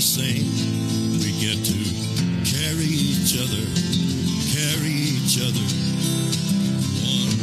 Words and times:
the 0.00 0.06
same. 0.06 0.48
We 1.20 1.30
get 1.44 1.62
to 1.62 1.76
carry 2.48 2.88
each 2.88 3.36
other, 3.36 3.64
carry 4.56 4.96
each 5.12 5.36
other. 5.44 5.66
One. 7.04 7.36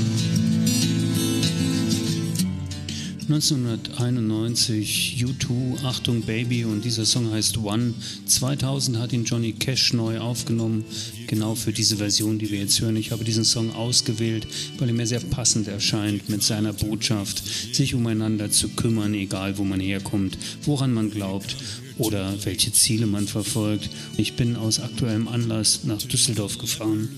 1991 3.30 5.18
U2, 5.20 5.84
Achtung 5.84 6.22
Baby 6.22 6.66
und 6.66 6.84
dieser 6.84 7.06
Song 7.06 7.32
heißt 7.32 7.58
One. 7.60 7.94
2000 8.26 8.98
hat 8.98 9.14
ihn 9.14 9.26
Johnny 9.26 9.52
Cash 9.52 9.94
neu 9.94 10.20
aufgenommen, 10.20 10.84
genau 11.28 11.54
für 11.54 11.74
diese 11.74 11.98
Version, 11.98 12.40
die 12.40 12.50
wir 12.50 12.60
jetzt 12.60 12.82
hören. 12.82 12.96
Ich 12.96 13.12
habe 13.12 13.24
diesen 13.24 13.46
Song 13.46 13.72
ausgewählt, 13.72 14.48
weil 14.80 14.88
er 14.88 14.96
mir 14.96 15.06
sehr 15.06 15.20
passend 15.20 15.68
erscheint 15.68 16.28
mit 16.30 16.42
seiner 16.42 16.74
Botschaft, 16.74 17.44
sich 17.76 17.94
umeinander 17.94 18.50
zu 18.50 18.70
kümmern, 18.70 19.14
egal 19.14 19.60
wo 19.60 19.64
man 19.64 19.80
herkommt, 19.80 20.40
woran 20.64 20.92
man 20.92 21.12
glaubt 21.12 21.56
oder 21.98 22.34
welche 22.44 22.72
Ziele 22.72 23.08
man 23.08 23.28
verfolgt. 23.28 23.90
Ich 24.18 24.34
bin 24.34 24.56
aus 24.56 24.80
aktuellem 24.80 25.28
Anlass 25.28 25.82
nach 25.84 26.02
Düsseldorf 26.02 26.58
gefahren 26.58 27.10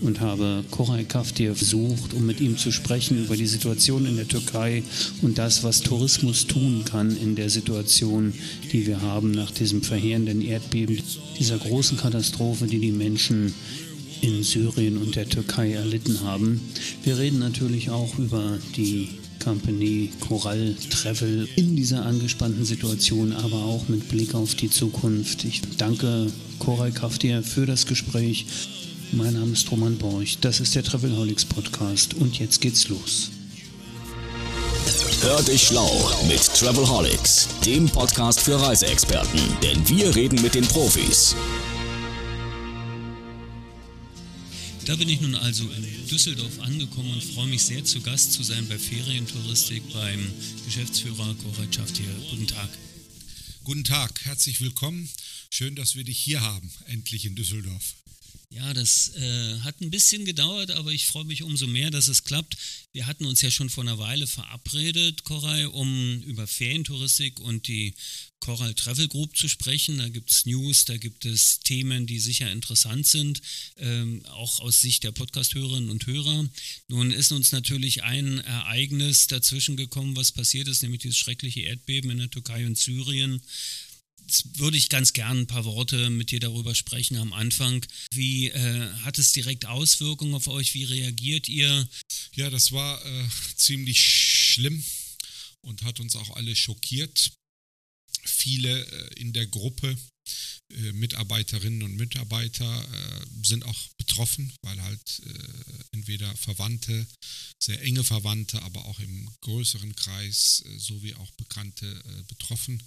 und 0.00 0.20
habe 0.20 0.64
Koray 0.70 1.04
Kaftir 1.04 1.52
besucht, 1.52 2.14
um 2.14 2.26
mit 2.26 2.40
ihm 2.40 2.58
zu 2.58 2.72
sprechen 2.72 3.24
über 3.24 3.36
die 3.36 3.46
Situation 3.46 4.06
in 4.06 4.16
der 4.16 4.28
Türkei 4.28 4.82
und 5.22 5.38
das, 5.38 5.64
was 5.64 5.80
Tourismus 5.80 6.46
tun 6.46 6.84
kann 6.84 7.16
in 7.16 7.34
der 7.34 7.50
Situation, 7.50 8.34
die 8.72 8.86
wir 8.86 9.00
haben 9.00 9.30
nach 9.30 9.50
diesem 9.50 9.82
verheerenden 9.82 10.42
Erdbeben, 10.42 11.00
dieser 11.38 11.58
großen 11.58 11.96
Katastrophe, 11.96 12.66
die 12.66 12.78
die 12.78 12.92
Menschen 12.92 13.54
in 14.20 14.42
Syrien 14.42 14.96
und 14.98 15.16
der 15.16 15.28
Türkei 15.28 15.72
erlitten 15.72 16.20
haben. 16.22 16.60
Wir 17.04 17.18
reden 17.18 17.38
natürlich 17.38 17.90
auch 17.90 18.18
über 18.18 18.58
die 18.76 19.08
Company 19.46 20.10
Coral 20.18 20.74
Travel 20.90 21.48
in 21.54 21.76
dieser 21.76 22.04
angespannten 22.04 22.64
Situation, 22.64 23.32
aber 23.32 23.54
auch 23.54 23.88
mit 23.88 24.08
Blick 24.08 24.34
auf 24.34 24.56
die 24.56 24.68
Zukunft. 24.68 25.44
Ich 25.44 25.62
danke 25.78 26.26
Coral 26.58 26.90
Kaftir 26.90 27.44
für 27.44 27.64
das 27.64 27.86
Gespräch. 27.86 28.44
Mein 29.12 29.34
Name 29.34 29.52
ist 29.52 29.70
Roman 29.70 29.96
Borch, 29.98 30.38
das 30.40 30.58
ist 30.58 30.74
der 30.74 30.82
Travelholics 30.82 31.44
Podcast 31.44 32.14
und 32.14 32.40
jetzt 32.40 32.60
geht's 32.60 32.88
los. 32.88 33.30
Hör 35.20 35.40
dich 35.42 35.62
schlau 35.62 36.10
mit 36.26 36.42
Travelholics, 36.42 37.46
dem 37.64 37.88
Podcast 37.88 38.40
für 38.40 38.60
Reiseexperten, 38.60 39.40
denn 39.62 39.88
wir 39.88 40.16
reden 40.16 40.42
mit 40.42 40.56
den 40.56 40.66
Profis. 40.66 41.36
Da 44.86 44.94
bin 44.94 45.08
ich 45.08 45.20
nun 45.20 45.34
also 45.34 45.68
in 45.68 46.06
Düsseldorf 46.06 46.60
angekommen 46.60 47.12
und 47.12 47.24
freue 47.24 47.48
mich 47.48 47.64
sehr, 47.64 47.84
zu 47.84 48.00
Gast 48.02 48.32
zu 48.32 48.44
sein 48.44 48.68
bei 48.68 48.78
Ferientouristik 48.78 49.82
beim 49.92 50.32
Geschäftsführer 50.64 51.34
Koray 51.42 51.66
Schaftier. 51.72 52.06
Guten 52.30 52.46
Tag. 52.46 52.68
Guten 53.64 53.82
Tag, 53.82 54.24
herzlich 54.24 54.60
willkommen. 54.60 55.08
Schön, 55.50 55.74
dass 55.74 55.96
wir 55.96 56.04
dich 56.04 56.18
hier 56.18 56.40
haben, 56.40 56.70
endlich 56.86 57.24
in 57.24 57.34
Düsseldorf. 57.34 57.96
Ja, 58.48 58.72
das 58.74 59.12
äh, 59.16 59.58
hat 59.60 59.80
ein 59.80 59.90
bisschen 59.90 60.24
gedauert, 60.24 60.70
aber 60.70 60.92
ich 60.92 61.06
freue 61.06 61.24
mich 61.24 61.42
umso 61.42 61.66
mehr, 61.66 61.90
dass 61.90 62.06
es 62.06 62.22
klappt. 62.22 62.56
Wir 62.92 63.06
hatten 63.06 63.26
uns 63.26 63.40
ja 63.40 63.50
schon 63.50 63.70
vor 63.70 63.82
einer 63.82 63.98
Weile 63.98 64.28
verabredet, 64.28 65.24
Koray, 65.24 65.64
um 65.64 66.22
über 66.22 66.46
Ferientouristik 66.46 67.40
und 67.40 67.66
die 67.66 67.92
Coral 68.38 68.74
Travel 68.74 69.08
Group 69.08 69.36
zu 69.36 69.48
sprechen. 69.48 69.98
Da 69.98 70.08
gibt 70.08 70.30
es 70.30 70.46
News, 70.46 70.84
da 70.84 70.96
gibt 70.96 71.24
es 71.24 71.58
Themen, 71.60 72.06
die 72.06 72.20
sicher 72.20 72.50
interessant 72.50 73.06
sind, 73.08 73.42
ähm, 73.78 74.24
auch 74.26 74.60
aus 74.60 74.80
Sicht 74.80 75.02
der 75.02 75.10
Podcast-Hörerinnen 75.10 75.90
und 75.90 76.06
Hörer. 76.06 76.48
Nun 76.86 77.10
ist 77.10 77.32
uns 77.32 77.50
natürlich 77.50 78.04
ein 78.04 78.38
Ereignis 78.38 79.26
dazwischen 79.26 79.76
gekommen, 79.76 80.14
was 80.14 80.30
passiert 80.30 80.68
ist, 80.68 80.82
nämlich 80.82 81.02
dieses 81.02 81.18
schreckliche 81.18 81.62
Erdbeben 81.62 82.10
in 82.10 82.18
der 82.18 82.30
Türkei 82.30 82.64
und 82.64 82.78
Syrien 82.78 83.42
Jetzt 84.26 84.58
würde 84.58 84.76
ich 84.76 84.88
ganz 84.88 85.12
gern 85.12 85.42
ein 85.42 85.46
paar 85.46 85.64
Worte 85.64 86.10
mit 86.10 86.32
dir 86.32 86.40
darüber 86.40 86.74
sprechen 86.74 87.16
am 87.16 87.32
Anfang. 87.32 87.86
Wie 88.12 88.48
äh, 88.48 88.92
hat 89.04 89.18
es 89.18 89.30
direkt 89.30 89.66
Auswirkungen 89.66 90.34
auf 90.34 90.48
euch? 90.48 90.74
Wie 90.74 90.82
reagiert 90.82 91.48
ihr? 91.48 91.88
Ja, 92.34 92.50
das 92.50 92.72
war 92.72 93.04
äh, 93.06 93.28
ziemlich 93.54 94.04
schlimm 94.04 94.82
und 95.60 95.82
hat 95.82 96.00
uns 96.00 96.16
auch 96.16 96.30
alle 96.30 96.56
schockiert. 96.56 97.30
Viele 98.24 98.84
äh, 98.84 99.20
in 99.20 99.32
der 99.32 99.46
Gruppe 99.46 99.96
äh, 100.70 100.92
Mitarbeiterinnen 100.92 101.82
und 101.82 101.96
Mitarbeiter 101.96 102.64
äh, 102.64 103.26
sind 103.42 103.64
auch 103.64 103.88
betroffen, 103.96 104.52
weil 104.62 104.80
halt 104.82 105.22
äh, 105.24 105.84
entweder 105.92 106.34
Verwandte, 106.36 107.06
sehr 107.58 107.80
enge 107.82 108.04
Verwandte, 108.04 108.60
aber 108.62 108.84
auch 108.86 108.98
im 109.00 109.30
größeren 109.40 109.94
Kreis 109.96 110.62
sowie 110.76 111.14
auch 111.14 111.30
Bekannte 111.32 112.02
betroffen 112.28 112.82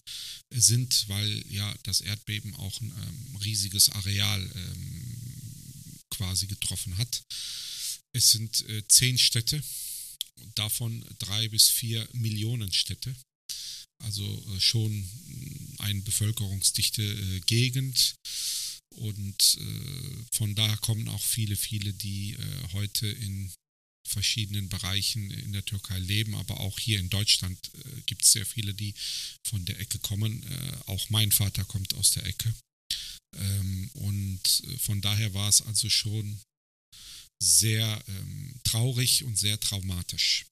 sind, 0.51 1.05
weil 1.07 1.43
ja 1.49 1.73
das 1.83 2.01
Erdbeben 2.01 2.55
auch 2.55 2.79
ein 2.81 2.91
ähm, 2.91 3.35
riesiges 3.37 3.89
Areal 3.89 4.41
ähm, 4.55 5.99
quasi 6.11 6.47
getroffen 6.47 6.97
hat. 6.97 7.23
Es 8.13 8.31
sind 8.31 8.65
zehn 8.87 9.17
Städte, 9.17 9.61
davon 10.55 11.05
drei 11.19 11.47
bis 11.49 11.69
vier 11.69 12.07
Millionen 12.13 12.71
Städte 12.71 13.15
also 14.03 14.23
äh, 14.23 14.59
schon 14.59 15.07
eine 15.79 16.01
bevölkerungsdichte 16.01 17.03
äh, 17.03 17.39
Gegend. 17.41 18.15
Und 18.95 19.57
äh, 19.59 20.35
von 20.35 20.55
da 20.55 20.75
kommen 20.77 21.07
auch 21.07 21.21
viele, 21.21 21.55
viele, 21.55 21.93
die 21.93 22.37
heute 22.73 23.07
in 23.07 23.51
verschiedenen 24.07 24.67
Bereichen 24.69 25.29
in 25.29 25.53
der 25.53 25.63
Türkei 25.63 25.99
leben, 25.99 26.33
aber 26.33 26.59
auch 26.59 26.79
hier 26.79 26.99
in 26.99 27.09
Deutschland 27.09 27.71
gibt 28.07 28.23
es 28.23 28.31
sehr 28.31 28.45
viele, 28.45 28.73
die 28.73 28.95
von 29.47 29.63
der 29.65 29.79
Ecke 29.79 29.99
kommen. 29.99 30.43
Auch 30.87 31.11
mein 31.11 31.31
Vater 31.31 31.63
kommt 31.65 31.93
aus 31.93 32.11
der 32.11 32.25
Ecke. 32.25 32.51
Ähm, 33.37 33.89
und 33.93 34.63
von 34.79 35.01
daher 35.01 35.33
war 35.35 35.49
es 35.49 35.61
also 35.61 35.89
schon 35.89 36.41
sehr 37.41 38.03
ähm, 38.07 38.59
traurig 38.63 39.23
und 39.23 39.37
sehr 39.37 39.59
traumatisch. 39.59 40.45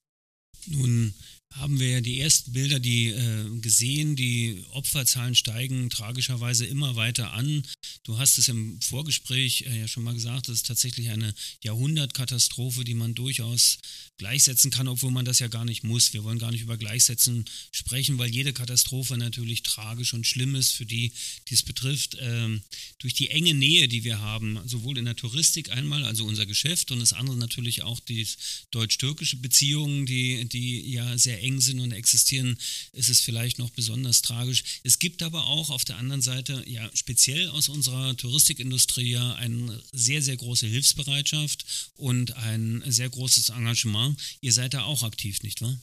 Nun 0.67 1.13
haben 1.53 1.79
wir 1.79 1.89
ja 1.89 2.01
die 2.01 2.19
ersten 2.19 2.51
Bilder, 2.51 2.79
die 2.79 3.07
äh, 3.07 3.59
gesehen, 3.61 4.15
die 4.15 4.63
Opferzahlen 4.71 5.33
steigen 5.33 5.89
tragischerweise 5.89 6.65
immer 6.65 6.95
weiter 6.95 7.33
an. 7.33 7.63
Du 8.03 8.17
hast 8.17 8.37
es 8.37 8.47
im 8.47 8.79
Vorgespräch 8.81 9.65
äh, 9.67 9.79
ja 9.79 9.87
schon 9.87 10.03
mal 10.03 10.13
gesagt, 10.13 10.49
es 10.49 10.57
ist 10.57 10.67
tatsächlich 10.67 11.09
eine 11.09 11.33
Jahrhundertkatastrophe, 11.63 12.83
die 12.83 12.93
man 12.93 13.15
durchaus 13.15 13.79
gleichsetzen 14.17 14.71
kann, 14.71 14.87
obwohl 14.87 15.11
man 15.11 15.25
das 15.25 15.39
ja 15.39 15.47
gar 15.47 15.65
nicht 15.65 15.83
muss. 15.83 16.13
Wir 16.13 16.23
wollen 16.23 16.39
gar 16.39 16.51
nicht 16.51 16.61
über 16.61 16.77
Gleichsetzen 16.77 17.45
sprechen, 17.71 18.17
weil 18.17 18.29
jede 18.29 18.53
Katastrophe 18.53 19.17
natürlich 19.17 19.63
tragisch 19.63 20.13
und 20.13 20.27
schlimm 20.27 20.55
ist 20.55 20.73
für 20.73 20.85
die, 20.85 21.11
die 21.47 21.53
es 21.53 21.63
betrifft. 21.63 22.17
Ähm, 22.19 22.61
durch 22.99 23.13
die 23.13 23.29
enge 23.29 23.53
Nähe, 23.53 23.87
die 23.87 24.03
wir 24.03 24.19
haben, 24.19 24.59
sowohl 24.65 24.97
in 24.97 25.05
der 25.05 25.15
Touristik 25.15 25.71
einmal, 25.71 26.03
also 26.03 26.25
unser 26.25 26.45
Geschäft, 26.45 26.91
und 26.91 26.99
das 26.99 27.13
andere 27.13 27.37
natürlich 27.37 27.83
auch 27.83 27.99
die 27.99 28.27
deutsch-türkische 28.71 29.37
Beziehungen, 29.37 30.05
die, 30.05 30.47
die 30.49 30.91
ja 30.91 31.17
sehr 31.17 31.36
eng 31.39 31.61
sind 31.61 31.79
und 31.79 31.91
existieren, 31.91 32.57
ist 32.93 33.09
es 33.09 33.21
vielleicht 33.21 33.59
noch 33.59 33.69
besonders 33.71 34.21
tragisch. 34.21 34.63
Es 34.83 34.99
gibt 34.99 35.23
aber 35.23 35.47
auch 35.47 35.69
auf 35.69 35.85
der 35.85 35.97
anderen 35.97 36.21
Seite, 36.21 36.63
ja, 36.67 36.89
speziell 36.93 37.49
aus 37.49 37.69
unserer 37.69 38.15
Touristikindustrie 38.17 39.11
ja 39.11 39.35
eine 39.35 39.81
sehr, 39.91 40.21
sehr 40.21 40.37
große 40.37 40.67
Hilfsbereitschaft 40.67 41.65
und 41.95 42.35
ein 42.37 42.83
sehr 42.87 43.09
großes 43.09 43.49
Engagement. 43.49 44.19
Ihr 44.41 44.53
seid 44.53 44.73
da 44.73 44.83
auch 44.83 45.03
aktiv, 45.03 45.41
nicht 45.43 45.61
wahr? 45.61 45.79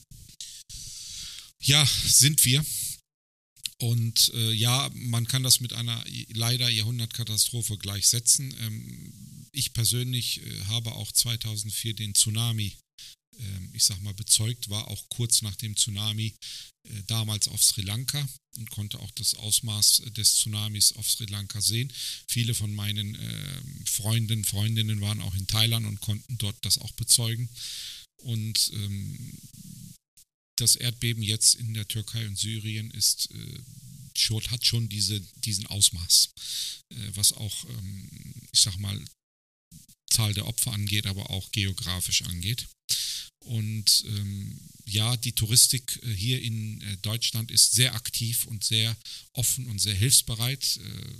Ja, 1.61 1.85
sind 2.05 2.45
wir. 2.45 2.63
Und 3.77 4.31
äh, 4.33 4.51
ja, 4.53 4.89
man 4.93 5.27
kann 5.27 5.43
das 5.43 5.59
mit 5.59 5.73
einer 5.73 6.03
leider 6.33 6.69
Jahrhundertkatastrophe 6.69 7.77
gleichsetzen. 7.77 8.55
Ähm, 8.61 9.47
ich 9.51 9.73
persönlich 9.73 10.41
äh, 10.41 10.65
habe 10.65 10.93
auch 10.93 11.11
2004 11.11 11.93
den 11.93 12.15
Tsunami 12.15 12.73
ich 13.73 13.83
sag 13.83 14.01
mal, 14.01 14.13
bezeugt, 14.13 14.69
war 14.69 14.87
auch 14.87 15.09
kurz 15.09 15.41
nach 15.41 15.55
dem 15.55 15.75
Tsunami 15.75 16.33
äh, 16.83 17.03
damals 17.07 17.47
auf 17.47 17.63
Sri 17.63 17.81
Lanka 17.81 18.27
und 18.57 18.69
konnte 18.69 18.99
auch 18.99 19.11
das 19.11 19.35
Ausmaß 19.35 20.03
des 20.11 20.35
Tsunamis 20.35 20.93
auf 20.93 21.09
Sri 21.09 21.25
Lanka 21.25 21.61
sehen. 21.61 21.91
Viele 22.27 22.55
von 22.55 22.73
meinen 22.73 23.15
ähm, 23.15 23.85
Freunden, 23.85 24.45
Freundinnen 24.45 25.01
waren 25.01 25.21
auch 25.21 25.35
in 25.35 25.47
Thailand 25.47 25.85
und 25.85 25.99
konnten 25.99 26.37
dort 26.37 26.57
das 26.63 26.77
auch 26.77 26.91
bezeugen. 26.93 27.49
Und 28.17 28.71
ähm, 28.73 29.37
das 30.57 30.77
Erdbeben 30.77 31.21
jetzt 31.21 31.55
in 31.55 31.73
der 31.73 31.87
Türkei 31.87 32.25
und 32.27 32.37
Syrien 32.37 32.91
ist 32.91 33.29
äh, 33.31 33.59
hat 34.49 34.65
schon 34.65 34.87
diese, 34.87 35.19
diesen 35.19 35.67
Ausmaß, 35.67 36.29
äh, 36.89 36.95
was 37.15 37.33
auch, 37.33 37.65
ich 38.53 38.61
sag 38.61 38.77
mal, 38.77 38.97
Zahl 40.15 40.33
der 40.33 40.47
Opfer 40.47 40.73
angeht, 40.73 41.05
aber 41.07 41.29
auch 41.29 41.51
geografisch 41.51 42.21
angeht. 42.23 42.67
Und 43.39 44.05
ähm, 44.07 44.59
ja, 44.85 45.17
die 45.17 45.33
Touristik 45.33 45.99
äh, 46.03 46.13
hier 46.13 46.41
in 46.41 46.81
äh, 46.81 46.97
Deutschland 47.01 47.51
ist 47.51 47.73
sehr 47.73 47.93
aktiv 47.93 48.45
und 48.47 48.63
sehr 48.63 48.95
offen 49.33 49.67
und 49.67 49.79
sehr 49.79 49.93
hilfsbereit. 49.93 50.79
Äh, 50.83 51.13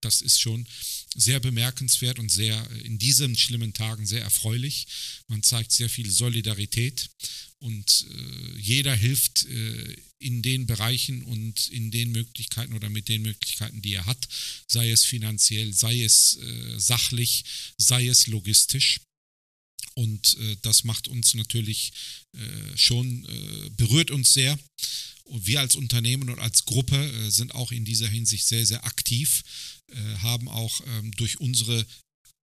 das 0.00 0.20
ist 0.20 0.40
schon 0.40 0.66
sehr 1.14 1.40
bemerkenswert 1.40 2.18
und 2.18 2.30
sehr 2.30 2.70
in 2.82 2.98
diesen 2.98 3.36
schlimmen 3.36 3.72
Tagen 3.72 4.06
sehr 4.06 4.22
erfreulich. 4.22 4.86
Man 5.26 5.42
zeigt 5.42 5.72
sehr 5.72 5.88
viel 5.88 6.10
Solidarität 6.10 7.08
und 7.58 8.06
jeder 8.58 8.94
hilft 8.94 9.46
in 10.18 10.42
den 10.42 10.66
Bereichen 10.66 11.22
und 11.22 11.68
in 11.68 11.90
den 11.90 12.12
Möglichkeiten 12.12 12.72
oder 12.72 12.88
mit 12.88 13.08
den 13.08 13.22
Möglichkeiten, 13.22 13.82
die 13.82 13.94
er 13.94 14.06
hat, 14.06 14.28
sei 14.66 14.90
es 14.90 15.04
finanziell, 15.04 15.72
sei 15.72 16.02
es 16.02 16.36
äh, 16.36 16.78
sachlich, 16.78 17.44
sei 17.76 18.06
es 18.08 18.26
logistisch. 18.26 19.00
Und 19.94 20.36
äh, 20.38 20.56
das 20.62 20.84
macht 20.84 21.08
uns 21.08 21.34
natürlich 21.34 21.92
äh, 22.34 22.76
schon, 22.76 23.24
äh, 23.24 23.70
berührt 23.76 24.10
uns 24.10 24.34
sehr. 24.34 24.58
Und 25.24 25.46
wir 25.46 25.60
als 25.60 25.74
Unternehmen 25.74 26.28
und 26.28 26.38
als 26.38 26.64
Gruppe 26.64 26.96
äh, 26.96 27.30
sind 27.30 27.54
auch 27.54 27.72
in 27.72 27.84
dieser 27.84 28.08
Hinsicht 28.08 28.46
sehr, 28.46 28.64
sehr 28.66 28.84
aktiv, 28.84 29.42
äh, 29.88 29.96
haben 30.18 30.48
auch 30.48 30.80
ähm, 30.86 31.12
durch 31.12 31.40
unsere 31.40 31.86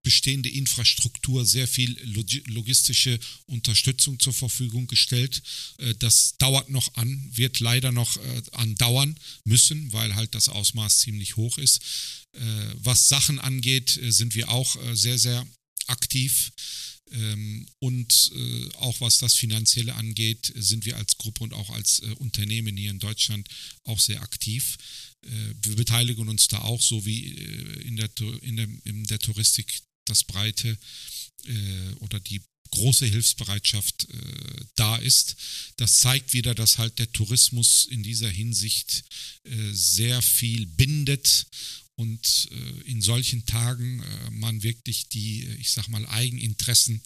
bestehende 0.04 0.50
Infrastruktur 0.50 1.46
sehr 1.46 1.68
viel 1.68 1.98
logistische 2.48 3.20
Unterstützung 3.46 4.20
zur 4.20 4.34
Verfügung 4.34 4.88
gestellt. 4.88 5.42
Äh, 5.78 5.96
das 6.00 6.36
dauert 6.38 6.70
noch 6.70 6.94
an, 6.96 7.32
wird 7.34 7.60
leider 7.60 7.92
noch 7.92 8.18
andauern 8.52 9.18
müssen, 9.46 9.92
weil 9.94 10.16
halt 10.16 10.36
das 10.36 10.50
Ausmaß 10.50 11.00
ziemlich 11.00 11.38
hoch 11.38 11.58
ist. 11.58 11.80
Was 12.76 13.10
Sachen 13.10 13.40
angeht, 13.40 14.00
sind 14.10 14.36
wir 14.36 14.50
auch 14.50 14.76
sehr, 14.94 15.20
sehr 15.20 15.48
aktiv. 15.88 16.52
Ähm, 17.14 17.68
und 17.80 18.32
äh, 18.36 18.70
auch 18.78 19.00
was 19.02 19.20
das 19.20 19.36
Finanzielle 19.36 19.94
angeht, 19.96 20.52
sind 20.56 20.86
wir 20.86 20.98
als 20.98 21.18
Gruppe 21.18 21.44
und 21.44 21.54
auch 21.54 21.70
als 21.70 22.00
äh, 22.00 22.08
Unternehmen 22.18 22.76
hier 22.76 22.92
in 22.92 23.00
Deutschland 23.00 23.48
auch 23.84 24.00
sehr 24.00 24.22
aktiv. 24.22 24.78
Äh, 25.22 25.30
wir 25.62 25.76
beteiligen 25.76 26.28
uns 26.28 26.48
da 26.48 26.60
auch, 26.60 26.82
so 26.82 27.06
wie 27.06 27.28
in 27.86 27.98
der, 27.98 28.10
in 28.42 28.58
der, 28.58 28.68
in 28.86 29.04
der 29.06 29.20
Touristik 29.20 29.82
das 30.06 30.24
breite 30.24 30.78
oder 32.00 32.20
die 32.22 32.42
große 32.74 33.06
Hilfsbereitschaft 33.06 34.10
äh, 34.10 34.66
da 34.76 34.96
ist. 34.98 35.36
Das 35.78 35.98
zeigt 35.98 36.34
wieder, 36.34 36.56
dass 36.56 36.80
halt 36.80 36.98
der 36.98 37.12
Tourismus 37.12 37.86
in 37.86 38.02
dieser 38.02 38.30
Hinsicht 38.30 39.04
äh, 39.44 39.72
sehr 39.72 40.22
viel 40.22 40.66
bindet 40.66 41.46
und 41.96 42.50
äh, 42.52 42.90
in 42.90 43.02
solchen 43.02 43.46
Tagen 43.46 44.02
äh, 44.02 44.30
man 44.32 44.64
wirklich 44.64 45.08
die, 45.10 45.46
ich 45.60 45.70
sag 45.70 45.88
mal, 45.90 46.06
Eigeninteressen 46.08 46.96
äh, 46.96 47.00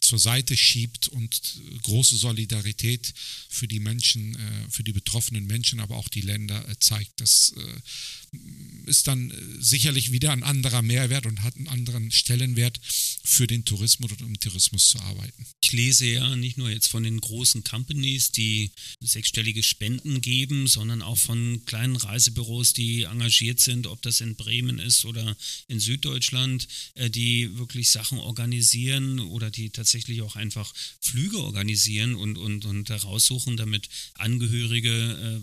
zur 0.00 0.18
Seite 0.18 0.56
schiebt 0.56 1.08
und 1.08 1.60
große 1.82 2.16
Solidarität 2.16 3.14
für 3.48 3.68
die 3.68 3.80
Menschen, 3.80 4.34
äh, 4.34 4.70
für 4.70 4.82
die 4.82 4.92
betroffenen 4.92 5.46
Menschen, 5.46 5.80
aber 5.80 5.96
auch 5.96 6.08
die 6.08 6.20
Länder 6.20 6.68
äh, 6.68 6.74
zeigt. 6.80 7.20
Das 7.20 7.54
äh, 7.56 8.88
ist 8.90 9.06
dann 9.06 9.32
sicherlich 9.60 10.12
wieder 10.12 10.32
ein 10.32 10.42
anderer 10.42 10.82
Mehrwert 10.82 11.26
und 11.26 11.42
hat 11.42 11.56
einen 11.56 11.68
anderen 11.68 12.10
Stellenwert 12.10 12.80
für 13.22 13.46
den 13.46 13.64
Tourismus 13.64 14.10
und 14.12 14.22
um 14.22 14.38
Tourismus 14.40 14.88
zu 14.88 14.98
arbeiten. 15.00 15.46
Ich 15.62 15.72
lese 15.72 16.06
ja 16.06 16.36
nicht 16.36 16.58
nur 16.58 16.70
jetzt 16.70 16.88
von 16.88 17.02
den 17.02 17.20
großen 17.20 17.64
Companies, 17.64 18.32
die 18.32 18.72
sechsstellige 19.00 19.62
Spenden 19.62 20.20
geben, 20.20 20.66
sondern 20.66 21.02
auch 21.02 21.18
von 21.18 21.62
kleinen 21.66 21.96
Reisebüros, 21.96 22.72
die 22.72 23.02
engagiert 23.02 23.60
sind, 23.60 23.86
ob 23.86 24.02
das 24.02 24.20
in 24.20 24.36
Bremen 24.36 24.78
ist 24.78 25.04
oder 25.04 25.36
in 25.68 25.80
Süddeutschland, 25.80 26.66
die 26.96 27.56
wirklich 27.58 27.90
Sachen 27.90 28.18
organisieren 28.18 29.20
oder 29.30 29.50
die 29.50 29.70
tatsächlich 29.70 30.22
auch 30.22 30.36
einfach 30.36 30.72
Flüge 31.00 31.38
organisieren 31.38 32.14
und, 32.14 32.36
und, 32.36 32.64
und 32.66 32.90
heraussuchen, 32.90 33.56
damit 33.56 33.88
Angehörige 34.14 34.90
äh, 34.90 35.40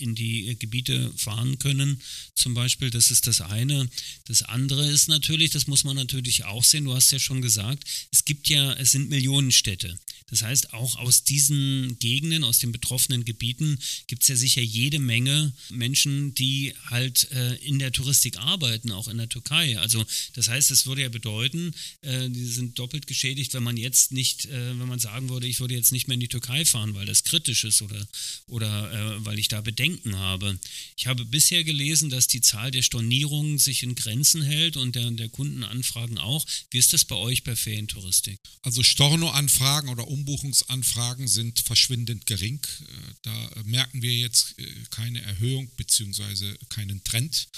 in 0.00 0.14
die 0.14 0.56
Gebiete 0.58 1.12
fahren 1.16 1.58
können. 1.58 2.00
Zum 2.34 2.54
Beispiel, 2.54 2.90
das 2.90 3.10
ist 3.10 3.26
das 3.26 3.40
eine. 3.40 3.88
Das 4.26 4.42
andere 4.42 4.88
ist 4.88 5.08
natürlich, 5.08 5.50
das 5.50 5.66
muss 5.66 5.84
man 5.84 5.96
natürlich 5.96 6.44
auch 6.44 6.64
sehen, 6.64 6.84
du 6.84 6.94
hast 6.94 7.10
ja 7.10 7.18
schon 7.18 7.42
gesagt, 7.42 7.84
es 8.12 8.24
gibt 8.24 8.48
ja, 8.48 8.72
es 8.74 8.92
sind 8.92 9.10
Millionenstädte. 9.10 9.98
Das 10.30 10.42
heißt, 10.42 10.72
auch 10.72 10.96
aus 10.96 11.24
diesen 11.24 11.98
Gegenden, 11.98 12.44
aus 12.44 12.60
den 12.60 12.72
betroffenen 12.72 13.24
Gebieten 13.24 13.78
gibt 14.06 14.22
es 14.22 14.28
ja 14.28 14.36
sicher 14.36 14.62
jede 14.62 15.00
Menge 15.00 15.52
Menschen, 15.70 16.34
die 16.34 16.72
halt 16.86 17.30
äh, 17.32 17.56
in 17.56 17.78
der 17.78 17.92
Touristik 17.92 18.38
arbeiten, 18.38 18.92
auch 18.92 19.08
in 19.08 19.18
der 19.18 19.28
Türkei. 19.28 19.78
Also 19.78 20.04
das 20.34 20.48
heißt, 20.48 20.70
es 20.70 20.86
würde 20.86 21.02
ja 21.02 21.08
bedeuten, 21.08 21.72
äh, 22.02 22.30
die 22.30 22.46
sind 22.46 22.78
doppelt 22.78 23.08
geschädigt, 23.08 23.54
wenn 23.54 23.64
man 23.64 23.76
jetzt 23.76 24.12
nicht, 24.12 24.46
äh, 24.46 24.78
wenn 24.78 24.88
man 24.88 25.00
sagen 25.00 25.28
würde, 25.28 25.48
ich 25.48 25.58
würde 25.58 25.74
jetzt 25.74 25.92
nicht 25.92 26.06
mehr 26.06 26.14
in 26.14 26.20
die 26.20 26.28
Türkei 26.28 26.64
fahren, 26.64 26.94
weil 26.94 27.06
das 27.06 27.24
kritisch 27.24 27.64
ist 27.64 27.82
oder, 27.82 28.06
oder 28.46 28.92
äh, 28.92 29.24
weil 29.24 29.38
ich 29.38 29.48
da 29.48 29.60
Bedenken 29.60 29.89
habe. 30.16 30.58
Ich 30.96 31.06
habe 31.06 31.24
bisher 31.24 31.64
gelesen, 31.64 32.10
dass 32.10 32.26
die 32.26 32.40
Zahl 32.40 32.70
der 32.70 32.82
Stornierungen 32.82 33.58
sich 33.58 33.82
in 33.82 33.94
Grenzen 33.94 34.42
hält 34.42 34.76
und 34.76 34.94
der, 34.94 35.10
der 35.10 35.28
Kundenanfragen 35.28 36.18
auch. 36.18 36.46
Wie 36.70 36.78
ist 36.78 36.92
das 36.92 37.04
bei 37.04 37.16
euch 37.16 37.42
bei 37.42 37.56
Ferientouristik? 37.56 38.38
Also 38.62 38.82
Storno-Anfragen 38.82 39.88
oder 39.88 40.06
um 40.06 40.20
Umbuchungsanfragen 40.20 41.28
sind 41.28 41.60
verschwindend 41.60 42.26
gering. 42.26 42.60
Äh, 42.80 43.14
da 43.22 43.50
merken 43.64 44.02
wir 44.02 44.14
jetzt 44.14 44.58
äh, 44.58 44.66
keine 44.90 45.20
Erhöhung 45.22 45.68
bzw. 45.76 46.56
keinen 46.68 47.02
Trend. 47.04 47.48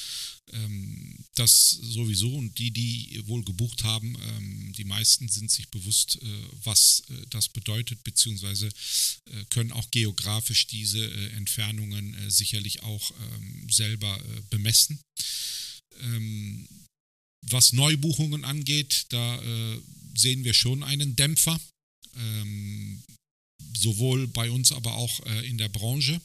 Ähm, 0.50 1.24
das 1.34 1.70
sowieso 1.70 2.34
und 2.34 2.58
die, 2.58 2.70
die 2.70 3.22
wohl 3.26 3.44
gebucht 3.44 3.84
haben, 3.84 4.16
ähm, 4.20 4.72
die 4.76 4.84
meisten 4.84 5.28
sind 5.28 5.50
sich 5.50 5.68
bewusst, 5.68 6.18
äh, 6.20 6.26
was 6.64 7.04
das 7.30 7.48
bedeutet, 7.48 8.02
beziehungsweise 8.04 8.68
können 9.50 9.72
auch 9.72 9.90
geografisch 9.90 10.66
diese 10.66 11.10
Entfernungen 11.32 12.16
sicherlich 12.28 12.82
auch 12.82 13.10
ähm, 13.10 13.68
selber 13.70 14.18
bemessen. 14.50 15.00
Was 17.42 17.72
Neubuchungen 17.72 18.44
angeht, 18.44 19.06
da 19.10 19.42
sehen 20.14 20.44
wir 20.44 20.54
schon 20.54 20.82
einen 20.82 21.16
Dämpfer 21.16 21.60
ähm, 22.16 23.02
sowohl 23.76 24.28
bei 24.28 24.50
uns, 24.50 24.72
aber 24.72 24.94
auch 24.94 25.20
äh, 25.26 25.48
in 25.48 25.58
der 25.58 25.68
Branche. 25.68 26.20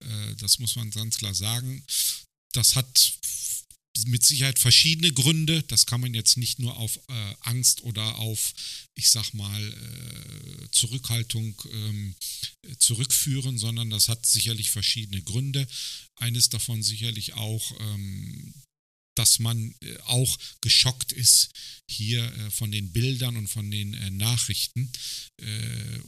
Äh, 0.00 0.34
das 0.36 0.58
muss 0.58 0.76
man 0.76 0.90
ganz 0.90 1.18
klar 1.18 1.34
sagen. 1.34 1.84
Das 2.52 2.74
hat 2.74 3.15
mit 4.06 4.24
Sicherheit 4.24 4.58
verschiedene 4.58 5.12
Gründe. 5.12 5.62
Das 5.64 5.86
kann 5.86 6.00
man 6.00 6.14
jetzt 6.14 6.36
nicht 6.36 6.58
nur 6.58 6.76
auf 6.76 6.96
äh, 7.08 7.34
Angst 7.40 7.82
oder 7.82 8.18
auf, 8.18 8.54
ich 8.94 9.10
sag 9.10 9.32
mal, 9.32 9.62
äh, 9.62 10.70
Zurückhaltung 10.70 11.60
ähm, 11.72 12.14
zurückführen, 12.78 13.58
sondern 13.58 13.90
das 13.90 14.08
hat 14.08 14.26
sicherlich 14.26 14.70
verschiedene 14.70 15.22
Gründe. 15.22 15.66
Eines 16.16 16.48
davon 16.48 16.82
sicherlich 16.82 17.34
auch 17.34 17.72
ähm, 17.80 18.54
dass 19.16 19.38
man 19.38 19.74
äh, 19.82 19.96
auch 20.04 20.38
geschockt 20.60 21.12
ist 21.12 21.50
hier 21.90 22.22
äh, 22.22 22.50
von 22.50 22.70
den 22.70 22.92
Bildern 22.92 23.36
und 23.36 23.48
von 23.48 23.70
den 23.70 23.94
äh, 23.94 24.10
Nachrichten. 24.10 24.90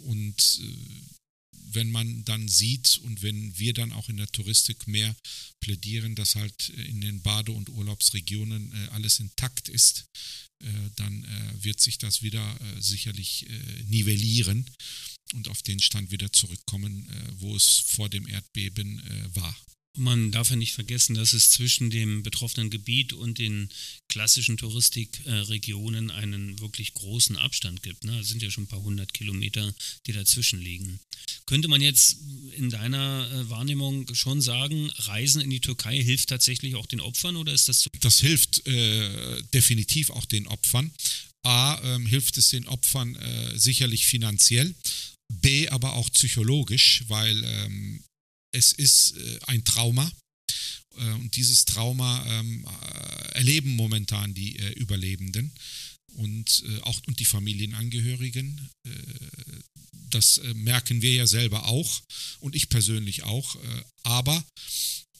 Und 0.04 0.60
wenn 1.72 1.90
man 1.90 2.24
dann 2.24 2.48
sieht 2.48 2.98
und 2.98 3.22
wenn 3.22 3.58
wir 3.58 3.72
dann 3.72 3.92
auch 3.92 4.08
in 4.08 4.16
der 4.16 4.28
Touristik 4.28 4.86
mehr 4.86 5.14
plädieren, 5.60 6.14
dass 6.14 6.34
halt 6.34 6.68
in 6.70 7.00
den 7.00 7.20
Bade- 7.22 7.52
und 7.52 7.68
Urlaubsregionen 7.68 8.72
alles 8.90 9.20
intakt 9.20 9.68
ist, 9.68 10.06
dann 10.96 11.26
wird 11.62 11.80
sich 11.80 11.98
das 11.98 12.22
wieder 12.22 12.58
sicherlich 12.80 13.46
nivellieren 13.86 14.68
und 15.34 15.48
auf 15.48 15.62
den 15.62 15.80
Stand 15.80 16.10
wieder 16.10 16.32
zurückkommen, 16.32 17.08
wo 17.38 17.54
es 17.54 17.84
vor 17.86 18.08
dem 18.08 18.26
Erdbeben 18.26 19.02
war. 19.34 19.56
Man 19.98 20.30
darf 20.30 20.50
ja 20.50 20.56
nicht 20.56 20.74
vergessen, 20.74 21.14
dass 21.14 21.32
es 21.32 21.50
zwischen 21.50 21.90
dem 21.90 22.22
betroffenen 22.22 22.70
Gebiet 22.70 23.12
und 23.12 23.38
den 23.38 23.68
klassischen 24.08 24.56
Touristikregionen 24.56 26.10
einen 26.10 26.60
wirklich 26.60 26.94
großen 26.94 27.36
Abstand 27.36 27.82
gibt. 27.82 28.04
Ne? 28.04 28.18
Es 28.20 28.28
sind 28.28 28.42
ja 28.42 28.50
schon 28.50 28.64
ein 28.64 28.68
paar 28.68 28.82
hundert 28.82 29.12
Kilometer, 29.12 29.74
die 30.06 30.12
dazwischen 30.12 30.60
liegen. 30.60 31.00
Könnte 31.46 31.68
man 31.68 31.80
jetzt 31.80 32.18
in 32.56 32.70
deiner 32.70 33.28
äh, 33.30 33.50
Wahrnehmung 33.50 34.06
schon 34.14 34.40
sagen, 34.40 34.90
Reisen 34.96 35.40
in 35.40 35.50
die 35.50 35.60
Türkei 35.60 36.02
hilft 36.02 36.28
tatsächlich 36.28 36.74
auch 36.76 36.86
den 36.86 37.00
Opfern 37.00 37.36
oder 37.36 37.52
ist 37.52 37.68
das 37.68 37.80
zu 37.80 37.88
Das 38.00 38.20
hilft 38.20 38.66
äh, 38.66 39.42
definitiv 39.54 40.10
auch 40.10 40.26
den 40.26 40.46
Opfern. 40.46 40.92
A, 41.42 41.80
ähm, 41.82 42.06
hilft 42.06 42.36
es 42.38 42.50
den 42.50 42.68
Opfern 42.68 43.16
äh, 43.16 43.58
sicherlich 43.58 44.06
finanziell. 44.06 44.74
B, 45.32 45.68
aber 45.68 45.94
auch 45.94 46.10
psychologisch, 46.10 47.04
weil 47.08 47.42
ähm, 47.44 48.02
es 48.58 48.72
ist 48.72 49.16
äh, 49.16 49.38
ein 49.46 49.64
Trauma. 49.64 50.10
Äh, 50.96 51.12
und 51.12 51.36
dieses 51.36 51.64
Trauma 51.64 52.26
ähm, 52.26 52.66
äh, 52.66 53.38
erleben 53.38 53.70
momentan 53.76 54.34
die 54.34 54.56
Überlebenden 54.76 55.52
und 56.14 56.64
auch 56.82 57.00
und 57.06 57.20
die 57.20 57.24
Familienangehörigen. 57.24 58.68
das 60.10 60.40
merken 60.54 61.00
wir 61.00 61.12
ja 61.12 61.26
selber 61.28 61.66
auch 61.66 62.02
und 62.40 62.56
ich 62.56 62.68
persönlich 62.70 63.22
auch. 63.22 63.56
aber 64.02 64.44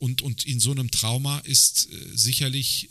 und, 0.01 0.23
und 0.23 0.45
in 0.45 0.59
so 0.59 0.73
einem 0.73 0.91
Trauma 0.91 1.39
ist 1.41 1.89
sicherlich 2.15 2.89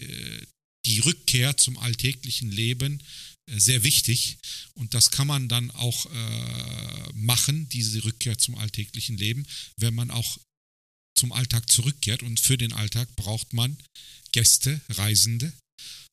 die 0.86 1.00
Rückkehr 1.00 1.58
zum 1.58 1.78
alltäglichen 1.78 2.50
Leben 2.50 3.04
sehr 3.48 3.84
wichtig 3.84 4.38
und 4.74 4.94
das 4.94 5.12
kann 5.12 5.28
man 5.28 5.48
dann 5.48 5.72
auch 5.72 6.06
äh, 6.06 7.14
machen, 7.14 7.68
diese 7.70 8.04
Rückkehr 8.04 8.38
zum 8.38 8.56
alltäglichen 8.56 9.18
Leben, 9.18 9.46
wenn 9.78 9.96
man 9.96 10.12
auch 10.12 10.38
zum 11.18 11.32
Alltag 11.32 11.70
zurückkehrt. 11.70 12.24
Und 12.24 12.40
für 12.40 12.58
den 12.58 12.74
Alltag 12.74 13.14
braucht 13.16 13.54
man 13.54 13.76
Gäste, 14.32 14.80
Reisende. 14.90 15.52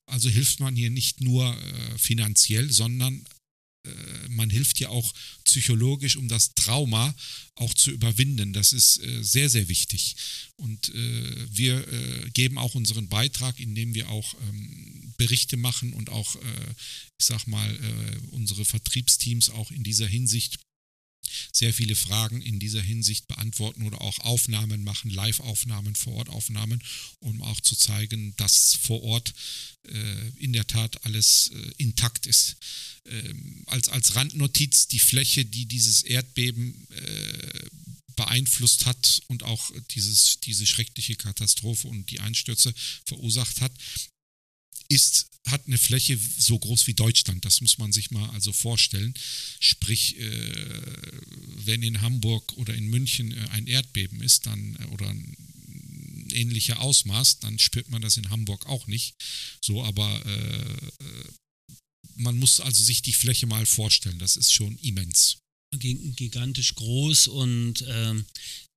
Also 0.07 0.29
hilft 0.29 0.61
man 0.61 0.77
hier 0.77 0.91
nicht 0.91 1.21
nur 1.21 1.57
äh, 1.57 1.99
finanziell, 1.99 2.71
sondern 2.71 3.25
äh, 3.87 4.29
man 4.29 4.51
hilft 4.51 4.81
ja 4.81 4.89
auch 4.89 5.13
psychologisch, 5.45 6.17
um 6.17 6.29
das 6.29 6.55
Trauma 6.55 7.15
auch 7.55 7.73
zu 7.75 7.91
überwinden. 7.91 8.53
Das 8.53 8.73
ist 8.73 9.03
äh, 9.03 9.23
sehr, 9.23 9.49
sehr 9.49 9.69
wichtig. 9.69 10.17
Und 10.57 10.89
äh, 10.89 11.57
wir 11.57 11.87
äh, 11.87 12.31
geben 12.31 12.59
auch 12.59 12.75
unseren 12.75 13.09
Beitrag, 13.09 13.59
indem 13.61 13.95
wir 13.95 14.09
auch 14.09 14.35
ähm, 14.49 15.04
Berichte 15.17 15.57
machen 15.57 15.93
und 15.93 16.11
auch, 16.11 16.37
äh, 16.37 16.75
ich 17.19 17.27
sag 17.27 17.47
mal, 17.47 17.75
äh, 17.75 18.19
unsere 18.33 18.65
Vertriebsteams 18.65 19.51
auch 19.51 19.71
in 19.71 19.83
dieser 19.83 20.07
Hinsicht 20.07 20.59
sehr 21.53 21.73
viele 21.73 21.97
Fragen 21.97 22.41
in 22.43 22.59
dieser 22.59 22.83
Hinsicht 22.83 23.27
beantworten 23.29 23.83
oder 23.83 24.01
auch 24.01 24.19
Aufnahmen 24.21 24.85
machen, 24.85 25.11
Live-Aufnahmen, 25.11 25.95
Vor-Ort-Aufnahmen, 25.95 26.83
um 27.21 27.43
auch 27.43 27.61
zu 27.61 27.77
zeigen, 27.77 28.35
dass 28.37 28.75
vor 28.75 29.03
Ort 29.03 29.33
äh, 29.89 30.29
in 30.39 30.53
der 30.53 30.67
Tat 30.67 31.05
alles 31.05 31.51
äh, 31.55 31.71
intakt 31.79 32.27
ist. 32.27 32.57
Ähm, 33.07 33.65
als, 33.67 33.89
als 33.89 34.15
Randnotiz 34.15 34.89
die 34.89 34.99
Fläche, 34.99 35.45
die 35.45 35.67
dieses 35.67 36.03
Erdbeben 36.03 36.87
äh, 36.91 37.69
beeinflusst 38.17 38.87
hat 38.87 39.23
und 39.27 39.43
auch 39.43 39.73
dieses, 39.91 40.39
diese 40.41 40.67
schreckliche 40.67 41.17
Katastrophe 41.17 41.89
und 41.89 42.11
die 42.11 42.21
Einstürze 42.21 42.73
verursacht 43.07 43.61
hat, 43.61 43.73
ist, 44.89 45.27
hat 45.47 45.67
eine 45.67 45.79
Fläche 45.79 46.19
so 46.39 46.59
groß 46.59 46.87
wie 46.87 46.95
Deutschland. 46.95 47.45
Das 47.45 47.61
muss 47.61 47.79
man 47.79 47.93
sich 47.93 48.11
mal 48.11 48.31
also 48.31 48.53
vorstellen. 48.53 49.15
Sprich, 49.61 50.19
äh, 50.19 50.83
wenn 51.65 51.83
in 51.83 52.01
Hamburg 52.01 52.53
oder 52.57 52.75
in 52.75 52.87
München 52.87 53.33
äh, 53.33 53.49
ein 53.51 53.67
Erdbeben 53.67 54.21
ist, 54.23 54.47
dann 54.47 54.77
äh, 54.77 54.87
oder 54.87 55.09
ein 55.09 55.37
ähnlicher 56.33 56.81
Ausmaß, 56.81 57.41
dann 57.41 57.59
spürt 57.59 57.91
man 57.91 58.03
das 58.03 58.17
in 58.17 58.31
Hamburg 58.31 58.67
auch 58.67 58.87
nicht. 58.87 59.15
So, 59.61 59.85
aber 59.85 60.25
äh, 60.27 61.05
man 62.17 62.39
muss 62.39 62.61
also 62.61 62.83
sich 62.83 63.03
die 63.03 63.13
Fläche 63.13 63.47
mal 63.47 63.67
vorstellen. 63.67 64.19
Das 64.19 64.37
ist 64.37 64.53
schon 64.53 64.77
immens 64.79 65.39
gigantisch 65.79 66.75
groß 66.75 67.29
und 67.29 67.85
ähm, 67.89 68.25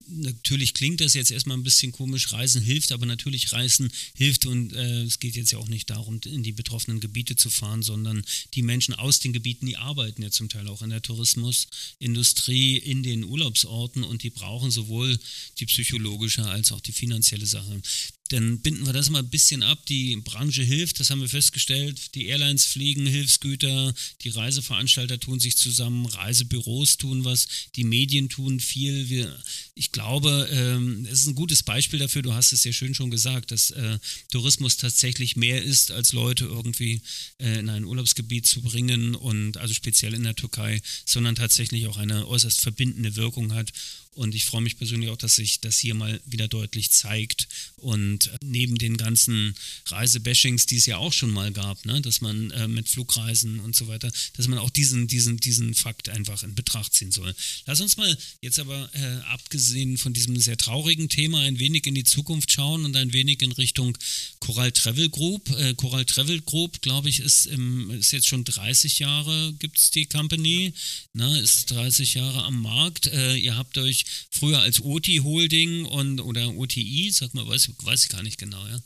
natürlich 0.10 0.74
klingt 0.74 1.02
das 1.02 1.14
jetzt 1.14 1.32
erstmal 1.32 1.58
ein 1.58 1.64
bisschen 1.64 1.92
komisch, 1.92 2.32
Reisen 2.32 2.62
hilft, 2.62 2.92
aber 2.92 3.06
natürlich 3.06 3.52
Reisen 3.52 3.92
hilft 4.16 4.46
und 4.46 4.74
äh, 4.74 5.04
es 5.04 5.20
geht 5.20 5.36
jetzt 5.36 5.52
ja 5.52 5.60
auch 5.60 5.68
nicht 5.68 5.90
darum, 5.90 6.20
in 6.26 6.44
die 6.44 6.52
betroffenen 6.52 7.00
Gebiete 7.00 7.36
zu 7.36 7.50
fahren, 7.50 7.84
sondern 7.84 8.24
die 8.54 8.62
Menschen 8.62 8.94
aus 8.94 9.20
den 9.20 9.34
Gebieten, 9.34 9.66
die 9.66 9.78
arbeiten 9.78 10.22
ja 10.22 10.32
zum 10.32 10.50
Teil 10.50 10.68
auch 10.68 10.82
in 10.82 10.90
der 10.90 11.02
Tourismusindustrie, 11.02 12.78
in 12.78 13.04
den 13.04 13.24
Urlaubsorten 13.24 14.04
und 14.04 14.24
die 14.24 14.30
brauchen 14.30 14.72
sowohl 14.72 15.18
die 15.60 15.66
psychologische 15.66 16.46
als 16.46 16.72
auch 16.72 16.82
die 16.82 16.94
finanzielle 16.94 17.46
Sache 17.46 17.82
dann 18.30 18.60
binden 18.60 18.86
wir 18.86 18.94
das 18.94 19.10
mal 19.10 19.20
ein 19.20 19.30
bisschen 19.30 19.64
ab. 19.64 19.86
Die 19.88 20.16
Branche 20.18 20.64
hilft, 20.64 21.00
das 21.00 21.10
haben 21.10 21.22
wir 21.22 21.30
festgestellt. 21.30 22.16
Die 22.16 22.28
Airlines 22.28 22.66
fliegen 22.66 23.06
Hilfsgüter, 23.06 23.94
die 24.22 24.30
Reiseveranstalter 24.30 25.20
tun 25.20 25.40
sich 25.40 25.58
zusammen, 25.58 26.06
Reisebüros 26.06 26.98
tun 26.98 27.24
was, 27.24 27.48
die 27.76 27.84
Medien 27.84 28.30
tun 28.30 28.60
viel. 28.60 29.10
Wir, 29.10 29.38
ich 29.76 29.92
glaube, 29.98 30.48
ähm, 30.52 31.08
es 31.12 31.22
ist 31.22 31.26
ein 31.28 31.34
gutes 31.34 31.64
Beispiel 31.64 31.98
dafür, 31.98 32.22
du 32.22 32.32
hast 32.32 32.52
es 32.52 32.64
ja 32.64 32.72
schön 32.72 32.94
schon 32.94 33.10
gesagt, 33.10 33.50
dass 33.50 33.72
äh, 33.72 33.98
Tourismus 34.30 34.78
tatsächlich 34.78 35.36
mehr 35.36 35.64
ist, 35.64 35.90
als 35.90 36.14
Leute 36.14 36.46
irgendwie 36.46 37.02
äh, 37.40 37.58
in 37.58 37.68
ein 37.68 37.84
Urlaubsgebiet 37.84 38.46
zu 38.46 38.62
bringen 38.62 39.16
und 39.16 39.58
also 39.58 39.74
speziell 39.74 40.14
in 40.14 40.24
der 40.24 40.36
Türkei, 40.36 40.82
sondern 41.04 41.34
tatsächlich 41.34 41.88
auch 41.88 41.98
eine 41.98 42.28
äußerst 42.28 42.62
verbindende 42.62 43.16
Wirkung 43.16 43.56
hat. 43.56 43.72
Und 44.18 44.34
ich 44.34 44.46
freue 44.46 44.62
mich 44.62 44.78
persönlich 44.78 45.12
auch, 45.12 45.18
dass 45.18 45.36
sich 45.36 45.62
das 45.62 45.78
hier 45.78 45.94
mal 45.94 46.20
wieder 46.26 46.48
deutlich 46.48 46.92
zeigt. 46.92 47.48
Und 47.76 48.32
neben 48.44 48.78
den 48.78 48.98
ganzen 48.98 49.56
Reisebashings, 49.86 50.66
die 50.66 50.78
es 50.78 50.88
ja 50.88 50.98
auch 50.98 51.14
schon 51.14 51.30
mal 51.30 51.52
gab, 51.52 51.86
ne, 51.86 52.02
dass 52.02 52.22
man 52.22 52.50
äh, 52.52 52.68
mit 52.68 52.90
Flugreisen 52.90 53.60
und 53.60 53.76
so 53.76 53.88
weiter, 53.88 54.12
dass 54.36 54.48
man 54.48 54.58
auch 54.58 54.72
diesen, 54.72 55.08
diesen, 55.08 55.38
diesen 55.38 55.76
Fakt 55.76 56.10
einfach 56.10 56.42
in 56.42 56.56
Betracht 56.56 56.94
ziehen 56.94 57.12
soll. 57.12 57.34
Lass 57.68 57.80
uns 57.80 57.98
mal 57.98 58.18
jetzt 58.42 58.58
aber 58.60 58.90
äh, 58.94 59.22
abgesehen 59.28 59.98
von 59.98 60.14
diesem 60.14 60.40
sehr 60.40 60.58
traurigen 60.58 61.10
Thema 61.10 61.42
ein 61.42 61.60
wenig 61.60 61.86
in 61.86 61.94
die 61.94 62.04
Zukunft 62.04 62.52
schauen 62.52 62.86
und 62.86 62.96
ein 62.96 63.14
wenig 63.14 63.42
in 63.44 63.52
Richtung 63.52 63.98
Coral 64.40 64.72
Travel 64.72 65.10
Group. 65.10 65.50
Äh, 65.52 65.76
Coral 65.76 66.06
Travel 66.06 66.42
Group, 66.42 66.82
glaube 66.82 67.10
ich, 67.10 67.20
ist, 67.20 67.46
im, 67.46 67.92
ist 67.92 68.12
jetzt 68.12 68.28
schon 68.28 68.44
30 68.44 69.00
Jahre, 69.00 69.54
gibt 69.60 69.78
es 69.78 69.92
die 69.92 70.08
Company, 70.08 70.74
ja. 71.14 71.30
ne, 71.30 71.40
ist 71.40 71.70
30 71.72 72.16
Jahre 72.16 72.44
am 72.44 72.62
Markt. 72.62 73.08
Äh, 73.08 73.36
ihr 73.36 73.56
habt 73.56 73.78
euch 73.78 74.06
früher 74.30 74.60
als 74.60 74.82
OTI 74.82 75.18
Holding 75.18 75.86
und 75.86 76.20
oder 76.20 76.56
OTI, 76.56 77.12
sag 77.12 77.34
mal, 77.34 77.48
weiß, 77.48 77.70
weiß 77.84 78.04
ich 78.04 78.10
gar 78.10 78.24
nicht 78.24 78.38
genau, 78.38 78.66
ja. 78.68 78.82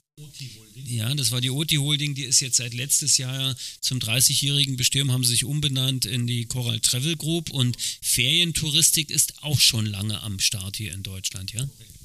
Ja, 0.86 1.16
das 1.16 1.32
war 1.32 1.42
die 1.42 1.50
OTI 1.50 1.78
Holding, 1.78 2.14
die 2.14 2.24
ist 2.24 2.42
jetzt 2.42 2.58
seit 2.58 2.74
letztes 2.74 3.18
Jahr 3.18 3.56
zum 3.80 4.00
30-jährigen 4.00 4.76
Bestehen, 4.76 5.12
haben 5.12 5.24
sie 5.24 5.32
sich 5.32 5.46
umbenannt 5.46 6.06
in 6.06 6.28
die 6.28 6.46
Coral 6.46 6.80
Travel 6.80 7.16
Group 7.16 7.50
und 7.50 7.78
Ferientouristik 8.02 9.10
ist 9.10 9.42
auch 9.44 9.60
schon 9.60 9.86
lange 9.86 10.22
am 10.22 10.40
Start 10.40 10.78
hier 10.78 10.94
in 10.94 11.04
Deutschland, 11.04 11.54
ja. 11.54 11.64
Okay. 11.64 12.01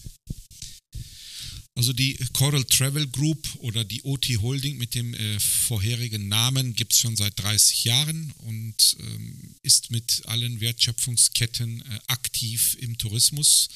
Also 1.77 1.93
die 1.93 2.15
Coral 2.33 2.65
Travel 2.65 3.07
Group 3.07 3.55
oder 3.57 3.85
die 3.85 4.03
OT 4.03 4.29
Holding 4.41 4.79
mit 4.79 4.95
dem 4.95 5.13
äh, 5.13 5.39
vorherigen 5.39 6.27
Namen 6.27 6.75
gibt 6.75 6.95
es 6.95 7.01
schon 7.01 7.17
seit 7.17 7.39
30 7.39 7.85
Jahren 7.85 8.33
und 8.39 8.97
ähm, 9.01 9.55
ist 9.63 9.91
mit 9.91 10.23
allen 10.25 10.63
Wertschöpfungsketten 10.63 11.83
äh, 11.83 11.99
aktiv 12.07 12.79
im 12.81 12.97
Tourismus, 12.97 13.69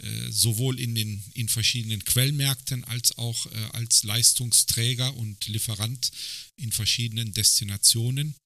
äh, 0.00 0.30
sowohl 0.30 0.78
in 0.78 0.94
den 0.94 1.24
in 1.34 1.48
verschiedenen 1.48 2.04
Quellmärkten 2.04 2.84
als 2.84 3.18
auch 3.18 3.46
äh, 3.46 3.56
als 3.72 4.04
Leistungsträger 4.04 5.16
und 5.16 5.44
Lieferant 5.48 6.12
in 6.54 6.70
verschiedenen 6.70 7.32
Destinationen, 7.32 8.36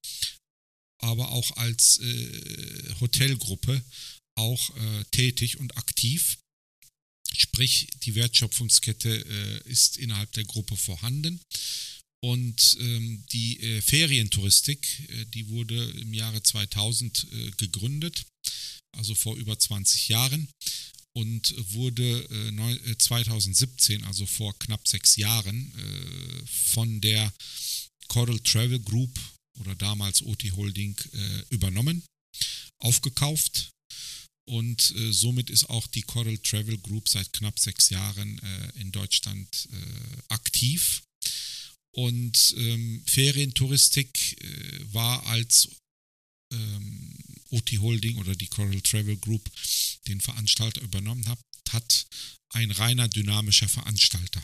aber 0.97 1.31
auch 1.31 1.51
als 1.59 1.99
äh, 1.99 2.95
Hotelgruppe 3.01 3.85
auch 4.35 4.71
äh, 4.77 5.05
tätig 5.11 5.61
und 5.61 5.77
aktiv 5.77 6.39
Sprich, 7.35 7.89
die 8.05 8.15
Wertschöpfungskette 8.15 9.09
äh, 9.11 9.71
ist 9.71 9.97
innerhalb 9.97 10.31
der 10.33 10.45
Gruppe 10.45 10.77
vorhanden. 10.77 11.41
Und 12.25 12.79
ähm, 12.81 13.23
die 13.33 13.61
äh, 13.61 13.83
Ferientouristik, 13.83 15.11
äh, 15.11 15.27
die 15.27 15.49
wurde 15.51 15.91
im 15.91 16.15
Jahre 16.15 16.43
2000 16.43 17.27
äh, 17.31 17.51
gegründet, 17.59 18.25
also 18.97 19.15
vor 19.15 19.37
über 19.37 19.59
20 19.59 20.09
Jahren, 20.09 20.49
und 21.17 21.55
wurde 21.75 22.97
2017, 22.99 24.03
äh, 24.03 24.07
also 24.07 24.27
vor 24.27 24.59
knapp 24.59 24.89
sechs 24.89 25.17
Jahren, 25.17 25.73
äh, 25.77 26.47
von 26.47 27.01
der 27.03 27.33
Coral 28.09 28.41
Travel 28.41 28.81
Group 28.81 29.11
oder 29.61 29.75
damals 29.75 30.23
OT 30.23 30.51
Holding 30.57 30.97
übernommen, 31.51 32.03
aufgekauft 32.79 33.74
und 34.47 34.95
äh, 34.97 35.13
somit 35.13 35.51
ist 35.51 35.71
auch 35.71 35.87
die 35.87 36.03
Coral 36.03 36.39
Travel 36.39 36.79
Group 36.79 37.09
seit 37.09 37.33
knapp 37.33 37.59
sechs 37.59 37.91
Jahren 37.91 38.39
äh, 38.39 38.81
in 38.81 38.93
Deutschland 38.93 39.69
äh, 39.73 40.23
aktiv. 40.29 41.03
Und 41.93 42.55
ähm, 42.59 43.03
Ferientouristik 43.07 44.43
äh, 44.43 44.93
war 44.93 45.25
als 45.27 45.69
ähm, 46.53 47.17
OT 47.51 47.79
Holding 47.79 48.17
oder 48.19 48.35
die 48.35 48.49
Coral 48.49 48.81
Travel 48.81 49.17
Group 49.17 49.49
den 50.09 50.21
Veranstalter 50.21 50.83
übernommen 50.83 51.27
hat, 51.29 51.39
hat 51.71 52.07
ein 52.51 52.71
reiner 52.71 53.09
dynamischer 53.09 53.69
Veranstalter. 53.69 54.43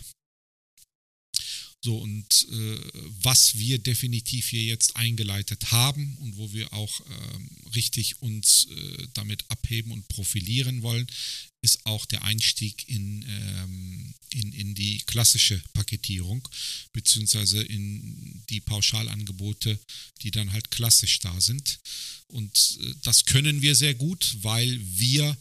So, 1.83 1.97
und 1.97 2.47
äh, 2.51 2.79
was 3.23 3.57
wir 3.57 3.79
definitiv 3.79 4.51
hier 4.51 4.65
jetzt 4.65 4.97
eingeleitet 4.97 5.71
haben 5.71 6.15
und 6.19 6.37
wo 6.37 6.53
wir 6.53 6.73
auch 6.75 7.01
ähm, 7.01 7.51
richtig 7.75 8.21
uns 8.21 8.67
äh, 8.71 9.07
damit 9.15 9.51
abheben 9.51 9.91
und 9.91 10.07
profilieren 10.09 10.83
wollen, 10.83 11.07
ist 11.63 11.87
auch 11.87 12.05
der 12.07 12.23
Einstieg 12.23 12.87
in, 12.89 13.25
ähm, 13.29 14.15
in, 14.31 14.53
in 14.53 14.75
die 14.75 14.99
klassische 15.07 15.63
Paketierung, 15.73 16.47
beziehungsweise 16.93 17.63
in 17.63 18.43
die 18.51 18.61
Pauschalangebote, 18.61 19.79
die 20.23 20.31
dann 20.31 20.53
halt 20.53 20.71
klassisch 20.71 21.19
da 21.21 21.41
sind. 21.41 21.81
Und 22.29 22.79
äh, 22.83 22.95
das 23.03 23.25
können 23.25 23.63
wir 23.63 23.75
sehr 23.75 23.95
gut, 23.95 24.37
weil 24.43 24.79
wir 24.99 25.37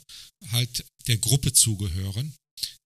halt 0.51 0.86
der 1.08 1.17
Gruppe 1.17 1.51
zugehören, 1.51 2.34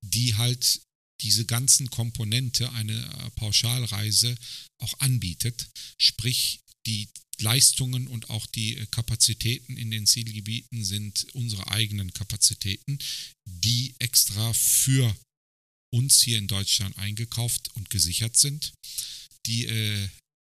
die 0.01 0.33
halt 0.35 0.81
diese 1.21 1.45
ganzen 1.45 1.89
Komponente 1.89 2.71
eine 2.73 2.93
äh, 2.93 3.29
Pauschalreise 3.31 4.35
auch 4.79 4.99
anbietet, 4.99 5.69
sprich 5.97 6.61
die 6.85 7.07
Leistungen 7.39 8.07
und 8.07 8.29
auch 8.29 8.45
die 8.47 8.77
äh, 8.77 8.85
Kapazitäten 8.87 9.77
in 9.77 9.91
den 9.91 10.05
Zielgebieten 10.05 10.83
sind 10.83 11.27
unsere 11.33 11.67
eigenen 11.67 12.13
Kapazitäten, 12.13 12.99
die 13.45 13.95
extra 13.99 14.53
für 14.53 15.15
uns 15.93 16.21
hier 16.21 16.37
in 16.37 16.47
Deutschland 16.47 16.97
eingekauft 16.97 17.69
und 17.75 17.89
gesichert 17.89 18.37
sind. 18.37 18.73
Die 19.45 19.65
äh, 19.65 20.09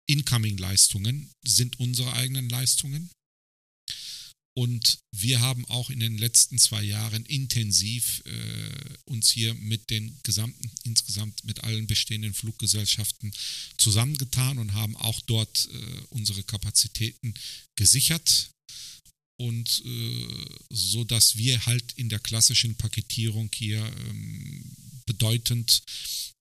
Incoming-Leistungen 0.08 1.32
sind 1.44 1.80
unsere 1.80 2.14
eigenen 2.14 2.50
Leistungen. 2.50 3.10
Und 4.56 5.00
wir 5.12 5.42
haben 5.42 5.66
auch 5.66 5.90
in 5.90 6.00
den 6.00 6.18
letzten 6.18 6.60
zwei 6.60 6.84
Jahren 6.84 7.26
intensiv 7.26 8.22
äh, 8.26 8.98
uns 9.06 9.32
hier 9.32 9.56
mit 9.56 9.90
den 9.90 10.20
gesamten, 10.22 10.70
insgesamt 10.84 11.44
mit 11.44 11.64
allen 11.64 11.88
bestehenden 11.88 12.36
Fluggesellschaften 12.36 13.34
zusammengetan 13.78 14.60
und 14.60 14.74
haben 14.76 14.96
auch 14.98 15.20
dort 15.22 15.70
äh, 15.72 16.02
unsere 16.10 16.44
Kapazitäten 16.44 17.34
gesichert. 17.76 18.52
Und 19.38 19.82
äh, 19.86 20.46
so 20.70 21.04
dass 21.04 21.36
wir 21.36 21.66
halt 21.66 21.94
in 21.94 22.10
der 22.10 22.20
klassischen 22.20 22.76
Paketierung 22.76 23.50
hier 23.54 23.84
ähm, 24.08 24.64
bedeutend 25.08 25.82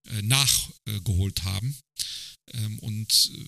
äh, 0.08 0.20
nachgeholt 0.20 1.44
haben. 1.44 1.74
Ähm, 2.52 2.78
und 2.80 3.30
äh, 3.34 3.44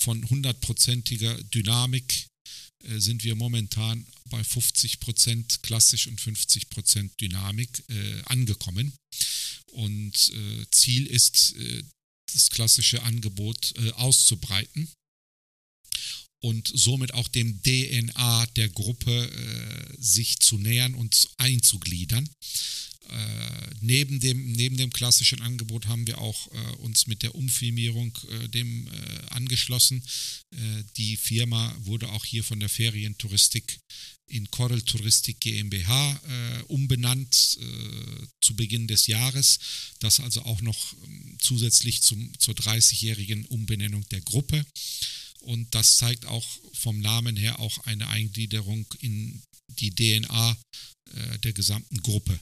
von 0.00 0.28
hundertprozentiger 0.30 1.42
Dynamik 1.44 2.29
sind 2.98 3.24
wir 3.24 3.34
momentan 3.34 4.06
bei 4.30 4.40
50% 4.40 5.60
klassisch 5.62 6.06
und 6.06 6.20
50% 6.20 7.10
Dynamik 7.20 7.82
äh, 7.88 8.22
angekommen. 8.24 8.92
Und 9.72 10.32
äh, 10.34 10.66
Ziel 10.70 11.06
ist, 11.06 11.54
äh, 11.56 11.82
das 12.32 12.50
klassische 12.50 13.02
Angebot 13.02 13.74
äh, 13.76 13.90
auszubreiten 13.92 14.88
und 16.42 16.70
somit 16.74 17.12
auch 17.14 17.28
dem 17.28 17.62
DNA 17.62 18.46
der 18.56 18.68
Gruppe 18.70 19.30
äh, 19.30 19.96
sich 19.98 20.38
zu 20.38 20.58
nähern 20.58 20.94
und 20.94 21.28
einzugliedern. 21.36 22.28
Äh, 23.10 23.74
neben, 23.80 24.20
dem, 24.20 24.52
neben 24.52 24.76
dem 24.76 24.92
klassischen 24.92 25.40
Angebot 25.40 25.86
haben 25.86 26.06
wir 26.06 26.18
auch 26.18 26.46
äh, 26.52 26.76
uns 26.76 27.08
mit 27.08 27.22
der 27.22 27.34
Umfirmierung 27.34 28.16
äh, 28.28 28.48
dem 28.48 28.86
äh, 28.86 28.90
angeschlossen. 29.30 30.04
Äh, 30.52 30.84
die 30.96 31.16
Firma 31.16 31.74
wurde 31.80 32.10
auch 32.10 32.24
hier 32.24 32.44
von 32.44 32.60
der 32.60 32.68
Ferientouristik 32.68 33.80
in 34.26 34.48
Corel 34.52 34.80
Touristik 34.82 35.40
GmbH 35.40 36.22
äh, 36.28 36.62
umbenannt 36.64 37.58
zu 38.40 38.54
Beginn 38.54 38.86
des 38.86 39.08
Jahres. 39.08 39.58
Das 39.98 40.20
also 40.20 40.42
auch 40.42 40.60
noch 40.60 40.92
ähm, 41.04 41.36
zusätzlich 41.40 42.02
zum, 42.02 42.38
zur 42.38 42.54
30-jährigen 42.54 43.44
Umbenennung 43.46 44.08
der 44.10 44.20
Gruppe. 44.20 44.64
Und 45.40 45.74
das 45.74 45.96
zeigt 45.96 46.26
auch 46.26 46.46
vom 46.74 47.00
Namen 47.00 47.36
her 47.36 47.58
auch 47.58 47.78
eine 47.86 48.06
Eingliederung 48.08 48.86
in 49.00 49.42
die 49.66 49.90
DNA 49.90 50.56
der 51.42 51.52
gesamten 51.52 52.00
Gruppe. 52.02 52.38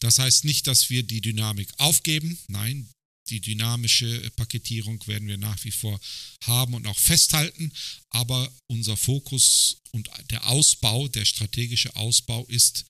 Das 0.00 0.18
heißt 0.18 0.44
nicht, 0.44 0.66
dass 0.66 0.90
wir 0.90 1.02
die 1.02 1.20
Dynamik 1.20 1.68
aufgeben. 1.78 2.38
Nein, 2.48 2.88
die 3.28 3.40
dynamische 3.40 4.30
Paketierung 4.36 5.04
werden 5.06 5.28
wir 5.28 5.36
nach 5.36 5.62
wie 5.64 5.70
vor 5.70 5.98
haben 6.44 6.74
und 6.74 6.86
auch 6.86 6.98
festhalten. 6.98 7.72
Aber 8.10 8.52
unser 8.68 8.96
Fokus 8.96 9.78
und 9.92 10.08
der 10.30 10.46
Ausbau, 10.46 11.08
der 11.08 11.24
strategische 11.24 11.94
Ausbau 11.96 12.44
ist 12.46 12.84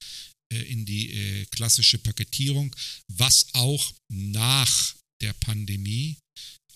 äh, 0.53 0.63
in 0.63 0.85
die 0.85 1.13
äh, 1.13 1.47
klassische 1.47 1.99
Paketierung, 1.99 2.75
was 3.09 3.47
auch 3.55 3.95
nach 4.09 4.95
der 5.23 5.33
Pandemie 5.35 6.19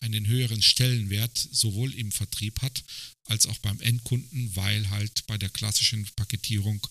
einen 0.00 0.26
höheren 0.26 0.62
Stellenwert 0.62 1.36
sowohl 1.52 1.94
im 1.94 2.10
Vertrieb 2.10 2.62
hat 2.62 2.82
als 3.24 3.46
auch 3.46 3.58
beim 3.58 3.80
Endkunden, 3.80 4.56
weil 4.56 4.88
halt 4.88 5.26
bei 5.26 5.36
der 5.36 5.50
klassischen 5.50 6.08
Paketierung 6.16 6.84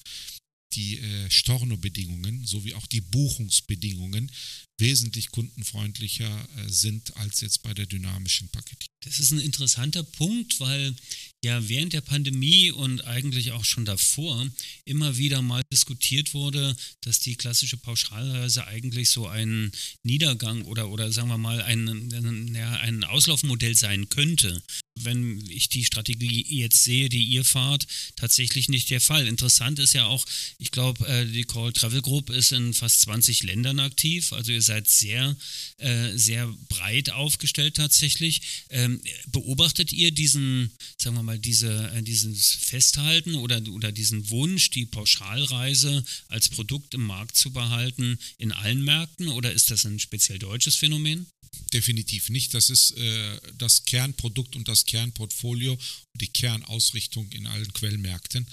die 0.74 1.00
äh, 1.00 1.30
Storno-Bedingungen 1.30 2.46
sowie 2.46 2.74
auch 2.76 2.86
die 2.88 3.02
Buchungsbedingungen 3.02 4.32
wesentlich 4.80 5.32
kundenfreundlicher 5.32 6.48
äh, 6.58 6.70
sind 6.70 7.16
als 7.18 7.42
jetzt 7.42 7.64
bei 7.64 7.74
der 7.74 7.86
dynamischen 7.86 8.50
Paketierung. 8.50 8.90
Das 9.02 9.20
ist 9.20 9.32
ein 9.32 9.40
interessanter 9.40 10.04
Punkt, 10.04 10.60
weil 10.60 10.94
ja 11.42 11.70
während 11.70 11.94
der 11.94 12.02
Pandemie 12.02 12.72
und 12.72 13.06
eigentlich 13.06 13.54
auch 13.54 13.64
schon 13.64 13.86
davor 13.86 14.46
immer 14.84 15.18
wieder 15.18 15.42
mal 15.42 15.64
diskutiert 15.72 16.34
wurde, 16.34 16.76
dass 17.02 17.20
die 17.20 17.36
klassische 17.36 17.78
Pauschalreise 17.78 18.68
eigentlich 18.68 19.10
so 19.10 19.28
ein 19.28 19.72
Niedergang 20.04 20.64
oder, 20.64 20.90
oder 20.90 21.14
sagen 21.14 21.30
wir 21.30 21.38
mal 21.38 21.62
ein, 21.62 21.88
ein, 21.88 22.56
ein 22.58 23.04
Auslaufmodell 23.06 23.76
sein 23.76 24.10
könnte. 24.10 24.62
Wenn 25.02 25.50
ich 25.50 25.70
die 25.70 25.86
Strategie 25.86 26.46
jetzt 26.50 26.84
sehe, 26.84 27.08
die 27.08 27.24
ihr 27.24 27.46
fahrt, 27.46 27.88
tatsächlich 28.18 28.68
nicht 28.68 28.90
der 28.90 29.00
Fall. 29.00 29.28
Interessant 29.28 29.80
ist 29.80 29.94
ja 29.94 30.08
auch, 30.08 30.26
ich 30.58 30.72
glaube, 30.72 31.08
äh, 31.08 31.26
die 31.26 31.46
Call 31.46 31.72
Travel 31.72 32.02
Group 32.02 32.30
ist 32.30 32.52
in 32.52 32.74
fast 32.74 33.00
20 33.02 33.44
Ländern 33.44 33.80
aktiv, 33.80 34.34
also 34.34 34.52
ihr 34.52 34.62
seid 34.70 34.88
sehr, 34.88 35.36
äh, 35.78 36.16
sehr 36.16 36.48
breit 36.70 37.10
aufgestellt 37.10 37.76
tatsächlich. 37.76 38.42
Ähm, 38.70 39.02
beobachtet 39.28 39.92
ihr 39.92 40.12
diesen, 40.12 40.72
sagen 40.98 41.16
wir 41.16 41.24
mal, 41.24 41.40
diese, 41.40 41.92
äh, 41.92 42.04
dieses 42.04 42.52
Festhalten 42.52 43.36
oder, 43.36 43.62
oder 43.72 43.92
diesen 43.92 44.30
Wunsch, 44.30 44.70
die 44.70 44.86
Pauschalreise 44.86 46.04
als 46.28 46.50
Produkt 46.50 46.94
im 46.94 47.04
Markt 47.04 47.36
zu 47.36 47.52
behalten 47.52 48.20
in 48.38 48.52
allen 48.52 48.84
Märkten 48.84 49.30
oder 49.30 49.52
ist 49.52 49.72
das 49.72 49.86
ein 49.86 50.00
speziell 50.00 50.38
deutsches 50.38 50.76
Phänomen? 50.76 51.26
Definitiv 51.74 52.30
nicht. 52.30 52.54
Das 52.54 52.70
ist 52.70 52.92
äh, 52.92 53.42
das 53.58 53.86
Kernprodukt 53.86 54.56
und 54.56 54.68
das 54.68 54.86
Kernportfolio 54.86 55.74
und 55.74 56.22
die 56.22 56.28
Kernausrichtung 56.28 57.32
in 57.32 57.48
allen 57.48 57.74
Quellmärkten, 57.74 58.46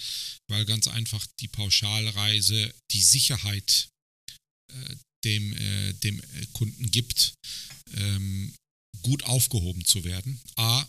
weil 0.48 0.64
ganz 0.64 0.88
einfach 0.88 1.26
die 1.40 1.48
Pauschalreise 1.48 2.74
die 2.90 3.02
Sicherheit 3.02 3.88
äh, 4.72 4.96
dem, 5.24 5.52
äh, 5.52 5.92
dem 5.94 6.20
Kunden 6.52 6.90
gibt, 6.90 7.34
ähm, 7.94 8.54
gut 9.02 9.24
aufgehoben 9.24 9.84
zu 9.84 10.04
werden. 10.04 10.40
A, 10.56 10.86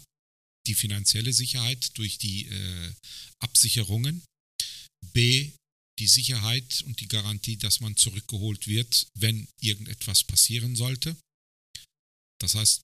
die 0.68 0.76
finanzielle 0.76 1.34
Sicherheit 1.34 1.98
durch 1.98 2.18
die 2.18 2.48
äh, 2.48 2.94
Absicherungen. 3.40 4.24
B, 5.13 5.52
die 6.00 6.08
Sicherheit 6.08 6.84
und 6.84 7.00
die 7.00 7.08
Garantie, 7.08 7.58
dass 7.58 7.80
man 7.80 7.96
zurückgeholt 7.96 8.68
wird, 8.68 9.08
wenn 9.16 9.48
irgendetwas 9.62 10.24
passieren 10.24 10.76
sollte. 10.76 11.16
Das 12.40 12.56
heißt, 12.56 12.82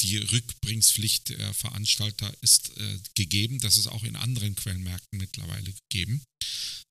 die 0.00 0.16
Rückbringspflicht 0.16 1.28
der 1.28 1.54
Veranstalter 1.54 2.34
ist 2.40 2.76
äh, 2.76 2.98
gegeben. 3.14 3.60
Das 3.60 3.76
ist 3.76 3.86
auch 3.86 4.02
in 4.02 4.16
anderen 4.16 4.56
Quellenmärkten 4.56 5.18
mittlerweile 5.18 5.72
gegeben. 5.72 6.24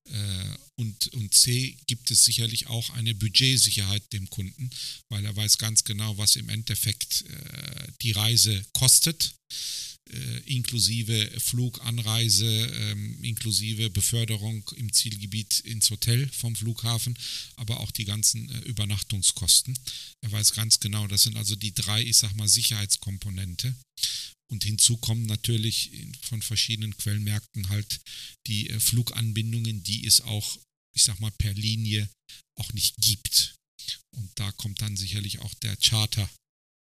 Äh, 0.06 0.58
und, 0.76 1.08
und 1.14 1.34
C 1.34 1.78
gibt 1.88 2.12
es 2.12 2.26
sicherlich 2.26 2.68
auch 2.68 2.90
eine 2.92 3.16
Budgetsicherheit 3.16 4.12
dem 4.12 4.30
Kunden, 4.30 4.70
weil 5.10 5.24
er 5.26 5.36
weiß 5.36 5.58
ganz 5.58 5.84
genau, 5.84 6.18
was 6.18 6.36
im 6.36 6.50
Endeffekt 6.50 7.24
äh, 7.30 7.88
die 8.02 8.12
Reise 8.12 8.66
kostet 8.74 9.36
äh, 10.10 10.40
inklusive 10.46 11.32
Flug, 11.40 11.80
Anreise, 11.86 12.46
ähm, 12.46 13.24
inklusive 13.24 13.90
Beförderung 13.90 14.70
im 14.76 14.92
Zielgebiet 14.92 15.62
ins 15.62 15.90
Hotel 15.90 16.28
vom 16.30 16.56
Flughafen, 16.56 17.18
aber 17.56 17.80
auch 17.80 17.92
die 17.92 18.06
ganzen 18.06 18.50
Übernachtungskosten. 18.64 19.78
Er 20.22 20.32
weiß 20.32 20.54
ganz 20.54 20.80
genau, 20.80 21.08
das 21.08 21.24
sind 21.24 21.38
also 21.38 21.56
die 21.56 21.74
drei, 21.74 22.02
ich 22.02 22.18
sag 22.18 22.36
mal, 22.36 22.48
Sicherheitskomponente. 22.48 23.76
Und 24.54 24.64
hinzu 24.64 24.98
kommen 24.98 25.26
natürlich 25.26 25.90
von 26.22 26.40
verschiedenen 26.44 26.96
Quellenmärkten 26.96 27.70
halt 27.70 28.00
die 28.46 28.70
äh, 28.70 28.80
Fluganbindungen, 28.80 29.82
die 29.82 30.06
es 30.06 30.22
auch, 30.22 30.60
ich 30.96 31.06
sag 31.06 31.20
mal, 31.20 31.32
per 31.32 31.56
Linie 31.56 32.08
auch 32.60 32.72
nicht 32.74 32.96
gibt. 32.98 33.56
Und 34.12 34.30
da 34.36 34.52
kommt 34.52 34.80
dann 34.84 34.96
sicherlich 34.96 35.40
auch 35.40 35.56
der 35.56 35.76
Charter 35.78 36.30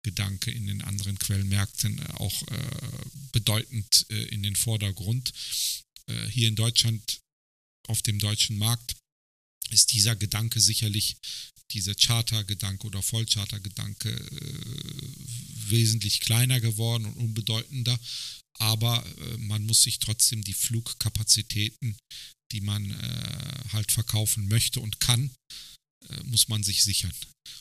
Gedanke 0.03 0.51
in 0.51 0.67
den 0.67 0.83
anderen 0.83 1.19
Quellmärkten 1.19 1.99
äh, 1.99 2.13
auch 2.17 2.43
äh, 2.49 3.07
bedeutend 3.33 4.05
äh, 4.11 4.25
in 4.25 4.43
den 4.43 4.55
Vordergrund. 4.55 5.33
Äh, 6.09 6.29
hier 6.29 6.49
in 6.49 6.57
Deutschland, 6.57 7.23
auf 7.89 8.03
dem 8.03 8.19
deutschen 8.19 8.59
Markt, 8.59 8.97
ist 9.71 9.95
dieser 9.95 10.15
Gedanke 10.15 10.61
sicherlich, 10.61 11.17
dieser 11.73 11.95
Charter-Gedanke 11.95 12.87
oder 12.87 13.03
Vollcharter-Gedanke 13.03 14.11
äh, 14.11 15.71
wesentlich 15.71 16.21
kleiner 16.21 16.61
geworden 16.61 17.07
und 17.07 17.17
unbedeutender. 17.17 17.99
Aber 18.59 19.05
äh, 19.05 19.37
man 19.39 19.65
muss 19.65 19.83
sich 19.83 19.99
trotzdem 19.99 20.43
die 20.43 20.55
Flugkapazitäten, 20.55 21.97
die 22.53 22.61
man 22.61 22.95
halt 23.73 23.91
verkaufen 23.91 24.47
möchte 24.47 24.81
und 24.81 25.01
kann, 25.01 25.31
muss 26.25 26.49
man 26.49 26.63
sich 26.63 26.85
sichern. 26.85 27.15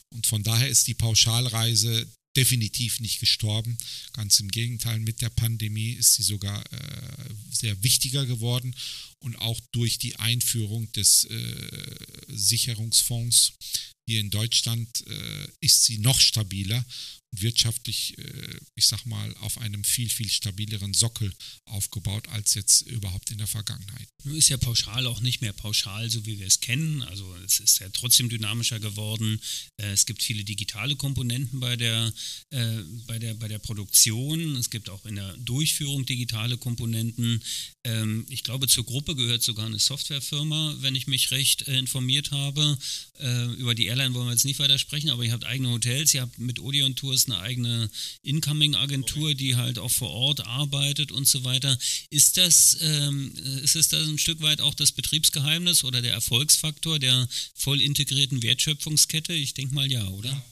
Und 0.10 0.28
von 0.28 0.44
daher 0.44 0.68
ist 0.68 0.88
die 0.88 0.94
Pauschalreise 0.94 2.12
definitiv 2.36 3.00
nicht 3.00 3.20
gestorben. 3.20 3.78
Ganz 4.14 4.40
im 4.40 4.50
Gegenteil, 4.50 5.00
mit 5.00 5.22
der 5.22 5.30
Pandemie 5.30 5.92
ist 5.92 6.16
sie 6.16 6.24
sogar 6.24 6.62
äh, 6.72 7.34
sehr 7.52 7.82
wichtiger 7.84 8.26
geworden 8.26 8.76
und 9.20 9.36
auch 9.38 9.60
durch 9.72 9.98
die 9.98 10.16
Einführung 10.16 10.92
des 10.94 11.26
äh, 11.26 11.96
Sicherungsfonds 12.28 13.54
hier 14.08 14.20
in 14.20 14.30
Deutschland 14.30 15.06
äh, 15.08 15.48
ist 15.60 15.84
sie 15.84 15.98
noch 16.00 16.20
stabiler 16.20 16.86
wirtschaftlich, 17.32 18.18
äh, 18.18 18.60
ich 18.76 18.88
sag 18.88 19.06
mal, 19.06 19.34
auf 19.38 19.58
einem 19.58 19.84
viel, 19.84 20.10
viel 20.10 20.30
stabileren 20.30 20.94
Sockel 20.94 21.34
aufgebaut 21.66 22.28
als 22.30 22.54
jetzt 22.56 22.82
überhaupt 22.84 23.32
in 23.32 23.38
der 23.38 23.48
Vergangenheit. 23.48 24.08
Ist 24.26 24.50
ja 24.50 24.58
pauschal 24.58 25.08
auch 25.08 25.22
nicht 25.22 25.42
mehr 25.42 25.54
pauschal, 25.54 26.10
so 26.10 26.26
wie 26.26 26.40
wir 26.40 26.48
es 26.48 26.60
kennen. 26.60 27.02
Also 27.04 27.34
es 27.46 27.60
ist 27.60 27.80
ja 27.80 27.88
trotzdem 27.90 28.30
dynamischer 28.30 28.80
geworden. 28.80 29.40
Äh, 29.78 29.92
es 29.92 30.06
gibt 30.06 30.22
viele 30.22 30.44
digitale 30.44 30.96
Komponenten 30.98 31.60
bei 31.62 31.78
der, 31.78 32.14
äh, 32.50 32.82
bei 33.08 33.18
der, 33.18 33.34
bei 33.36 33.48
der 33.48 33.60
Produktion. 33.60 34.58
Es 34.58 34.70
gibt 34.70 34.90
auch 34.90 35.06
in 35.06 35.16
der 35.16 35.36
Durchführung 35.38 36.06
digitale 36.06 36.58
Komponenten. 36.58 37.42
Ähm, 37.86 38.26
ich 38.30 38.44
glaube, 38.44 38.68
zur 38.68 38.86
Gruppe 38.86 39.16
gehört 39.16 39.42
sogar 39.42 39.66
eine 39.66 39.80
Softwarefirma, 39.80 40.76
wenn 40.80 40.96
ich 40.96 41.08
mich 41.08 41.32
recht 41.32 41.64
informiert 41.64 42.32
habe. 42.32 42.78
Über 43.58 43.76
die 43.76 43.86
Airline 43.86 44.16
wollen 44.16 44.26
wir 44.26 44.32
jetzt 44.32 44.46
nicht 44.46 44.58
weiter 44.58 44.80
sprechen, 44.80 45.12
aber 45.12 45.24
ihr 45.24 45.32
habt 45.32 45.46
eigene 45.46 45.70
Hotels, 45.70 46.12
ihr 46.16 46.22
habt 46.22 46.40
mit 46.40 46.60
Odeon 46.60 46.96
Tours 46.96 47.21
eine 47.30 47.40
eigene 47.40 47.90
Incoming-Agentur, 48.24 49.34
die 49.34 49.56
halt 49.56 49.80
auch 49.80 49.92
vor 49.92 50.12
Ort 50.12 50.46
arbeitet 50.46 51.12
und 51.12 51.28
so 51.28 51.44
weiter. 51.44 51.78
Ist 52.10 52.38
das, 52.38 52.78
ähm, 52.82 53.34
ist 53.64 53.76
es 53.76 53.90
da 53.90 54.02
ein 54.02 54.18
Stück 54.18 54.42
weit 54.42 54.62
auch 54.62 54.74
das 54.74 54.92
Betriebsgeheimnis 54.92 55.84
oder 55.84 56.02
der 56.02 56.14
Erfolgsfaktor 56.14 57.00
der 57.00 57.28
voll 57.56 57.82
integrierten 57.82 58.42
Wertschöpfungskette? 58.44 59.34
Ich 59.34 59.54
denke 59.54 59.76
mal 59.76 59.90
ja, 59.92 60.06
oder? 60.08 60.44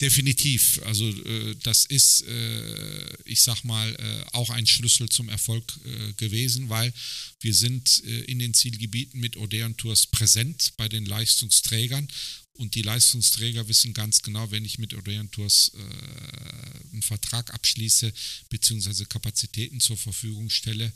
Definitiv. 0.00 0.80
Also 0.84 1.08
äh, 1.08 1.54
das 1.62 1.84
ist, 1.84 2.24
äh, 2.26 3.22
ich 3.24 3.42
sag 3.42 3.62
mal, 3.62 3.94
äh, 3.94 4.36
auch 4.36 4.50
ein 4.50 4.66
Schlüssel 4.66 5.08
zum 5.08 5.28
Erfolg 5.28 5.64
äh, 5.84 6.12
gewesen, 6.14 6.68
weil 6.68 6.92
wir 7.40 7.54
sind 7.54 8.02
äh, 8.04 8.24
in 8.24 8.40
den 8.40 8.54
Zielgebieten 8.54 9.20
mit 9.20 9.36
Odeon 9.36 9.76
Tours 9.76 10.08
präsent 10.08 10.72
bei 10.76 10.88
den 10.88 11.06
Leistungsträgern 11.06 12.08
und 12.56 12.74
die 12.74 12.82
Leistungsträger 12.82 13.68
wissen 13.68 13.94
ganz 13.94 14.22
genau, 14.22 14.50
wenn 14.50 14.64
ich 14.64 14.78
mit 14.78 14.94
Odeon 14.94 15.30
Tours 15.30 15.72
äh, 15.74 16.90
einen 16.92 17.02
Vertrag 17.02 17.52
abschließe 17.52 18.12
bzw. 18.48 19.04
Kapazitäten 19.06 19.80
zur 19.80 19.96
Verfügung 19.96 20.50
stelle, 20.50 20.92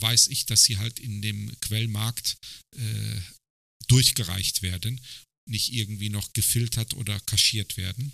weiß 0.00 0.28
ich, 0.28 0.46
dass 0.46 0.64
sie 0.64 0.78
halt 0.78 0.98
in 0.98 1.20
dem 1.20 1.52
Quellmarkt 1.60 2.38
durchgereicht 3.88 4.62
werden, 4.62 5.00
nicht 5.48 5.72
irgendwie 5.72 6.08
noch 6.08 6.32
gefiltert 6.32 6.94
oder 6.94 7.20
kaschiert 7.20 7.76
werden. 7.76 8.12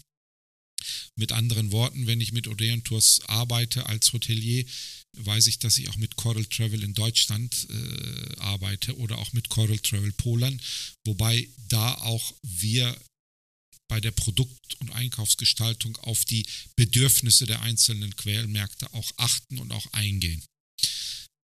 Mit 1.16 1.32
anderen 1.32 1.72
Worten, 1.72 2.06
wenn 2.06 2.20
ich 2.20 2.32
mit 2.32 2.48
Odeon 2.48 2.84
Tours 2.84 3.20
arbeite 3.26 3.86
als 3.86 4.12
Hotelier, 4.12 4.64
weiß 5.18 5.46
ich, 5.46 5.58
dass 5.58 5.78
ich 5.78 5.88
auch 5.88 5.96
mit 5.96 6.16
Coral 6.16 6.46
Travel 6.46 6.82
in 6.82 6.94
Deutschland 6.94 7.68
äh, 7.70 8.40
arbeite 8.40 8.96
oder 8.96 9.18
auch 9.18 9.32
mit 9.32 9.48
Coral 9.48 9.78
Travel 9.78 10.12
Polen, 10.12 10.60
wobei 11.04 11.48
da 11.68 11.94
auch 11.94 12.34
wir 12.42 12.96
bei 13.88 14.00
der 14.00 14.12
Produkt- 14.12 14.74
und 14.80 14.90
Einkaufsgestaltung 14.92 15.96
auf 15.98 16.24
die 16.24 16.46
Bedürfnisse 16.76 17.44
der 17.44 17.60
einzelnen 17.60 18.16
Quellmärkte 18.16 18.92
auch 18.94 19.12
achten 19.18 19.58
und 19.58 19.70
auch 19.70 19.92
eingehen. 19.92 20.42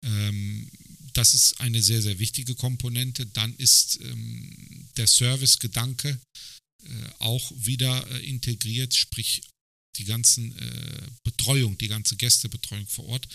Ähm, 0.05 0.71
das 1.13 1.35
ist 1.35 1.61
eine 1.61 1.83
sehr, 1.83 2.03
sehr 2.03 2.19
wichtige 2.19 2.55
Komponente. 2.55 3.27
Dann 3.27 3.55
ist 3.57 3.99
ähm, 4.03 4.89
der 4.97 5.07
Service-Gedanke 5.07 6.11
äh, 6.11 6.56
auch 7.21 7.53
wieder 7.55 8.09
äh, 8.11 8.27
integriert, 8.27 8.95
sprich 8.95 9.43
die 9.99 10.05
ganzen 10.05 10.57
äh, 10.57 11.09
Betreuung, 11.25 11.79
die 11.79 11.89
ganze 11.89 12.17
Gästebetreuung 12.17 12.87
vor 12.87 13.07
Ort 13.07 13.27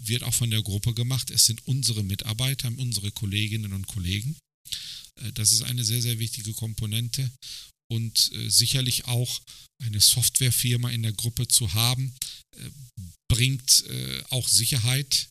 wird 0.00 0.22
auch 0.22 0.34
von 0.34 0.50
der 0.50 0.62
Gruppe 0.62 0.94
gemacht. 0.94 1.30
Es 1.30 1.46
sind 1.46 1.66
unsere 1.66 2.04
Mitarbeiter, 2.04 2.72
unsere 2.76 3.10
Kolleginnen 3.10 3.72
und 3.72 3.88
Kollegen. 3.88 4.36
das 5.34 5.50
ist 5.50 5.62
eine 5.62 5.84
sehr, 5.84 6.00
sehr 6.00 6.20
wichtige 6.20 6.54
Komponente 6.54 7.28
und 7.90 8.30
sicherlich 8.46 9.06
auch 9.06 9.40
eine 9.82 9.98
Softwarefirma 9.98 10.90
in 10.90 11.02
der 11.02 11.14
Gruppe 11.14 11.48
zu 11.48 11.74
haben, 11.74 12.14
bringt 13.28 13.84
auch 14.30 14.46
Sicherheit 14.46 15.28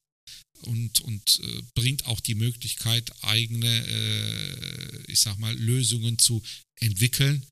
und, 0.62 1.02
und 1.02 1.40
äh, 1.44 1.62
bringt 1.76 2.06
auch 2.06 2.20
die 2.20 2.36
Möglichkeit, 2.36 3.12
eigene, 3.24 3.68
äh, 3.68 5.12
ich 5.12 5.20
sag 5.20 5.38
mal, 5.38 5.56
Lösungen 5.56 6.18
zu 6.18 6.42
entwickeln, 6.80 7.44
äh, 7.44 7.48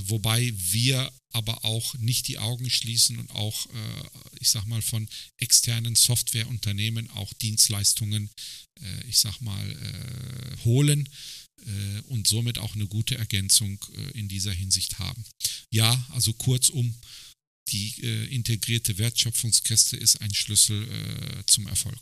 wobei 0.00 0.52
wir 0.56 1.12
aber 1.32 1.64
auch 1.64 1.94
nicht 1.98 2.28
die 2.28 2.38
Augen 2.38 2.68
schließen 2.70 3.18
und 3.18 3.30
auch, 3.30 3.66
äh, 3.66 4.04
ich 4.40 4.50
sag 4.50 4.66
mal, 4.66 4.82
von 4.82 5.08
externen 5.38 5.94
Softwareunternehmen 5.94 7.10
auch 7.10 7.32
Dienstleistungen, 7.34 8.30
äh, 8.80 9.06
ich 9.08 9.18
sag 9.18 9.40
mal, 9.40 9.70
äh, 9.70 10.64
holen 10.64 11.08
und 12.08 12.26
somit 12.26 12.58
auch 12.58 12.74
eine 12.74 12.88
gute 12.88 13.16
Ergänzung 13.16 13.78
in 14.14 14.26
dieser 14.26 14.52
Hinsicht 14.52 14.98
haben. 14.98 15.24
Ja, 15.70 16.08
also 16.10 16.32
kurzum, 16.32 16.92
die 17.68 18.02
integrierte 18.30 18.98
Wertschöpfungskette 18.98 19.96
ist 19.96 20.20
ein 20.20 20.34
Schlüssel 20.34 21.44
zum 21.46 21.68
Erfolg. 21.68 22.00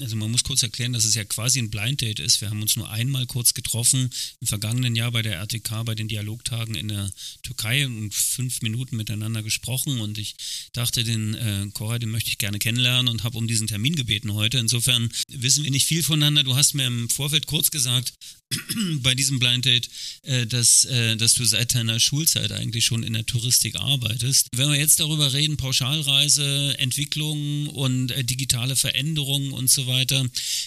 Also 0.00 0.16
man 0.16 0.30
muss 0.30 0.42
kurz 0.42 0.62
erklären, 0.62 0.94
dass 0.94 1.04
es 1.04 1.14
ja 1.14 1.24
quasi 1.24 1.58
ein 1.58 1.70
Blind 1.70 2.00
Date 2.00 2.18
ist. 2.18 2.40
Wir 2.40 2.48
haben 2.48 2.62
uns 2.62 2.76
nur 2.76 2.90
einmal 2.90 3.26
kurz 3.26 3.52
getroffen 3.52 4.10
im 4.40 4.46
vergangenen 4.46 4.96
Jahr 4.96 5.12
bei 5.12 5.20
der 5.20 5.36
RTK 5.36 5.84
bei 5.84 5.94
den 5.94 6.08
Dialogtagen 6.08 6.74
in 6.74 6.88
der 6.88 7.10
Türkei 7.42 7.86
und 7.86 8.14
fünf 8.14 8.62
Minuten 8.62 8.96
miteinander 8.96 9.42
gesprochen 9.42 10.00
und 10.00 10.16
ich 10.16 10.34
dachte, 10.72 11.04
den 11.04 11.34
äh, 11.34 11.66
Cora, 11.74 11.98
den 11.98 12.10
möchte 12.10 12.30
ich 12.30 12.38
gerne 12.38 12.58
kennenlernen 12.58 13.08
und 13.08 13.22
habe 13.22 13.36
um 13.36 13.46
diesen 13.46 13.66
Termin 13.66 13.96
gebeten 13.96 14.32
heute. 14.32 14.58
Insofern 14.58 15.10
wissen 15.28 15.62
wir 15.62 15.70
nicht 15.70 15.86
viel 15.86 16.02
voneinander. 16.02 16.42
Du 16.42 16.56
hast 16.56 16.74
mir 16.74 16.86
im 16.86 17.10
Vorfeld 17.10 17.46
kurz 17.46 17.70
gesagt, 17.70 18.14
bei 19.02 19.14
diesem 19.14 19.38
Blind 19.40 19.64
Date, 19.64 19.88
äh, 20.22 20.46
dass, 20.46 20.84
äh, 20.84 21.16
dass 21.16 21.34
du 21.34 21.44
seit 21.44 21.74
deiner 21.74 21.98
Schulzeit 21.98 22.52
eigentlich 22.52 22.84
schon 22.84 23.02
in 23.02 23.14
der 23.14 23.26
Touristik 23.26 23.74
arbeitest. 23.76 24.48
Wenn 24.52 24.68
wir 24.70 24.78
jetzt 24.78 25.00
darüber 25.00 25.32
reden, 25.32 25.56
Pauschalreise, 25.56 26.78
Entwicklung 26.78 27.68
und 27.68 28.12
äh, 28.12 28.22
digitale 28.22 28.76
Veränderungen 28.76 29.52
und 29.52 29.68
so 29.68 29.88
weiter, 29.88 30.24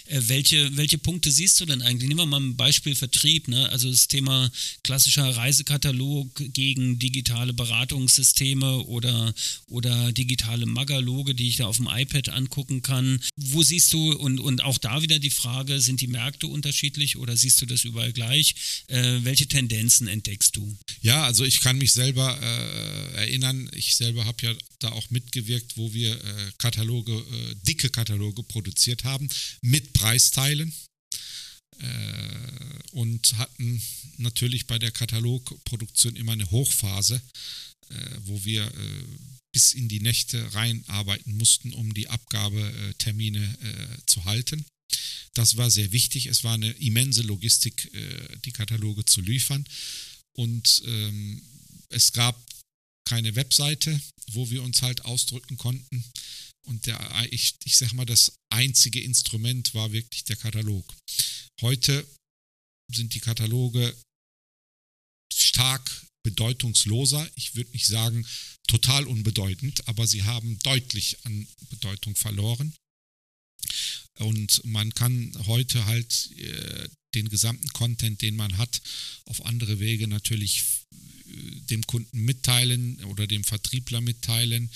äh, 0.07 0.21
welche, 0.27 0.75
welche 0.75 0.97
Punkte 0.97 1.31
siehst 1.31 1.59
du 1.61 1.65
denn 1.65 1.81
eigentlich? 1.81 2.09
Nehmen 2.09 2.19
wir 2.19 2.25
mal 2.25 2.41
ein 2.41 2.57
Beispiel 2.57 2.95
Vertrieb, 2.95 3.47
ne? 3.47 3.69
also 3.69 3.89
das 3.89 4.09
Thema 4.09 4.51
klassischer 4.83 5.29
Reisekatalog 5.29 6.53
gegen 6.53 6.99
digitale 6.99 7.53
Beratungssysteme 7.53 8.83
oder, 8.85 9.33
oder 9.67 10.11
digitale 10.11 10.65
Magaloge, 10.65 11.33
die 11.33 11.47
ich 11.47 11.57
da 11.57 11.67
auf 11.67 11.77
dem 11.77 11.87
iPad 11.89 12.29
angucken 12.29 12.81
kann. 12.81 13.21
Wo 13.37 13.63
siehst 13.63 13.93
du, 13.93 14.11
und, 14.13 14.39
und 14.41 14.63
auch 14.63 14.77
da 14.77 15.01
wieder 15.01 15.19
die 15.19 15.29
Frage, 15.29 15.79
sind 15.79 16.01
die 16.01 16.07
Märkte 16.07 16.47
unterschiedlich 16.47 17.15
oder 17.15 17.37
siehst 17.37 17.61
du 17.61 17.68
das 17.69 17.85
überall 17.85 18.11
gleich. 18.11 18.55
Äh, 18.87 19.19
welche 19.23 19.47
Tendenzen 19.47 20.07
entdeckst 20.07 20.55
du? 20.55 20.77
Ja, 21.01 21.23
also 21.23 21.45
ich 21.45 21.61
kann 21.61 21.77
mich 21.77 21.93
selber 21.93 22.37
äh, 22.41 23.15
erinnern, 23.15 23.69
ich 23.73 23.95
selber 23.95 24.25
habe 24.25 24.45
ja 24.45 24.53
da 24.79 24.91
auch 24.91 25.09
mitgewirkt, 25.09 25.77
wo 25.77 25.93
wir 25.93 26.13
äh, 26.13 26.51
Kataloge, 26.57 27.13
äh, 27.13 27.55
dicke 27.67 27.89
Kataloge 27.89 28.43
produziert 28.43 29.03
haben 29.03 29.29
mit 29.61 29.93
Preisteilen 29.93 30.73
äh, 31.79 31.85
und 32.91 33.37
hatten 33.37 33.81
natürlich 34.17 34.67
bei 34.67 34.79
der 34.79 34.91
Katalogproduktion 34.91 36.15
immer 36.15 36.33
eine 36.33 36.49
Hochphase, 36.51 37.21
äh, 37.89 37.95
wo 38.25 38.43
wir 38.43 38.71
bis 39.51 39.73
in 39.73 39.87
die 39.87 39.99
Nächte 39.99 40.53
reinarbeiten 40.53 41.35
mussten, 41.37 41.73
um 41.73 41.93
die 41.93 42.07
Abgabetermine 42.07 43.57
zu 44.05 44.23
halten. 44.25 44.63
Das 45.33 45.57
war 45.57 45.69
sehr 45.69 45.91
wichtig. 45.91 46.25
Es 46.27 46.43
war 46.43 46.53
eine 46.53 46.71
immense 46.71 47.21
Logistik, 47.21 47.93
äh, 47.93 48.37
die 48.45 48.51
Kataloge 48.51 49.05
zu 49.05 49.21
liefern. 49.21 49.65
Und 50.33 50.83
ähm, 50.85 51.41
es 51.89 52.13
gab 52.13 52.39
keine 53.05 53.35
Webseite, 53.35 53.99
wo 54.31 54.49
wir 54.49 54.63
uns 54.63 54.81
halt 54.81 55.05
ausdrücken 55.05 55.57
konnten. 55.57 56.03
Und 56.67 56.85
der, 56.85 57.27
ich, 57.31 57.55
ich 57.65 57.77
sag 57.77 57.93
mal, 57.93 58.05
das 58.05 58.33
einzige 58.49 59.01
Instrument 59.01 59.73
war 59.73 59.91
wirklich 59.91 60.23
der 60.25 60.35
Katalog. 60.35 60.85
Heute 61.61 62.05
sind 62.93 63.13
die 63.13 63.19
Kataloge 63.19 63.95
stark 65.33 66.05
bedeutungsloser. 66.23 67.29
Ich 67.35 67.55
würde 67.55 67.71
nicht 67.71 67.87
sagen 67.87 68.25
total 68.67 69.07
unbedeutend, 69.07 69.87
aber 69.87 70.05
sie 70.05 70.23
haben 70.23 70.59
deutlich 70.59 71.17
an 71.25 71.47
Bedeutung 71.69 72.15
verloren. 72.15 72.73
Und 74.19 74.61
man 74.65 74.93
kann 74.93 75.31
heute 75.45 75.85
halt 75.85 76.31
äh, 76.37 76.87
den 77.15 77.29
gesamten 77.29 77.67
Content, 77.69 78.21
den 78.21 78.35
man 78.35 78.57
hat, 78.57 78.81
auf 79.25 79.45
andere 79.45 79.79
Wege 79.79 80.07
natürlich 80.07 80.63
äh, 80.91 81.61
dem 81.69 81.85
Kunden 81.87 82.25
mitteilen 82.25 83.03
oder 83.05 83.27
dem 83.27 83.43
Vertriebler 83.43 84.01
mitteilen 84.01 84.69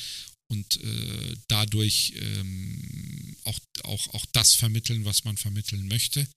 und 0.48 0.82
äh, 0.84 1.36
dadurch 1.48 2.14
ähm, 2.16 3.36
auch, 3.44 3.60
auch, 3.84 4.14
auch 4.14 4.26
das 4.34 4.54
vermitteln, 4.54 5.06
was 5.06 5.24
man 5.24 5.38
vermitteln 5.38 5.88
möchte. 5.88 6.28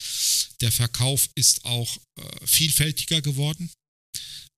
Der 0.61 0.73
Verkauf 0.73 1.29
ist 1.35 1.65
auch 1.65 1.97
äh, 2.17 2.47
vielfältiger 2.47 3.21
geworden. 3.21 3.71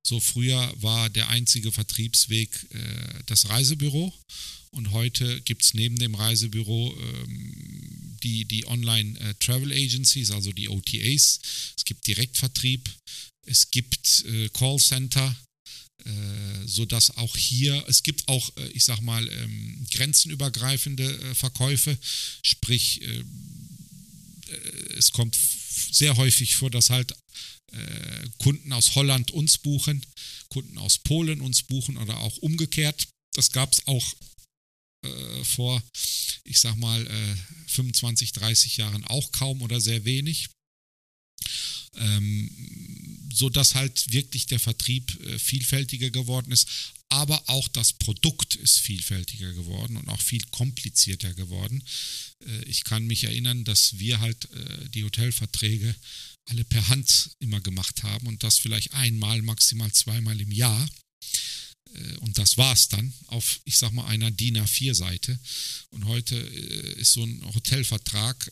So 0.08 0.20
früher 0.20 0.72
war 0.80 1.10
der 1.10 1.28
einzige 1.28 1.70
Vertriebsweg 1.70 2.48
äh, 2.70 3.22
das 3.26 3.50
Reisebüro. 3.50 4.10
Und 4.70 4.92
heute 4.92 5.42
gibt 5.42 5.62
es 5.62 5.74
neben 5.74 5.98
dem 5.98 6.14
Reisebüro 6.14 6.96
ähm, 6.98 8.16
die, 8.22 8.46
die 8.46 8.66
Online-Travel 8.66 9.70
äh, 9.70 9.84
Agencies, 9.84 10.30
also 10.30 10.50
die 10.52 10.70
OTAs. 10.70 11.40
Es 11.76 11.84
gibt 11.84 12.06
Direktvertrieb, 12.06 12.88
es 13.44 13.70
gibt 13.70 14.24
äh, 14.24 14.48
Callcenter, 14.48 15.36
äh, 16.04 16.10
sodass 16.66 17.14
auch 17.18 17.36
hier, 17.36 17.84
es 17.86 18.02
gibt 18.02 18.28
auch, 18.28 18.56
äh, 18.56 18.68
ich 18.68 18.84
sag 18.84 19.02
mal, 19.02 19.28
ähm, 19.28 19.86
grenzenübergreifende 19.90 21.04
äh, 21.04 21.34
Verkäufe, 21.34 21.98
sprich, 22.42 23.02
äh, 23.02 23.18
äh, 23.18 24.94
es 24.96 25.12
kommt 25.12 25.36
sehr 25.78 26.16
häufig 26.16 26.56
vor, 26.56 26.70
dass 26.70 26.90
halt 26.90 27.12
äh, 27.72 28.28
Kunden 28.38 28.72
aus 28.72 28.94
Holland 28.94 29.30
uns 29.30 29.58
buchen, 29.58 30.04
Kunden 30.48 30.78
aus 30.78 30.98
Polen 30.98 31.40
uns 31.40 31.62
buchen 31.62 31.96
oder 31.96 32.18
auch 32.20 32.36
umgekehrt. 32.38 33.08
Das 33.34 33.52
gab 33.52 33.72
es 33.72 33.86
auch 33.86 34.14
vor, 35.44 35.80
ich 36.42 36.58
sag 36.58 36.74
mal, 36.76 37.06
25, 37.68 38.32
30 38.32 38.78
Jahren 38.78 39.04
auch 39.04 39.30
kaum 39.30 39.62
oder 39.62 39.80
sehr 39.80 40.04
wenig. 40.04 40.48
Ähm, 41.94 42.50
so 43.32 43.48
dass 43.48 43.74
halt 43.74 44.12
wirklich 44.12 44.46
der 44.46 44.60
Vertrieb 44.60 45.18
äh, 45.24 45.38
vielfältiger 45.38 46.10
geworden 46.10 46.52
ist, 46.52 46.68
aber 47.08 47.42
auch 47.48 47.68
das 47.68 47.92
Produkt 47.94 48.54
ist 48.56 48.78
vielfältiger 48.78 49.52
geworden 49.52 49.96
und 49.96 50.08
auch 50.08 50.20
viel 50.20 50.42
komplizierter 50.50 51.32
geworden. 51.34 51.82
Äh, 52.46 52.64
ich 52.64 52.84
kann 52.84 53.06
mich 53.06 53.24
erinnern, 53.24 53.64
dass 53.64 53.98
wir 53.98 54.20
halt 54.20 54.50
äh, 54.52 54.88
die 54.90 55.04
Hotelverträge 55.04 55.94
alle 56.46 56.64
per 56.64 56.88
Hand 56.88 57.30
immer 57.40 57.60
gemacht 57.60 58.02
haben 58.02 58.26
und 58.26 58.42
das 58.42 58.58
vielleicht 58.58 58.94
einmal, 58.94 59.42
maximal 59.42 59.92
zweimal 59.92 60.40
im 60.40 60.52
Jahr. 60.52 60.88
Äh, 61.94 62.16
und 62.18 62.36
das 62.36 62.58
war 62.58 62.74
es 62.74 62.88
dann 62.88 63.12
auf, 63.28 63.60
ich 63.64 63.78
sag 63.78 63.92
mal, 63.92 64.06
einer 64.06 64.30
DIN 64.30 64.58
A4-Seite. 64.58 65.38
Und 65.90 66.04
heute 66.04 66.36
ist 66.36 67.12
so 67.12 67.22
ein 67.22 67.42
Hotelvertrag 67.54 68.50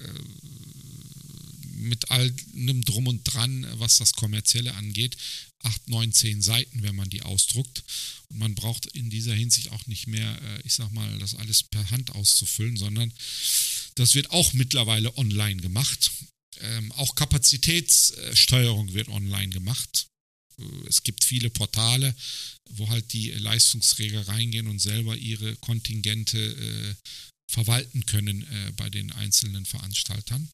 mit 1.76 2.10
allem 2.10 2.84
Drum 2.84 3.06
und 3.06 3.24
Dran, 3.24 3.66
was 3.78 3.98
das 3.98 4.12
Kommerzielle 4.12 4.74
angeht, 4.74 5.16
8, 5.62 5.88
9, 5.88 6.12
10 6.12 6.42
Seiten, 6.42 6.82
wenn 6.82 6.94
man 6.94 7.10
die 7.10 7.22
ausdruckt. 7.22 7.82
Und 8.28 8.38
man 8.38 8.54
braucht 8.54 8.86
in 8.86 9.10
dieser 9.10 9.34
Hinsicht 9.34 9.72
auch 9.72 9.86
nicht 9.86 10.06
mehr, 10.06 10.40
äh, 10.42 10.62
ich 10.62 10.74
sag 10.74 10.90
mal, 10.92 11.18
das 11.18 11.34
alles 11.34 11.62
per 11.62 11.90
Hand 11.90 12.10
auszufüllen, 12.10 12.76
sondern 12.76 13.12
das 13.96 14.14
wird 14.14 14.30
auch 14.30 14.52
mittlerweile 14.52 15.16
online 15.16 15.60
gemacht. 15.60 16.10
Ähm, 16.60 16.92
auch 16.92 17.14
Kapazitätssteuerung 17.14 18.94
wird 18.94 19.08
online 19.08 19.48
gemacht. 19.48 20.06
Äh, 20.58 20.62
es 20.88 21.02
gibt 21.02 21.24
viele 21.24 21.50
Portale, 21.50 22.14
wo 22.70 22.88
halt 22.88 23.12
die 23.12 23.30
Leistungsträger 23.30 24.28
reingehen 24.28 24.66
und 24.66 24.78
selber 24.78 25.16
ihre 25.16 25.56
Kontingente 25.56 26.38
äh, 26.38 26.94
verwalten 27.48 28.04
können 28.06 28.42
äh, 28.42 28.72
bei 28.72 28.90
den 28.90 29.12
einzelnen 29.12 29.64
Veranstaltern. 29.66 30.48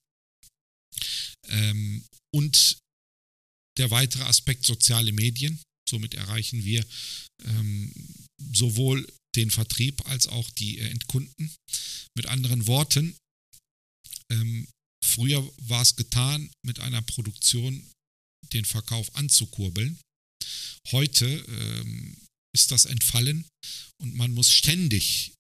Ähm, 1.49 2.05
und 2.35 2.79
der 3.79 3.91
weitere 3.91 4.25
Aspekt 4.25 4.65
soziale 4.65 5.13
Medien. 5.13 5.61
Somit 5.89 6.15
erreichen 6.15 6.65
wir 6.65 6.85
ähm, 7.45 7.93
sowohl 8.53 9.07
den 9.35 9.51
Vertrieb 9.51 10.07
als 10.09 10.27
auch 10.27 10.49
die 10.51 10.79
äh, 10.79 10.89
Endkunden. 10.89 11.55
Mit 12.17 12.27
anderen 12.27 12.67
Worten, 12.67 13.17
ähm, 14.31 14.69
früher 15.05 15.43
war 15.63 15.83
es 15.83 15.97
getan, 15.97 16.51
mit 16.65 16.81
einer 16.81 17.03
Produktion 17.03 17.91
den 18.53 18.65
Verkauf 18.65 19.15
anzukurbeln. 19.17 19.99
Heute 20.91 21.27
ähm, 21.27 22.17
ist 22.55 22.71
das 22.71 22.85
entfallen 22.85 23.47
und 24.01 24.15
man 24.15 24.33
muss 24.33 24.53
ständig 24.53 25.33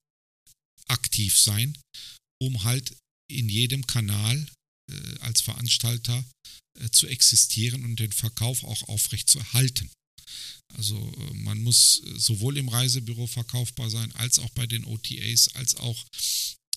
aktiv 0.88 1.38
sein, 1.38 1.78
um 2.40 2.64
halt 2.64 2.96
in 3.30 3.48
jedem 3.48 3.86
Kanal 3.86 4.46
äh, 4.90 5.18
als 5.20 5.40
Veranstalter 5.40 6.24
äh, 6.80 6.90
zu 6.90 7.06
existieren 7.06 7.84
und 7.84 7.98
den 7.98 8.12
Verkauf 8.12 8.64
auch 8.64 8.88
aufrecht 8.88 9.28
zu 9.28 9.38
erhalten. 9.38 9.90
Also 10.74 10.96
äh, 10.96 11.34
man 11.34 11.62
muss 11.62 12.02
sowohl 12.16 12.56
im 12.56 12.68
Reisebüro 12.68 13.26
verkaufbar 13.26 13.90
sein, 13.90 14.12
als 14.12 14.38
auch 14.38 14.50
bei 14.50 14.66
den 14.66 14.84
OTAs, 14.84 15.48
als 15.54 15.76
auch, 15.76 16.04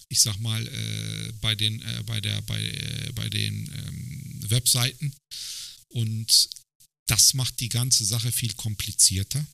ich 0.09 0.21
sag 0.21 0.39
mal, 0.39 0.63
bei 1.41 1.55
den, 1.55 1.83
bei 2.05 2.21
der, 2.21 2.39
bei, 2.43 3.11
bei 3.15 3.27
den 3.27 3.71
ähm, 3.73 4.49
Webseiten. 4.49 5.13
Und 5.89 6.49
das 7.07 7.33
macht 7.33 7.59
die 7.59 7.69
ganze 7.69 8.03
Sache 8.03 8.31
viel 8.31 8.53
komplizierter. 8.53 9.45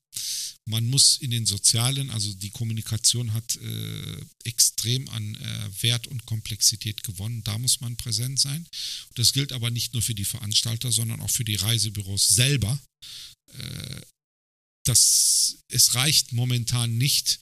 Man 0.65 0.87
muss 0.87 1.17
in 1.17 1.31
den 1.31 1.45
sozialen, 1.45 2.09
also 2.11 2.33
die 2.35 2.51
Kommunikation 2.51 3.33
hat 3.33 3.55
äh, 3.57 4.25
extrem 4.43 5.09
an 5.09 5.35
äh, 5.35 5.83
Wert 5.83 6.07
und 6.07 6.25
Komplexität 6.25 7.03
gewonnen. 7.03 7.43
Da 7.43 7.57
muss 7.57 7.81
man 7.81 7.97
präsent 7.97 8.39
sein. 8.39 8.67
Das 9.15 9.33
gilt 9.33 9.51
aber 9.51 9.71
nicht 9.71 9.93
nur 9.93 10.01
für 10.01 10.15
die 10.15 10.25
Veranstalter, 10.25 10.91
sondern 10.91 11.19
auch 11.19 11.29
für 11.29 11.43
die 11.43 11.55
Reisebüros 11.55 12.29
selber. 12.29 12.79
Äh, 13.57 14.01
das, 14.85 15.57
es 15.67 15.95
reicht 15.95 16.31
momentan 16.31 16.97
nicht, 16.97 17.39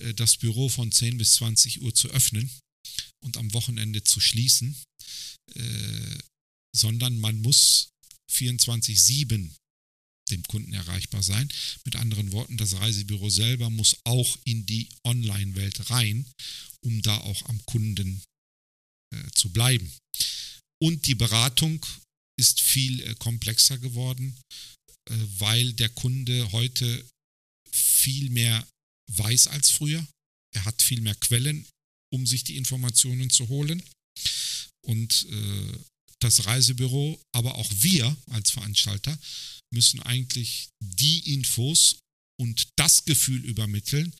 äh, 0.00 0.14
das 0.14 0.36
Büro 0.36 0.68
von 0.68 0.92
10 0.92 1.18
bis 1.18 1.34
20 1.34 1.82
Uhr 1.82 1.94
zu 1.94 2.08
öffnen 2.08 2.50
und 3.24 3.36
am 3.36 3.52
Wochenende 3.54 4.02
zu 4.04 4.20
schließen, 4.20 4.76
äh, 5.54 6.18
sondern 6.74 7.18
man 7.18 7.40
muss 7.40 7.88
24-7 8.30 9.50
dem 10.30 10.42
Kunden 10.44 10.72
erreichbar 10.72 11.22
sein. 11.22 11.48
Mit 11.84 11.96
anderen 11.96 12.32
Worten, 12.32 12.56
das 12.56 12.74
Reisebüro 12.74 13.30
selber 13.30 13.70
muss 13.70 13.96
auch 14.04 14.38
in 14.44 14.66
die 14.66 14.88
Online-Welt 15.04 15.90
rein, 15.90 16.26
um 16.84 17.00
da 17.02 17.16
auch 17.18 17.42
am 17.48 17.64
Kunden 17.66 18.22
äh, 19.14 19.30
zu 19.34 19.50
bleiben. 19.50 19.90
Und 20.82 21.06
die 21.06 21.14
Beratung 21.14 21.84
ist 22.38 22.60
viel 22.60 23.00
äh, 23.02 23.14
komplexer 23.14 23.78
geworden, 23.78 24.36
äh, 25.08 25.14
weil 25.38 25.72
der 25.74 25.88
Kunde 25.90 26.50
heute 26.52 27.08
viel 27.70 28.30
mehr 28.30 28.66
weiß 29.12 29.48
als 29.48 29.70
früher. 29.70 30.06
Er 30.54 30.64
hat 30.64 30.82
viel 30.82 31.00
mehr 31.00 31.14
Quellen, 31.14 31.66
um 32.12 32.26
sich 32.26 32.44
die 32.44 32.56
Informationen 32.56 33.30
zu 33.30 33.48
holen. 33.48 33.82
Und 34.86 35.26
äh, 35.30 35.78
das 36.20 36.46
Reisebüro, 36.46 37.20
aber 37.32 37.56
auch 37.56 37.70
wir 37.80 38.16
als 38.30 38.50
Veranstalter 38.50 39.18
müssen 39.70 40.00
eigentlich 40.02 40.68
die 40.80 41.34
Infos 41.34 41.96
und 42.38 42.68
das 42.76 43.04
Gefühl 43.04 43.44
übermitteln, 43.44 44.12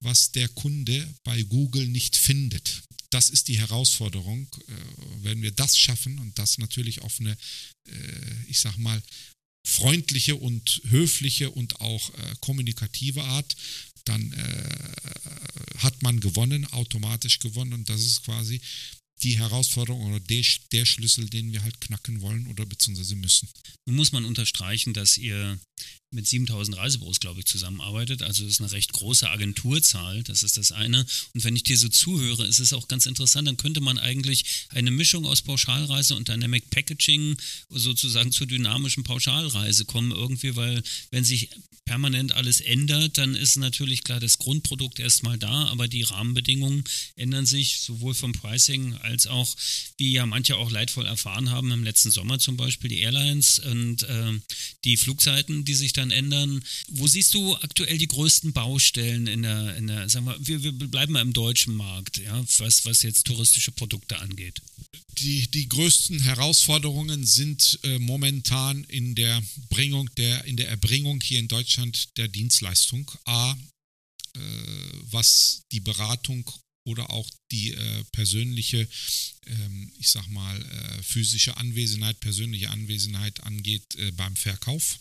was 0.00 0.32
der 0.32 0.48
Kunde 0.48 1.14
bei 1.24 1.42
Google 1.42 1.88
nicht 1.88 2.16
findet. 2.16 2.82
Das 3.10 3.28
ist 3.28 3.48
die 3.48 3.58
Herausforderung. 3.58 4.48
Äh, 4.68 4.72
wenn 5.22 5.42
wir 5.42 5.52
das 5.52 5.78
schaffen 5.78 6.18
und 6.18 6.38
das 6.38 6.58
natürlich 6.58 7.02
auf 7.02 7.20
eine, 7.20 7.32
äh, 7.32 8.44
ich 8.48 8.60
sag 8.60 8.76
mal, 8.78 9.02
freundliche 9.66 10.36
und 10.36 10.82
höfliche 10.88 11.50
und 11.50 11.80
auch 11.80 12.10
äh, 12.10 12.34
kommunikative 12.40 13.22
Art, 13.22 13.56
dann 14.04 14.34
hat 15.78 16.02
man 16.02 16.18
gewonnen, 16.18 16.66
automatisch 16.72 17.38
gewonnen. 17.38 17.72
Und 17.72 17.88
das 17.88 18.00
ist 18.02 18.24
quasi 18.24 18.60
die 19.22 19.38
Herausforderung 19.38 20.06
oder 20.06 20.20
der, 20.20 20.44
der 20.72 20.84
Schlüssel, 20.84 21.28
den 21.28 21.52
wir 21.52 21.62
halt 21.62 21.80
knacken 21.80 22.20
wollen 22.20 22.46
oder 22.48 22.66
beziehungsweise 22.66 23.14
müssen. 23.14 23.48
Nun 23.86 23.96
muss 23.96 24.12
man 24.12 24.24
unterstreichen, 24.24 24.94
dass 24.94 25.18
ihr 25.18 25.58
mit 26.12 26.26
7000 26.26 26.76
Reisebüros, 26.76 27.20
glaube 27.20 27.40
ich, 27.40 27.46
zusammenarbeitet. 27.46 28.22
Also 28.22 28.44
das 28.44 28.54
ist 28.54 28.60
eine 28.60 28.72
recht 28.72 28.92
große 28.92 29.28
Agenturzahl, 29.30 30.22
das 30.22 30.42
ist 30.42 30.56
das 30.56 30.72
eine. 30.72 31.06
Und 31.34 31.44
wenn 31.44 31.56
ich 31.56 31.62
dir 31.62 31.78
so 31.78 31.88
zuhöre, 31.88 32.46
ist 32.46 32.58
es 32.58 32.72
auch 32.72 32.88
ganz 32.88 33.06
interessant, 33.06 33.48
dann 33.48 33.56
könnte 33.56 33.80
man 33.80 33.98
eigentlich 33.98 34.44
eine 34.68 34.90
Mischung 34.90 35.26
aus 35.26 35.42
Pauschalreise 35.42 36.14
und 36.16 36.28
Dynamic 36.28 36.70
Packaging 36.70 37.36
sozusagen 37.70 38.32
zur 38.32 38.46
dynamischen 38.46 39.04
Pauschalreise 39.04 39.84
kommen 39.84 40.12
irgendwie, 40.12 40.56
weil 40.56 40.82
wenn 41.10 41.24
sich 41.24 41.48
permanent 41.84 42.32
alles 42.32 42.60
ändert, 42.60 43.18
dann 43.18 43.34
ist 43.34 43.56
natürlich 43.56 44.04
klar 44.04 44.20
das 44.20 44.38
Grundprodukt 44.38 45.00
erstmal 45.00 45.36
da, 45.36 45.66
aber 45.66 45.88
die 45.88 46.02
Rahmenbedingungen 46.02 46.84
ändern 47.16 47.46
sich 47.46 47.80
sowohl 47.80 48.14
vom 48.14 48.32
Pricing 48.32 48.94
als 48.98 49.26
auch, 49.26 49.54
wie 49.98 50.12
ja 50.12 50.24
manche 50.26 50.56
auch 50.56 50.70
leidvoll 50.70 51.06
erfahren 51.06 51.50
haben 51.50 51.72
im 51.72 51.84
letzten 51.84 52.10
Sommer 52.10 52.38
zum 52.38 52.56
Beispiel, 52.56 52.88
die 52.88 53.00
Airlines 53.00 53.58
und 53.58 54.04
äh, 54.04 54.32
die 54.84 54.96
Flugzeiten, 54.96 55.64
die 55.64 55.74
sich 55.74 55.92
dann 56.02 56.10
ändern. 56.10 56.62
Wo 56.88 57.06
siehst 57.06 57.32
du 57.34 57.56
aktuell 57.56 57.98
die 57.98 58.08
größten 58.08 58.52
Baustellen 58.52 59.26
in 59.26 59.42
der, 59.42 59.76
in 59.76 59.86
der 59.86 60.08
sagen 60.08 60.26
wir, 60.26 60.62
wir, 60.62 60.62
wir 60.62 60.88
bleiben 60.88 61.12
mal 61.12 61.22
im 61.22 61.32
deutschen 61.32 61.74
Markt, 61.74 62.18
ja, 62.18 62.44
was, 62.58 62.84
was 62.84 63.02
jetzt 63.02 63.26
touristische 63.26 63.72
Produkte 63.72 64.18
angeht? 64.18 64.60
Die, 65.18 65.48
die 65.50 65.68
größten 65.68 66.20
Herausforderungen 66.20 67.24
sind 67.24 67.78
äh, 67.84 67.98
momentan 67.98 68.84
in 68.84 69.14
der 69.14 69.42
Bringung 69.68 70.10
der, 70.16 70.44
in 70.44 70.56
der 70.56 70.68
Erbringung 70.68 71.20
hier 71.20 71.38
in 71.38 71.48
Deutschland 71.48 72.16
der 72.16 72.28
Dienstleistung. 72.28 73.10
A, 73.24 73.52
äh, 73.52 74.38
was 75.10 75.62
die 75.70 75.80
Beratung 75.80 76.50
oder 76.84 77.10
auch 77.10 77.28
die 77.52 77.72
äh, 77.72 78.04
persönliche, 78.12 78.88
ähm, 79.46 79.92
ich 79.98 80.08
sag 80.08 80.26
mal, 80.28 80.60
äh, 80.60 81.02
physische 81.02 81.56
Anwesenheit, 81.56 82.18
persönliche 82.20 82.70
Anwesenheit 82.70 83.42
angeht 83.44 83.94
äh, 83.96 84.10
beim 84.12 84.34
Verkauf. 84.34 84.98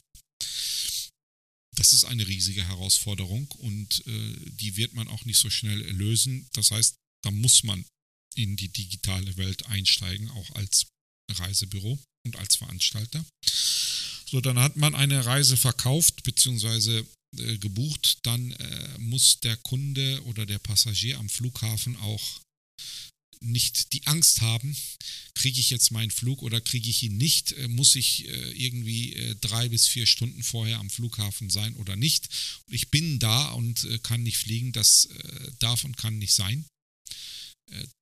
Das 1.76 1.94
ist 1.94 2.04
eine 2.04 2.28
riesige 2.28 2.68
Herausforderung 2.68 3.48
und 3.60 4.06
äh, 4.06 4.36
die 4.52 4.76
wird 4.78 4.94
man 4.94 5.08
auch 5.08 5.26
nicht 5.26 5.40
so 5.40 5.50
schnell 5.50 5.80
lösen. 5.92 6.48
Das 6.54 6.72
heißt, 6.72 6.96
da 7.24 7.32
muss 7.32 7.64
man 7.64 7.86
in 8.36 8.56
die 8.56 8.70
digitale 8.70 9.38
Welt 9.38 9.66
einsteigen, 9.68 10.30
auch 10.32 10.52
als 10.52 10.88
Reisebüro 11.32 12.00
und 12.26 12.36
als 12.36 12.56
Veranstalter. 12.56 13.26
So, 14.26 14.42
dann 14.42 14.60
hat 14.60 14.78
man 14.78 14.96
eine 14.96 15.26
Reise 15.26 15.58
verkauft, 15.58 16.24
beziehungsweise 16.24 17.06
äh, 17.38 17.58
gebucht, 17.58 18.20
dann 18.24 18.52
äh, 18.52 18.98
muss 18.98 19.40
der 19.40 19.58
Kunde 19.58 20.24
oder 20.26 20.46
der 20.46 20.60
Passagier 20.60 21.20
am 21.20 21.30
Flughafen 21.30 21.96
auch 21.98 22.42
nicht 23.42 23.94
die 23.94 24.06
Angst 24.08 24.42
haben, 24.42 24.76
kriege 25.34 25.60
ich 25.60 25.70
jetzt 25.70 25.92
meinen 25.92 26.12
Flug 26.12 26.42
oder 26.44 26.62
kriege 26.62 26.90
ich 26.90 27.04
ihn 27.04 27.18
nicht, 27.18 27.54
äh, 27.54 27.68
muss 27.68 27.96
ich 27.96 28.28
äh, 28.28 28.52
irgendwie 28.52 29.16
äh, 29.16 29.36
drei 29.42 29.70
bis 29.70 29.88
vier 29.88 30.06
Stunden 30.06 30.44
vorher 30.44 30.80
am 30.80 30.90
Flughafen 30.90 31.50
sein 31.50 31.76
oder 31.76 31.96
nicht. 31.96 32.30
Ich 32.68 32.90
bin 32.90 33.20
da 33.20 33.50
und 33.52 33.88
kann 34.04 34.24
nicht 34.24 34.38
fliegen, 34.38 34.72
das 34.72 35.10
darf 35.60 35.84
und 35.84 35.98
kann 35.98 36.18
nicht 36.18 36.34
sein. 36.34 36.66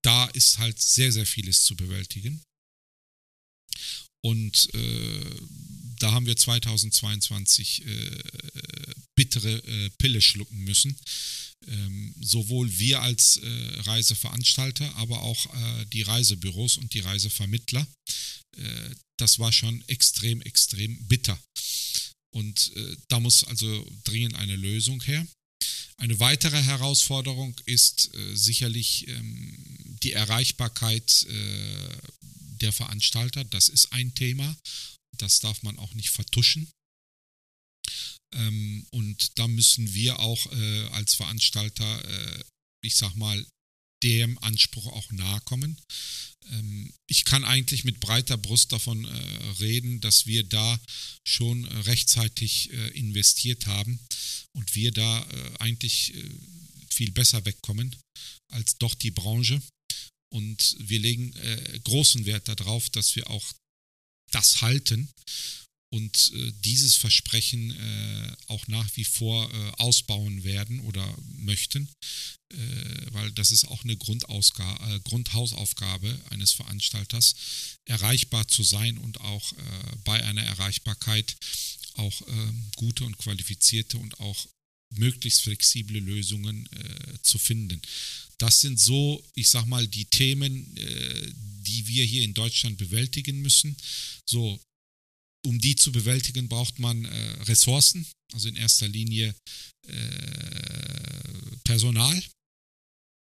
Da 0.01 0.25
ist 0.27 0.57
halt 0.57 0.81
sehr, 0.81 1.11
sehr 1.11 1.25
vieles 1.25 1.63
zu 1.63 1.75
bewältigen. 1.75 2.41
Und 4.21 4.73
äh, 4.73 5.25
da 5.99 6.11
haben 6.11 6.25
wir 6.25 6.35
2022 6.35 7.85
äh, 7.85 8.23
bittere 9.15 9.57
äh, 9.65 9.89
Pille 9.97 10.21
schlucken 10.21 10.63
müssen. 10.63 10.97
Ähm, 11.67 12.15
sowohl 12.21 12.79
wir 12.79 13.01
als 13.01 13.37
äh, 13.37 13.79
Reiseveranstalter, 13.81 14.95
aber 14.95 15.21
auch 15.21 15.45
äh, 15.45 15.85
die 15.87 16.03
Reisebüros 16.03 16.77
und 16.77 16.93
die 16.93 17.01
Reisevermittler. 17.01 17.85
Äh, 18.57 18.95
das 19.17 19.39
war 19.39 19.51
schon 19.51 19.83
extrem, 19.87 20.41
extrem 20.41 21.05
bitter. 21.07 21.37
Und 22.31 22.71
da 23.07 23.19
muss 23.19 23.43
also 23.43 23.91
dringend 24.03 24.35
eine 24.35 24.55
Lösung 24.55 25.01
her. 25.01 25.27
Eine 25.97 26.19
weitere 26.19 26.61
Herausforderung 26.61 27.59
ist 27.65 28.11
sicherlich 28.33 29.07
ähm, 29.07 29.97
die 30.03 30.13
Erreichbarkeit 30.13 31.25
der 32.61 32.71
Veranstalter. 32.71 33.43
Das 33.45 33.67
ist 33.67 33.91
ein 33.91 34.13
Thema. 34.13 34.55
Das 35.17 35.39
darf 35.39 35.63
man 35.63 35.77
auch 35.79 35.93
nicht 35.95 36.11
vertuschen. 36.11 36.69
Ähm, 38.33 38.85
und 38.91 39.37
da 39.39 39.47
müssen 39.47 39.93
wir 39.93 40.19
auch 40.19 40.51
äh, 40.51 40.87
als 40.89 41.15
Veranstalter, 41.15 42.05
äh, 42.05 42.43
ich 42.81 42.95
sag 42.95 43.15
mal, 43.15 43.45
dem 44.03 44.37
Anspruch 44.39 44.87
auch 44.87 45.11
nahe 45.11 45.41
kommen. 45.41 45.77
Ähm, 46.51 46.93
ich 47.07 47.25
kann 47.25 47.43
eigentlich 47.43 47.83
mit 47.83 47.99
breiter 47.99 48.37
Brust 48.37 48.71
davon 48.71 49.05
äh, 49.05 49.45
reden, 49.59 49.99
dass 50.01 50.25
wir 50.25 50.43
da 50.43 50.79
schon 51.27 51.65
rechtzeitig 51.65 52.71
äh, 52.71 52.87
investiert 52.97 53.65
haben 53.65 53.99
und 54.53 54.75
wir 54.75 54.91
da 54.91 55.21
äh, 55.21 55.57
eigentlich 55.59 56.15
äh, 56.15 56.29
viel 56.89 57.11
besser 57.11 57.43
wegkommen 57.45 57.95
als 58.51 58.77
doch 58.77 58.95
die 58.95 59.11
Branche. 59.11 59.61
Und 60.31 60.75
wir 60.79 60.99
legen 60.99 61.33
äh, 61.35 61.79
großen 61.83 62.25
Wert 62.25 62.47
darauf, 62.47 62.89
dass 62.89 63.15
wir 63.15 63.29
auch 63.29 63.53
das 64.31 64.61
halten 64.61 65.09
und 65.89 66.31
äh, 66.35 66.51
dieses 66.63 66.95
Versprechen 66.95 67.71
äh, 67.71 68.35
auch 68.47 68.67
nach 68.67 68.89
wie 68.95 69.03
vor 69.03 69.51
äh, 69.51 69.71
ausbauen 69.77 70.43
werden 70.43 70.79
oder 70.81 71.17
möchten, 71.37 71.89
äh, 72.51 72.55
weil 73.11 73.31
das 73.31 73.51
ist 73.51 73.65
auch 73.65 73.83
eine 73.83 73.93
äh, 73.93 74.99
Grundhausaufgabe 75.03 76.21
eines 76.29 76.51
Veranstalters, 76.51 77.35
erreichbar 77.85 78.47
zu 78.47 78.63
sein 78.63 78.97
und 78.99 79.19
auch 79.21 79.53
bei 80.03 80.23
einer 80.23 80.43
Erreichbarkeit 80.43 81.35
auch 81.95 82.21
ähm, 82.27 82.67
gute 82.75 83.03
und 83.03 83.17
qualifizierte 83.17 83.97
und 83.97 84.19
auch 84.19 84.47
möglichst 84.91 85.41
flexible 85.41 85.99
Lösungen 85.99 86.67
zu 87.21 87.37
finden. 87.37 87.81
Das 88.39 88.61
sind 88.61 88.79
so, 88.79 89.21
ich 89.35 89.49
sag 89.49 89.65
mal, 89.65 89.87
die 89.87 90.05
Themen, 90.05 90.75
äh, 90.77 91.31
die 91.35 91.87
wir 91.87 92.05
hier 92.05 92.23
in 92.23 92.33
Deutschland 92.33 92.77
bewältigen 92.77 93.41
müssen. 93.41 93.75
So, 94.25 94.59
um 95.45 95.59
die 95.59 95.75
zu 95.75 95.91
bewältigen, 95.91 96.49
braucht 96.49 96.79
man 96.79 97.05
äh, 97.05 97.31
Ressourcen, 97.43 98.05
also 98.33 98.49
in 98.49 98.55
erster 98.55 98.87
Linie 98.87 99.35
äh, 99.87 101.55
Personal. 101.63 102.21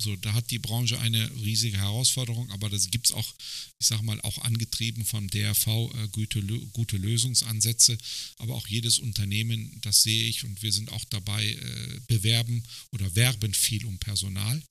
So, 0.02 0.16
da 0.18 0.34
hat 0.34 0.52
die 0.52 0.60
Branche 0.60 1.00
eine 1.00 1.32
riesige 1.38 1.78
Herausforderung, 1.78 2.52
aber 2.52 2.70
das 2.70 2.92
gibt 2.92 3.08
es 3.08 3.14
auch, 3.14 3.34
ich 3.80 3.88
sage 3.88 4.04
mal, 4.04 4.20
auch 4.22 4.38
angetrieben 4.40 5.06
vom 5.06 5.30
DRV 5.30 5.68
äh, 5.68 6.08
gute, 6.12 6.42
gute 6.74 6.98
Lösungsansätze. 6.98 7.98
Aber 8.38 8.56
auch 8.56 8.68
jedes 8.68 9.00
Unternehmen, 9.00 9.80
das 9.82 10.04
sehe 10.04 10.28
ich 10.28 10.44
und 10.44 10.62
wir 10.62 10.72
sind 10.72 10.92
auch 10.92 11.04
dabei, 11.06 11.46
äh, 11.46 12.00
bewerben 12.08 12.64
oder 12.92 13.16
werben 13.16 13.54
viel 13.54 13.86
um 13.86 13.98
Personal. 14.00 14.62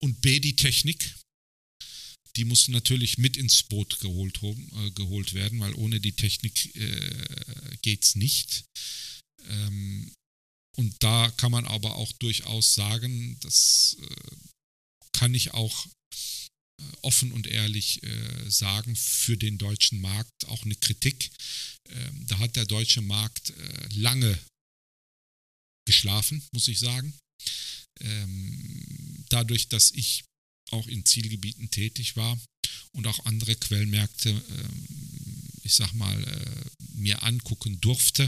Und 0.00 0.20
B, 0.20 0.38
die 0.38 0.54
Technik. 0.54 1.14
Die 2.38 2.44
muss 2.44 2.68
natürlich 2.68 3.18
mit 3.18 3.36
ins 3.36 3.64
Boot 3.64 3.98
geholt, 3.98 4.40
äh, 4.44 4.90
geholt 4.92 5.34
werden, 5.34 5.58
weil 5.58 5.74
ohne 5.74 6.00
die 6.00 6.12
Technik 6.12 6.74
äh, 6.76 7.76
geht 7.82 8.04
es 8.04 8.14
nicht. 8.14 8.64
Ähm, 9.48 10.12
und 10.76 10.94
da 11.02 11.32
kann 11.32 11.50
man 11.50 11.64
aber 11.64 11.96
auch 11.96 12.12
durchaus 12.12 12.74
sagen, 12.74 13.36
das 13.40 13.96
äh, 14.00 14.36
kann 15.12 15.34
ich 15.34 15.52
auch 15.52 15.86
äh, 15.86 16.84
offen 17.02 17.32
und 17.32 17.48
ehrlich 17.48 18.04
äh, 18.04 18.50
sagen, 18.50 18.94
für 18.94 19.36
den 19.36 19.58
deutschen 19.58 20.00
Markt 20.00 20.46
auch 20.46 20.64
eine 20.64 20.76
Kritik. 20.76 21.32
Ähm, 21.88 22.26
da 22.28 22.38
hat 22.38 22.54
der 22.54 22.66
deutsche 22.66 23.02
Markt 23.02 23.50
äh, 23.50 23.88
lange 23.94 24.38
geschlafen, 25.86 26.46
muss 26.52 26.68
ich 26.68 26.78
sagen 26.78 27.18
ähm, 28.00 29.24
dadurch, 29.28 29.68
dass 29.68 29.90
ich 29.92 30.24
auch 30.72 30.86
in 30.86 31.04
Zielgebieten 31.04 31.70
tätig 31.70 32.16
war 32.16 32.38
und 32.92 33.06
auch 33.06 33.24
andere 33.26 33.54
Quellmärkte, 33.56 34.30
ähm, 34.30 34.86
ich 35.62 35.74
sag 35.74 35.92
mal, 35.94 36.22
äh, 36.22 36.84
mir 36.94 37.22
angucken 37.22 37.80
durfte, 37.80 38.24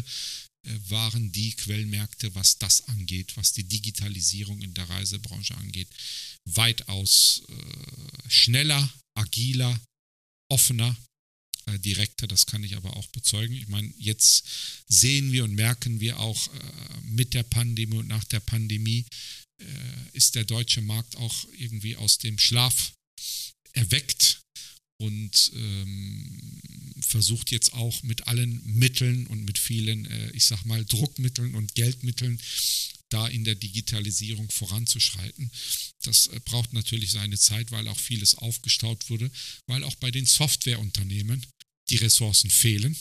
äh, 0.67 0.79
waren 0.89 1.33
die 1.33 1.53
Quellmärkte, 1.53 2.35
was 2.35 2.59
das 2.59 2.87
angeht, 2.89 3.37
was 3.37 3.53
die 3.53 3.65
Digitalisierung 3.65 4.61
in 4.61 4.75
der 4.75 4.89
Reisebranche 4.89 5.57
angeht, 5.57 5.89
weitaus 6.45 7.43
äh, 7.49 8.31
schneller, 8.31 8.93
agiler, 9.15 9.81
offener 10.51 10.97
direkter, 11.79 12.27
das 12.27 12.47
kann 12.47 12.65
ich 12.65 12.77
aber 12.77 12.97
auch 12.97 13.07
bezeugen. 13.09 13.55
Ich 13.55 13.69
meine, 13.69 13.93
jetzt 13.97 14.45
sehen 14.89 15.33
wir 15.33 15.45
und 15.45 15.55
merken 15.55 16.01
wir 16.01 16.19
auch 16.19 16.49
äh, 16.49 16.61
mit 17.03 17.35
der 17.35 17.43
Pandemie 17.45 17.99
und 17.99 18.09
nach 18.09 18.25
der 18.25 18.41
Pandemie, 18.41 19.05
ist 20.13 20.35
der 20.35 20.45
deutsche 20.45 20.83
Markt 20.83 21.17
auch 21.17 21.47
irgendwie 21.57 21.97
aus 21.97 22.19
dem 22.19 22.39
Schlaf 22.39 22.93
erweckt 23.73 24.41
und 25.01 25.53
ähm, 25.55 26.61
versucht 27.01 27.51
jetzt 27.51 27.73
auch 27.73 28.03
mit 28.03 28.29
allen 28.29 28.63
Mitteln 28.65 29.27
und 29.27 29.45
mit 29.45 29.59
vielen, 29.59 30.05
äh, 30.07 30.31
ich 30.33 30.45
sag 30.45 30.65
mal, 30.65 30.85
Druckmitteln 30.85 31.55
und 31.55 31.75
Geldmitteln 31.75 32.41
da 33.09 33.27
in 33.27 33.45
der 33.45 33.55
Digitalisierung 33.55 34.49
voranzuschreiten. 34.51 35.51
Das 36.03 36.29
äh, 36.29 36.41
braucht 36.45 36.73
natürlich 36.73 37.11
seine 37.11 37.39
Zeit, 37.39 37.73
weil 37.73 37.89
auch 37.89 37.99
vieles 37.99 38.35
aufgestaut 38.37 39.09
wurde, 39.09 39.31
weil 39.67 39.85
auch 39.85 39.95
bei 39.97 40.11
den 40.11 40.27
Softwareunternehmen 40.27 41.45
die 41.89 41.97
Ressourcen 41.97 42.51
fehlen. 42.51 42.97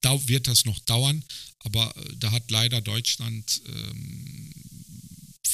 Da 0.00 0.28
wird 0.28 0.48
das 0.48 0.64
noch 0.64 0.78
dauern, 0.80 1.24
aber 1.60 1.96
äh, 1.96 2.16
da 2.16 2.32
hat 2.32 2.50
leider 2.50 2.80
Deutschland 2.80 3.62
ähm, 3.66 4.52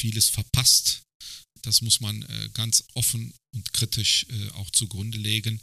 vieles 0.00 0.28
verpasst. 0.28 1.02
Das 1.62 1.82
muss 1.82 2.00
man 2.00 2.22
äh, 2.22 2.48
ganz 2.54 2.84
offen 2.94 3.32
und 3.54 3.72
kritisch 3.72 4.26
äh, 4.30 4.48
auch 4.52 4.70
zugrunde 4.70 5.18
legen. 5.18 5.60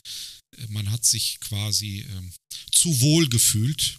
Äh, 0.57 0.67
man 0.69 0.91
hat 0.91 1.03
sich 1.05 1.39
quasi 1.39 2.05
ähm, 2.09 2.31
zu 2.71 3.01
wohl 3.01 3.27
gefühlt 3.29 3.97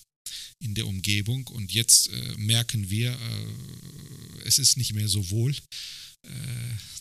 in 0.61 0.75
der 0.75 0.87
Umgebung 0.87 1.47
und 1.49 1.73
jetzt 1.73 2.11
merken 2.37 2.91
wir, 2.91 3.17
es 4.45 4.59
ist 4.59 4.77
nicht 4.77 4.93
mehr 4.93 5.09
so 5.09 5.31
wohl. 5.31 5.55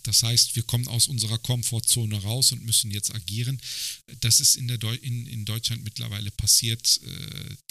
Das 0.04 0.22
heißt, 0.22 0.56
wir 0.56 0.62
kommen 0.62 0.88
aus 0.88 1.08
unserer 1.08 1.40
Komfortzone 1.40 2.22
raus 2.22 2.52
und 2.52 2.64
müssen 2.64 2.92
jetzt 2.92 3.14
agieren. 3.16 3.60
Das 4.20 4.40
ist 4.40 4.58
in, 4.58 4.68
Deu 4.68 4.94
in, 4.94 5.26
in 5.26 5.44
Deutschland 5.44 5.84
mittlerweile 5.84 6.30
passiert. 6.30 7.02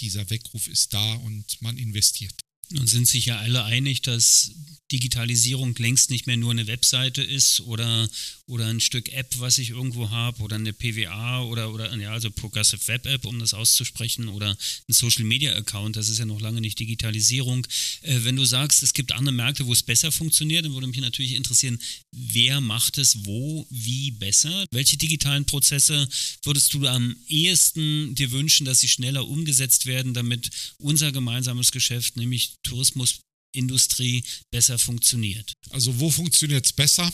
Dieser 0.01 0.29
Weckruf 0.29 0.67
ist 0.67 0.93
da 0.93 1.15
und 1.15 1.63
man 1.63 1.79
investiert. 1.79 2.35
Nun 2.71 2.87
sind 2.87 3.07
sich 3.07 3.27
ja 3.27 3.39
alle 3.39 3.65
einig, 3.65 4.03
dass 4.03 4.53
Digitalisierung 4.93 5.75
längst 5.77 6.11
nicht 6.11 6.27
mehr 6.27 6.37
nur 6.37 6.53
eine 6.53 6.69
Webseite 6.69 7.23
ist 7.23 7.61
oder, 7.63 8.09
oder 8.47 8.67
ein 8.67 8.81
Stück 8.81 9.13
App, 9.13 9.35
was 9.39 9.59
ich 9.59 9.71
irgendwo 9.71 10.11
habe 10.11 10.41
oder 10.43 10.57
eine 10.57 10.73
PWA 10.73 11.43
oder, 11.43 11.73
oder 11.73 11.95
ja, 11.97 12.13
also 12.13 12.31
Progressive 12.31 12.87
Web 12.87 13.07
App, 13.07 13.25
um 13.25 13.41
das 13.41 13.53
auszusprechen 13.53 14.29
oder 14.29 14.51
ein 14.51 14.93
Social 14.93 15.25
Media 15.25 15.55
Account, 15.57 15.97
das 15.97 16.09
ist 16.09 16.19
ja 16.19 16.25
noch 16.25 16.41
lange 16.41 16.61
nicht 16.61 16.79
Digitalisierung. 16.79 17.67
Äh, 18.03 18.21
wenn 18.23 18.37
du 18.37 18.45
sagst, 18.45 18.83
es 18.85 18.95
gibt 18.95 19.11
andere 19.11 19.35
Märkte, 19.35 19.67
wo 19.67 19.73
es 19.73 19.83
besser 19.83 20.13
funktioniert, 20.13 20.65
dann 20.65 20.75
würde 20.75 20.87
mich 20.87 21.01
natürlich 21.01 21.35
interessieren, 21.35 21.81
wer 22.13 22.61
macht 22.61 22.99
es 22.99 23.25
wo, 23.25 23.67
wie 23.71 24.13
besser? 24.13 24.67
Welche 24.71 24.97
digitalen 24.97 25.47
Prozesse 25.47 26.09
würdest 26.45 26.73
du 26.75 26.87
am 26.87 27.17
ehesten 27.27 28.15
dir 28.15 28.31
wünschen, 28.31 28.65
dass 28.65 28.81
sie 28.81 28.89
schneller 28.89 29.27
umgesetzt 29.27 29.87
werden, 29.87 30.15
damit 30.15 30.51
unser 30.79 31.11
gemeinsames 31.11 31.73
Geschäft, 31.73 32.17
nämlich 32.17 32.56
Tourismus 32.63 33.21
Industrie 33.55 34.23
besser 34.51 34.79
funktioniert? 34.79 35.53
Also 35.71 35.99
wo 35.99 36.11
funktioniert 36.11 36.67
es 36.67 36.73
besser? 36.73 37.11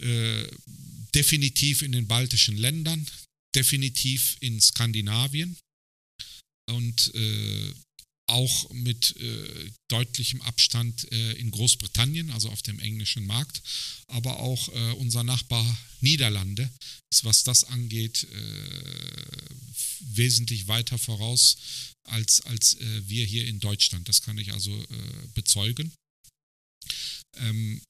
Äh, 0.00 0.46
definitiv 1.14 1.82
in 1.82 1.92
den 1.92 2.06
baltischen 2.06 2.56
Ländern, 2.56 3.06
definitiv 3.54 4.36
in 4.40 4.60
Skandinavien 4.60 5.56
und 6.70 7.14
äh, 7.14 7.74
auch 8.32 8.70
mit 8.70 9.14
äh, 9.16 9.70
deutlichem 9.88 10.40
Abstand 10.42 11.10
äh, 11.12 11.32
in 11.34 11.50
Großbritannien, 11.50 12.30
also 12.30 12.48
auf 12.48 12.62
dem 12.62 12.78
englischen 12.80 13.26
Markt, 13.26 13.62
aber 14.08 14.40
auch 14.40 14.68
äh, 14.68 14.92
unser 14.94 15.22
Nachbar 15.22 15.64
Niederlande 16.00 16.70
ist, 17.12 17.24
was 17.24 17.44
das 17.44 17.64
angeht, 17.64 18.24
äh, 18.24 19.46
wesentlich 20.14 20.66
weiter 20.66 20.98
voraus 20.98 21.56
als, 22.04 22.40
als 22.42 22.74
äh, 22.74 23.08
wir 23.08 23.24
hier 23.24 23.46
in 23.46 23.60
Deutschland. 23.60 24.08
Das 24.08 24.22
kann 24.22 24.38
ich 24.38 24.52
also 24.52 24.76
äh, 24.76 25.28
bezeugen. 25.34 25.92
Ähm, 27.36 27.80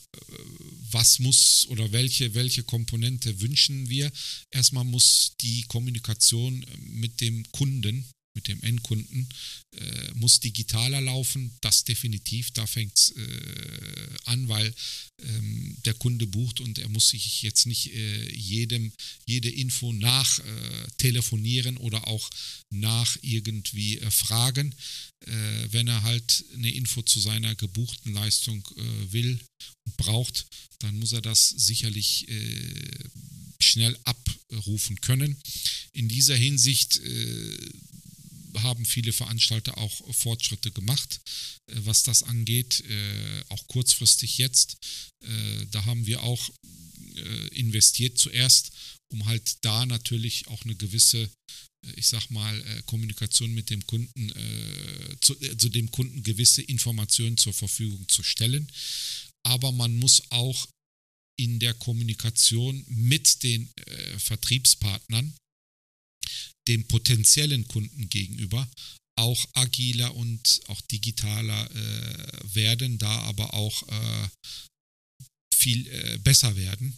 was 0.91 1.19
muss 1.19 1.67
oder 1.69 1.91
welche, 1.93 2.35
welche 2.35 2.63
Komponente 2.63 3.41
wünschen 3.41 3.89
wir? 3.89 4.13
Erstmal 4.51 4.85
muss 4.85 5.33
die 5.41 5.63
Kommunikation 5.63 6.65
mit 6.81 7.21
dem 7.21 7.51
Kunden 7.53 8.07
mit 8.35 8.49
dem 8.49 8.63
Endkunden, 8.63 9.29
äh, 9.73 10.13
muss 10.15 10.41
digitaler 10.41 11.01
laufen. 11.01 11.53
Das 11.61 11.85
definitiv, 11.85 12.51
da 12.53 12.67
fängt 12.67 12.99
es 12.99 13.11
äh, 13.11 14.17
an, 14.25 14.49
weil 14.49 14.75
ähm, 15.23 15.77
der 15.85 15.95
Kunde 15.95 16.27
bucht 16.27 16.61
und 16.61 16.79
er 16.79 16.89
muss 16.89 17.11
sich 17.11 17.43
jetzt 17.43 17.67
nicht 17.67 17.93
äh, 17.93 18.35
jedem, 18.35 18.93
jede 19.27 19.51
Info 19.51 19.93
nach 19.93 20.39
äh, 20.39 20.89
telefonieren 20.99 21.77
oder 21.77 22.09
auch 22.09 22.29
nach 22.71 23.17
irgendwie 23.23 23.99
äh, 23.99 24.11
fragen. 24.11 24.75
Äh, 25.21 25.33
wenn 25.71 25.89
er 25.89 26.03
halt 26.03 26.45
eine 26.55 26.73
Info 26.73 27.03
zu 27.03 27.21
seiner 27.21 27.55
gebuchten 27.55 28.13
Leistung 28.13 28.67
will 29.11 29.39
und 29.85 29.97
braucht, 29.97 30.47
dann 30.81 30.99
muss 30.99 31.13
er 31.13 31.23
das 31.23 31.49
sicherlich 31.49 32.27
schnell 33.61 33.97
abrufen 34.05 35.01
können. 35.01 35.37
In 35.93 36.09
dieser 36.09 36.35
Hinsicht 36.37 37.01
haben 38.61 38.85
viele 38.85 39.13
Veranstalter 39.13 39.79
auch 39.79 40.15
Fortschritte 40.15 40.71
gemacht, 40.71 41.21
äh, 41.67 41.75
was 41.85 42.03
das 42.03 42.23
angeht, 42.23 42.83
äh, 42.89 43.45
auch 43.49 43.67
kurzfristig 43.69 44.39
jetzt. 44.39 44.79
Äh, 45.21 45.67
da 45.71 45.85
haben 45.85 46.07
wir 46.07 46.23
auch 46.23 46.51
investiert 47.51 48.17
zuerst, 48.17 48.71
um 49.13 49.27
halt 49.27 49.59
da 49.61 49.85
natürlich 49.85 50.47
auch 50.47 50.65
eine 50.65 50.75
gewisse 50.75 51.29
ich 51.97 52.07
sag 52.07 52.31
mal, 52.31 52.83
Kommunikation 52.87 53.53
mit 53.53 53.69
dem 53.69 53.87
Kunden, 53.87 54.33
zu, 55.21 55.35
zu, 55.35 55.69
dem 55.69 55.91
Kunden 55.91 56.23
gewisse 56.23 56.63
Informationen 56.63 57.37
zur 57.37 57.53
Verfügung 57.53 58.09
zu 58.09 58.23
stellen. 58.23 58.67
Aber 59.43 59.73
man 59.73 59.95
muss 59.97 60.23
auch 60.31 60.67
in 61.39 61.59
der 61.59 61.75
Kommunikation 61.75 62.83
mit 62.87 63.43
den 63.43 63.71
Vertriebspartnern 64.17 65.35
dem 66.69 66.87
potenziellen 66.87 67.67
Kunden 67.69 68.09
gegenüber 68.09 68.69
auch 69.17 69.45
agiler 69.55 70.15
und 70.15 70.61
auch 70.69 70.81
digitaler 70.83 71.71
äh, 71.71 72.55
werden, 72.55 72.99
da 72.99 73.19
aber 73.23 73.53
auch 73.55 73.89
äh, 73.89 74.29
viel 75.55 75.87
äh, 75.89 76.19
besser 76.19 76.57
werden. 76.57 76.97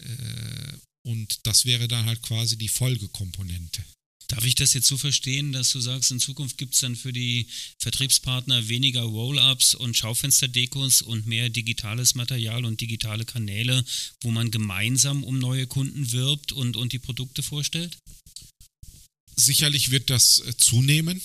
Äh, 0.00 0.78
und 1.04 1.40
das 1.44 1.64
wäre 1.64 1.88
dann 1.88 2.06
halt 2.06 2.22
quasi 2.22 2.56
die 2.56 2.68
Folgekomponente. 2.68 3.84
Darf 4.28 4.44
ich 4.44 4.54
das 4.54 4.72
jetzt 4.72 4.86
so 4.86 4.96
verstehen, 4.96 5.52
dass 5.52 5.72
du 5.72 5.80
sagst, 5.80 6.10
in 6.10 6.20
Zukunft 6.20 6.56
gibt 6.56 6.74
es 6.74 6.80
dann 6.80 6.96
für 6.96 7.12
die 7.12 7.46
Vertriebspartner 7.80 8.68
weniger 8.68 9.02
Roll-ups 9.02 9.74
und 9.74 9.96
Schaufensterdekos 9.96 11.02
und 11.02 11.26
mehr 11.26 11.50
digitales 11.50 12.14
Material 12.14 12.64
und 12.64 12.80
digitale 12.80 13.26
Kanäle, 13.26 13.84
wo 14.22 14.30
man 14.30 14.50
gemeinsam 14.50 15.22
um 15.22 15.38
neue 15.38 15.66
Kunden 15.66 16.12
wirbt 16.12 16.52
und, 16.52 16.76
und 16.76 16.92
die 16.92 16.98
Produkte 16.98 17.42
vorstellt? 17.42 17.98
Sicherlich 19.36 19.90
wird 19.90 20.10
das 20.10 20.40
äh, 20.40 20.56
zunehmen, 20.56 21.20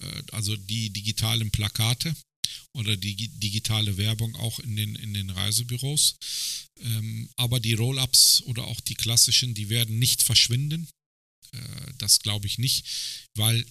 äh, 0.00 0.22
also 0.32 0.56
die 0.56 0.90
digitalen 0.90 1.50
Plakate 1.50 2.14
oder 2.74 2.96
die 2.96 3.28
digitale 3.28 3.96
Werbung 3.96 4.34
auch 4.36 4.58
in 4.60 4.76
den, 4.76 4.94
in 4.96 5.14
den 5.14 5.30
Reisebüros. 5.30 6.16
Ähm, 6.80 7.28
aber 7.36 7.60
die 7.60 7.74
Roll-ups 7.74 8.42
oder 8.42 8.66
auch 8.66 8.80
die 8.80 8.94
klassischen, 8.94 9.54
die 9.54 9.68
werden 9.68 9.98
nicht 9.98 10.22
verschwinden. 10.22 10.88
Äh, 11.52 11.92
das 11.98 12.20
glaube 12.20 12.46
ich 12.46 12.58
nicht, 12.58 12.86
weil 13.34 13.64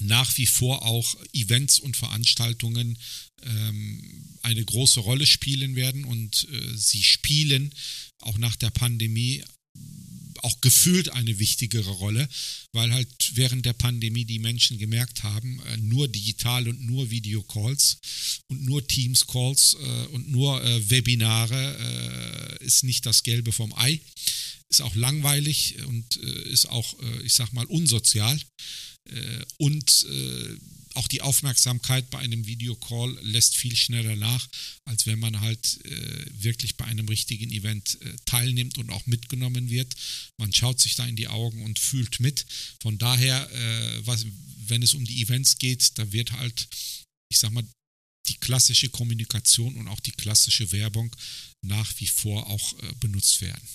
nach 0.00 0.36
wie 0.36 0.46
vor 0.46 0.82
auch 0.82 1.16
Events 1.32 1.80
und 1.80 1.96
Veranstaltungen 1.96 2.98
ähm, 3.42 4.38
eine 4.42 4.64
große 4.64 5.00
Rolle 5.00 5.26
spielen 5.26 5.74
werden 5.74 6.04
und 6.04 6.46
sie 6.74 7.02
spielen 7.02 7.74
auch 8.20 8.38
nach 8.38 8.54
der 8.54 8.70
Pandemie 8.70 9.42
auch 10.44 10.60
gefühlt 10.60 11.10
eine 11.10 11.38
wichtigere 11.38 11.90
Rolle, 11.90 12.28
weil 12.72 12.92
halt 12.92 13.08
während 13.34 13.66
der 13.66 13.72
Pandemie 13.72 14.24
die 14.24 14.38
Menschen 14.38 14.78
gemerkt 14.78 15.22
haben, 15.22 15.60
äh, 15.66 15.76
nur 15.78 16.08
digital 16.08 16.68
und 16.68 16.84
nur 16.84 17.10
Videocalls 17.10 17.98
und 18.48 18.64
nur 18.64 18.86
Teams-Calls 18.86 19.76
äh, 19.80 20.06
und 20.08 20.30
nur 20.30 20.62
äh, 20.62 20.90
Webinare 20.90 22.58
ist 22.60 22.84
nicht 22.84 23.06
das 23.06 23.22
Gelbe 23.22 23.52
vom 23.52 23.72
Ei, 23.74 24.00
ist 24.68 24.82
auch 24.82 24.94
langweilig 24.94 25.76
und 25.86 26.16
ist 26.16 26.66
auch, 26.66 26.96
ich 27.24 27.34
sag 27.34 27.52
mal, 27.52 27.64
unsozial. 27.66 28.38
Und 29.58 30.06
auch 30.98 31.08
die 31.08 31.22
Aufmerksamkeit 31.22 32.10
bei 32.10 32.18
einem 32.18 32.44
Videocall 32.46 33.16
lässt 33.22 33.56
viel 33.56 33.76
schneller 33.76 34.16
nach, 34.16 34.48
als 34.84 35.06
wenn 35.06 35.20
man 35.20 35.40
halt 35.40 35.78
äh, 35.84 36.26
wirklich 36.42 36.76
bei 36.76 36.86
einem 36.86 37.08
richtigen 37.08 37.50
Event 37.52 37.98
äh, 38.02 38.16
teilnimmt 38.24 38.78
und 38.78 38.90
auch 38.90 39.06
mitgenommen 39.06 39.70
wird. 39.70 39.94
Man 40.38 40.52
schaut 40.52 40.80
sich 40.80 40.96
da 40.96 41.06
in 41.06 41.14
die 41.14 41.28
Augen 41.28 41.62
und 41.62 41.78
fühlt 41.78 42.18
mit. 42.18 42.44
Von 42.82 42.98
daher, 42.98 43.48
äh, 43.52 44.06
was, 44.06 44.26
wenn 44.66 44.82
es 44.82 44.94
um 44.94 45.04
die 45.04 45.22
Events 45.22 45.58
geht, 45.58 45.96
da 45.98 46.12
wird 46.12 46.32
halt, 46.32 46.68
ich 47.30 47.38
sag 47.38 47.52
mal, 47.52 47.64
die 48.26 48.34
klassische 48.34 48.88
Kommunikation 48.88 49.76
und 49.76 49.86
auch 49.86 50.00
die 50.00 50.12
klassische 50.12 50.70
Werbung 50.72 51.14
nach 51.64 51.92
wie 52.00 52.08
vor 52.08 52.48
auch 52.48 52.72
äh, 52.82 52.92
benutzt 52.98 53.40
werden. 53.40 53.68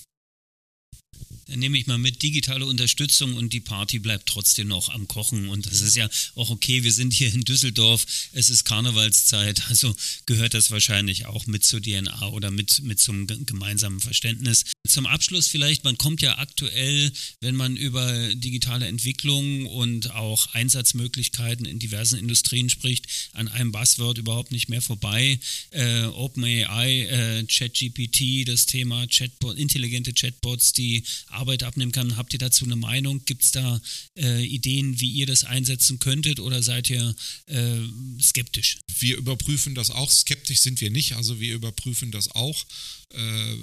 Dann 1.47 1.59
nehme 1.59 1.77
ich 1.77 1.87
mal 1.87 1.97
mit 1.97 2.23
digitale 2.23 2.65
Unterstützung 2.65 3.35
und 3.35 3.53
die 3.53 3.59
Party 3.59 3.99
bleibt 3.99 4.27
trotzdem 4.27 4.69
noch 4.69 4.89
am 4.89 5.07
Kochen. 5.07 5.49
Und 5.49 5.65
das 5.65 5.73
genau. 5.73 5.87
ist 5.87 5.95
ja 5.95 6.09
auch 6.35 6.49
okay. 6.49 6.83
Wir 6.83 6.91
sind 6.91 7.13
hier 7.13 7.33
in 7.33 7.41
Düsseldorf. 7.41 8.05
Es 8.31 8.49
ist 8.49 8.63
Karnevalszeit. 8.63 9.61
Also 9.69 9.95
gehört 10.25 10.53
das 10.53 10.71
wahrscheinlich 10.71 11.25
auch 11.25 11.45
mit 11.45 11.63
zur 11.63 11.81
DNA 11.81 12.27
oder 12.29 12.49
mit, 12.49 12.81
mit 12.83 12.99
zum 12.99 13.27
gemeinsamen 13.27 13.99
Verständnis. 13.99 14.63
Zum 14.85 15.05
Abschluss 15.05 15.47
vielleicht, 15.47 15.85
man 15.85 15.97
kommt 15.97 16.21
ja 16.21 16.39
aktuell, 16.39 17.09
wenn 17.39 17.55
man 17.55 17.77
über 17.77 18.35
digitale 18.35 18.85
Entwicklung 18.85 19.65
und 19.65 20.11
auch 20.11 20.53
Einsatzmöglichkeiten 20.53 21.65
in 21.65 21.79
diversen 21.79 22.19
Industrien 22.19 22.69
spricht, 22.69 23.07
an 23.31 23.47
einem 23.47 23.71
Buzzword 23.71 24.17
überhaupt 24.17 24.51
nicht 24.51 24.67
mehr 24.67 24.81
vorbei. 24.81 25.39
Äh, 25.69 26.03
OpenAI, 26.03 27.03
äh, 27.03 27.45
ChatGPT, 27.45 28.45
das 28.45 28.65
Thema 28.65 29.07
Chatbot, 29.07 29.57
intelligente 29.57 30.11
Chatbots, 30.11 30.73
die 30.73 31.05
Arbeit 31.27 31.63
abnehmen 31.63 31.93
kann. 31.93 32.17
Habt 32.17 32.33
ihr 32.33 32.39
dazu 32.39 32.65
eine 32.65 32.75
Meinung? 32.75 33.23
Gibt 33.23 33.43
es 33.43 33.51
da 33.51 33.79
äh, 34.17 34.43
Ideen, 34.43 34.99
wie 34.99 35.11
ihr 35.11 35.27
das 35.27 35.45
einsetzen 35.45 35.99
könntet 35.99 36.41
oder 36.41 36.61
seid 36.61 36.89
ihr 36.89 37.15
äh, 37.45 37.77
skeptisch? 38.21 38.79
Wir 38.99 39.15
überprüfen 39.15 39.75
das 39.75 39.91
auch. 39.91 40.11
Skeptisch 40.11 40.59
sind 40.59 40.81
wir 40.81 40.91
nicht. 40.91 41.13
Also 41.13 41.39
wir 41.39 41.53
überprüfen 41.53 42.11
das 42.11 42.29
auch. 42.31 42.65
Äh, 43.13 43.57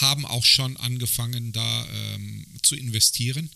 haben 0.00 0.24
auch 0.30 0.44
schon 0.44 0.76
angefangen, 0.76 1.52
da 1.52 1.88
ähm, 1.88 2.46
zu 2.62 2.74
investieren. 2.76 3.50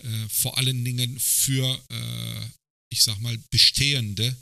Äh, 0.00 0.28
vor 0.28 0.58
allen 0.58 0.84
Dingen 0.84 1.18
für, 1.18 1.82
äh, 1.90 2.46
ich 2.90 3.02
sag 3.02 3.18
mal, 3.20 3.38
bestehende 3.50 4.36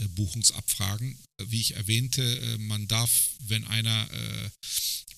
äh, 0.00 0.08
Buchungsabfragen. 0.08 1.18
Wie 1.46 1.60
ich 1.60 1.74
erwähnte, 1.74 2.58
man 2.60 2.86
darf, 2.86 3.30
wenn 3.40 3.64
einer 3.64 4.08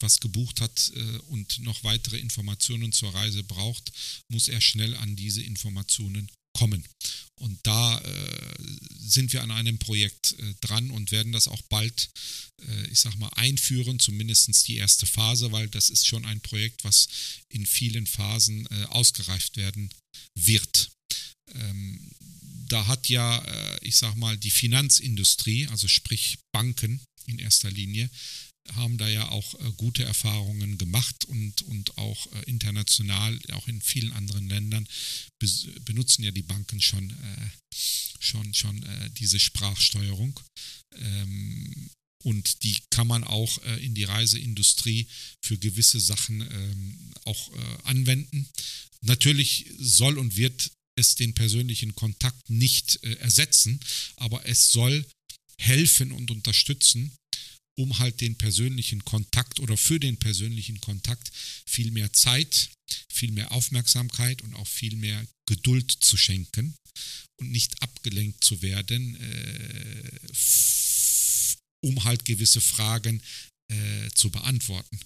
was 0.01 0.21
gebucht 0.21 0.61
hat 0.61 0.93
äh, 0.95 1.19
und 1.29 1.61
noch 1.61 1.85
weitere 1.85 2.19
Informationen 2.19 2.93
zur 2.93 3.15
Reise 3.15 3.45
braucht, 3.45 3.93
muss 4.29 4.49
er 4.49 4.61
schnell 4.61 4.95
an 4.97 5.17
diese 5.17 5.43
Informationen 5.43 6.31
kommen. 6.57 6.83
Und 7.39 7.59
da 7.65 7.99
äh, 7.99 8.55
sind 8.99 9.33
wir 9.35 9.43
an 9.43 9.51
einem 9.51 9.79
Projekt 9.79 10.33
äh, 10.39 10.55
dran 10.63 10.91
und 10.91 11.13
werden 11.13 11.33
das 11.33 11.49
auch 11.49 11.61
bald, 11.63 12.09
äh, 12.67 12.87
ich 12.87 13.01
sag 13.01 13.15
mal, 13.17 13.29
einführen, 13.37 13.99
zumindest 13.99 14.67
die 14.67 14.77
erste 14.77 15.07
Phase, 15.07 15.53
weil 15.53 15.69
das 15.69 15.91
ist 15.91 16.07
schon 16.07 16.25
ein 16.25 16.41
Projekt, 16.41 16.83
was 16.85 17.09
in 17.51 17.67
vielen 17.67 18.07
Phasen 18.07 18.67
äh, 18.67 18.85
ausgereift 18.85 19.59
werden 19.59 19.91
wird. 20.35 20.91
Ähm, 21.55 22.11
da 22.69 22.87
hat 22.87 23.09
ja, 23.09 23.39
äh, 23.39 23.79
ich 23.83 23.97
sag 23.97 24.15
mal, 24.17 24.37
die 24.39 24.51
Finanzindustrie, 24.51 25.67
also 25.69 25.89
sprich 25.89 26.39
Banken 26.53 27.01
in 27.27 27.39
erster 27.39 27.71
Linie, 27.71 28.09
haben 28.75 28.99
da 28.99 29.09
ja 29.09 29.29
auch 29.29 29.55
äh, 29.55 29.73
gute 29.77 30.05
Erfahrungen 30.05 30.79
gemacht 30.79 31.25
und, 31.27 31.63
und 31.63 31.97
auch 31.99 32.27
äh, 32.33 32.43
international, 32.47 33.39
auch 33.53 33.69
in 33.69 33.81
vielen 33.81 34.13
anderen 34.13 34.49
Ländern, 34.49 34.87
benutzen 35.85 36.25
ja 36.25 36.31
die 36.31 36.43
Banken 36.43 36.81
schon, 36.81 37.11
äh, 37.11 37.49
schon, 38.21 38.55
schon 38.55 38.83
äh, 38.83 39.11
diese 39.11 39.39
Sprachsteuerung. 39.39 40.39
Ähm, 40.99 41.91
und 42.25 42.65
die 42.65 42.77
kann 42.91 43.07
man 43.07 43.23
auch 43.25 43.63
äh, 43.65 43.85
in 43.85 43.95
die 43.95 44.05
Reiseindustrie 44.05 45.07
für 45.43 45.59
gewisse 45.59 46.01
Sachen 46.01 46.41
ähm, 46.41 47.13
auch 47.25 47.53
äh, 47.53 47.83
anwenden. 47.85 48.49
Natürlich 49.03 49.67
soll 49.79 50.19
und 50.19 50.37
wird 50.37 50.73
es 50.97 51.15
den 51.15 51.35
persönlichen 51.35 51.95
Kontakt 51.95 52.49
nicht 52.49 52.97
ersetzen, 53.05 53.79
aber 54.17 54.47
es 54.47 54.73
soll 54.73 55.07
helfen 55.59 56.11
und 56.11 56.31
unterstützen, 56.31 57.13
um 57.79 57.99
halt 57.99 58.21
den 58.21 58.37
persönlichen 58.37 59.05
Kontakt 59.05 59.61
oder 59.61 59.77
für 59.77 60.01
den 60.01 60.17
persönlichen 60.17 60.81
Kontakt 60.81 61.31
viel 61.67 61.91
mehr 61.91 62.13
Zeit, 62.13 62.71
viel 63.09 63.33
mehr 63.33 63.53
Aufmerksamkeit 63.53 64.43
und 64.43 64.55
auch 64.55 64.67
viel 64.67 64.97
mehr 64.97 65.27
Geduld 65.47 65.91
zu 65.91 66.17
schenken 66.17 66.75
und 67.37 67.51
nicht 67.51 67.83
abgelenkt 67.83 68.43
zu 68.43 68.63
werden, 68.63 69.17
äh, 69.17 70.11
um 71.83 72.05
halt 72.05 72.25
gewisse 72.25 72.61
Fragen 72.61 73.23
äh, 73.69 74.11
zu 74.15 74.31
beantworten. 74.31 74.99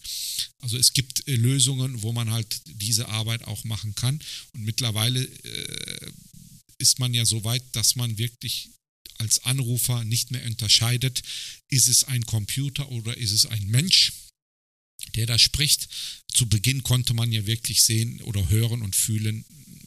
Also 0.58 0.76
es 0.76 0.92
gibt 0.92 1.26
äh, 1.26 1.36
Lösungen, 1.36 2.02
wo 2.02 2.12
man 2.12 2.30
halt 2.30 2.60
diese 2.66 3.08
Arbeit 3.08 3.42
auch 3.44 3.64
machen 3.64 3.94
kann. 3.94 4.20
Und 4.52 4.64
mittlerweile 4.64 5.24
äh, 5.24 6.12
ist 6.78 6.98
man 6.98 7.14
ja 7.14 7.24
so 7.24 7.42
weit, 7.44 7.62
dass 7.72 7.96
man 7.96 8.18
wirklich 8.18 8.70
als 9.20 9.44
Anrufer 9.44 10.04
nicht 10.04 10.30
mehr 10.30 10.44
unterscheidet, 10.44 11.22
ist 11.68 11.88
es 11.88 12.04
ein 12.04 12.24
Computer 12.24 12.90
oder 12.90 13.16
ist 13.16 13.32
es 13.32 13.46
ein 13.46 13.66
Mensch, 13.66 14.12
der 15.14 15.26
da 15.26 15.38
spricht. 15.38 15.88
Zu 16.32 16.48
Beginn 16.48 16.82
konnte 16.82 17.14
man 17.14 17.30
ja 17.30 17.46
wirklich 17.46 17.82
sehen 17.82 18.20
oder 18.22 18.48
hören 18.48 18.82
und 18.82 18.96
fühlen, 18.96 19.44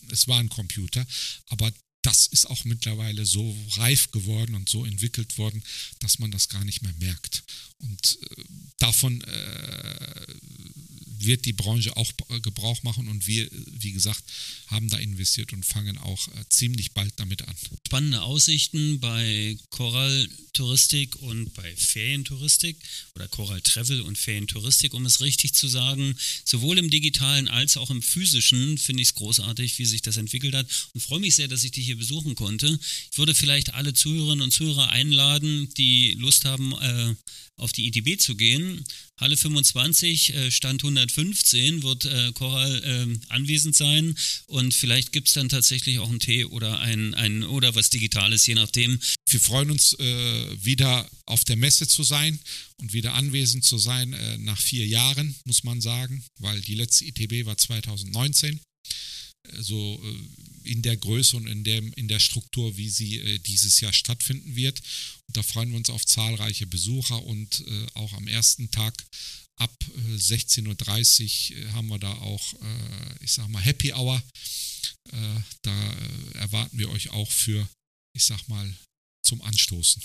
es 0.09 0.27
war 0.27 0.39
ein 0.39 0.49
Computer, 0.49 1.05
aber 1.47 1.73
das 2.03 2.27
ist 2.27 2.45
auch 2.47 2.65
mittlerweile 2.65 3.25
so 3.25 3.57
reif 3.77 4.11
geworden 4.11 4.55
und 4.55 4.69
so 4.69 4.85
entwickelt 4.85 5.37
worden, 5.37 5.63
dass 5.99 6.19
man 6.19 6.31
das 6.31 6.49
gar 6.49 6.63
nicht 6.65 6.81
mehr 6.81 6.93
merkt. 6.99 7.43
Und 7.83 8.17
äh, 8.21 8.43
davon 8.79 9.21
äh, 9.21 10.25
wird 11.25 11.45
die 11.45 11.53
Branche 11.53 11.95
auch 11.95 12.11
Gebrauch 12.41 12.83
machen 12.83 13.07
und 13.07 13.27
wir, 13.27 13.47
wie 13.79 13.91
gesagt, 13.91 14.23
haben 14.67 14.89
da 14.89 14.97
investiert 14.97 15.53
und 15.53 15.65
fangen 15.65 15.97
auch 15.97 16.27
äh, 16.29 16.31
ziemlich 16.49 16.93
bald 16.93 17.13
damit 17.17 17.41
an. 17.47 17.55
Spannende 17.85 18.21
Aussichten 18.21 18.99
bei 18.99 19.57
Coral 19.69 20.27
Touristik 20.53 21.15
und 21.17 21.53
bei 21.53 21.75
Ferientouristik 21.75 22.77
oder 23.15 23.27
Coral 23.27 23.61
Travel 23.61 24.01
und 24.01 24.17
Ferientouristik, 24.17 24.93
um 24.93 25.05
es 25.05 25.21
richtig 25.21 25.53
zu 25.53 25.67
sagen. 25.67 26.15
Sowohl 26.45 26.77
im 26.77 26.89
digitalen 26.89 27.47
als 27.47 27.77
auch 27.77 27.89
im 27.89 28.01
physischen 28.01 28.77
finde 28.77 29.01
ich 29.01 29.09
es 29.09 29.15
großartig, 29.15 29.79
wie 29.79 29.85
sich 29.85 30.01
das 30.01 30.17
entwickelt 30.17 30.55
hat 30.55 30.67
und 30.93 31.01
freue 31.01 31.19
mich 31.19 31.35
sehr, 31.35 31.47
dass 31.47 31.63
ich 31.63 31.71
dich 31.71 31.85
hier 31.85 31.97
besuchen 31.97 32.35
konnte. 32.35 32.79
Ich 33.11 33.17
würde 33.17 33.35
vielleicht 33.35 33.73
alle 33.73 33.93
Zuhörerinnen 33.93 34.43
und 34.43 34.51
Zuhörer 34.51 34.89
einladen, 34.89 35.69
die 35.75 36.13
Lust 36.13 36.45
haben, 36.45 36.73
äh, 36.73 37.15
auf 37.63 37.71
die 37.71 37.87
ITB 37.87 38.19
zu 38.19 38.35
gehen. 38.35 38.83
Halle 39.17 39.37
25, 39.37 40.33
äh, 40.33 40.51
Stand 40.51 40.83
115 40.83 41.81
wird 41.81 42.05
äh, 42.05 42.31
Coral 42.33 42.83
äh, 42.83 43.33
anwesend 43.33 43.75
sein 43.75 44.15
und 44.47 44.73
vielleicht 44.73 45.13
gibt 45.13 45.29
es 45.29 45.33
dann 45.33 45.49
tatsächlich 45.49 45.99
auch 45.99 46.09
einen 46.09 46.19
Tee 46.19 46.45
oder 46.45 46.81
ein, 46.81 47.13
ein 47.13 47.43
oder 47.43 47.73
was 47.73 47.89
Digitales, 47.89 48.45
je 48.45 48.55
nachdem. 48.55 48.99
Wir 49.27 49.39
freuen 49.39 49.71
uns 49.71 49.93
äh, 49.93 50.65
wieder 50.65 51.09
auf 51.25 51.45
der 51.45 51.55
Messe 51.55 51.87
zu 51.87 52.03
sein 52.03 52.37
und 52.77 52.91
wieder 52.91 53.13
anwesend 53.13 53.63
zu 53.63 53.77
sein 53.77 54.11
äh, 54.13 54.37
nach 54.39 54.59
vier 54.59 54.85
Jahren, 54.85 55.35
muss 55.45 55.63
man 55.63 55.79
sagen, 55.79 56.23
weil 56.39 56.59
die 56.61 56.75
letzte 56.75 57.05
ITB 57.05 57.45
war 57.45 57.57
2019 57.57 58.59
so 59.61 60.01
äh, 60.03 60.69
in 60.69 60.81
der 60.81 60.97
Größe 60.97 61.35
und 61.37 61.47
in 61.47 61.63
der, 61.63 61.81
in 61.97 62.07
der 62.07 62.19
Struktur, 62.19 62.77
wie 62.77 62.89
sie 62.89 63.19
äh, 63.19 63.39
dieses 63.39 63.79
Jahr 63.81 63.93
stattfinden 63.93 64.55
wird. 64.55 64.79
Und 65.27 65.37
da 65.37 65.43
freuen 65.43 65.71
wir 65.71 65.77
uns 65.77 65.89
auf 65.89 66.05
zahlreiche 66.05 66.67
Besucher 66.67 67.23
und 67.23 67.63
äh, 67.67 67.85
auch 67.95 68.13
am 68.13 68.27
ersten 68.27 68.71
Tag 68.71 69.05
ab 69.57 69.75
16.30 70.15 71.65
Uhr 71.65 71.73
haben 71.73 71.87
wir 71.87 71.99
da 71.99 72.11
auch, 72.11 72.53
ich 73.21 73.31
sag 73.33 73.47
mal, 73.49 73.61
Happy 73.61 73.93
Hour. 73.93 74.21
Da 75.61 75.93
erwarten 76.33 76.79
wir 76.79 76.89
euch 76.89 77.11
auch 77.11 77.31
für, 77.31 77.69
ich 78.17 78.25
sag 78.25 78.47
mal, 78.49 78.75
zum 79.23 79.43
Anstoßen. 79.43 80.01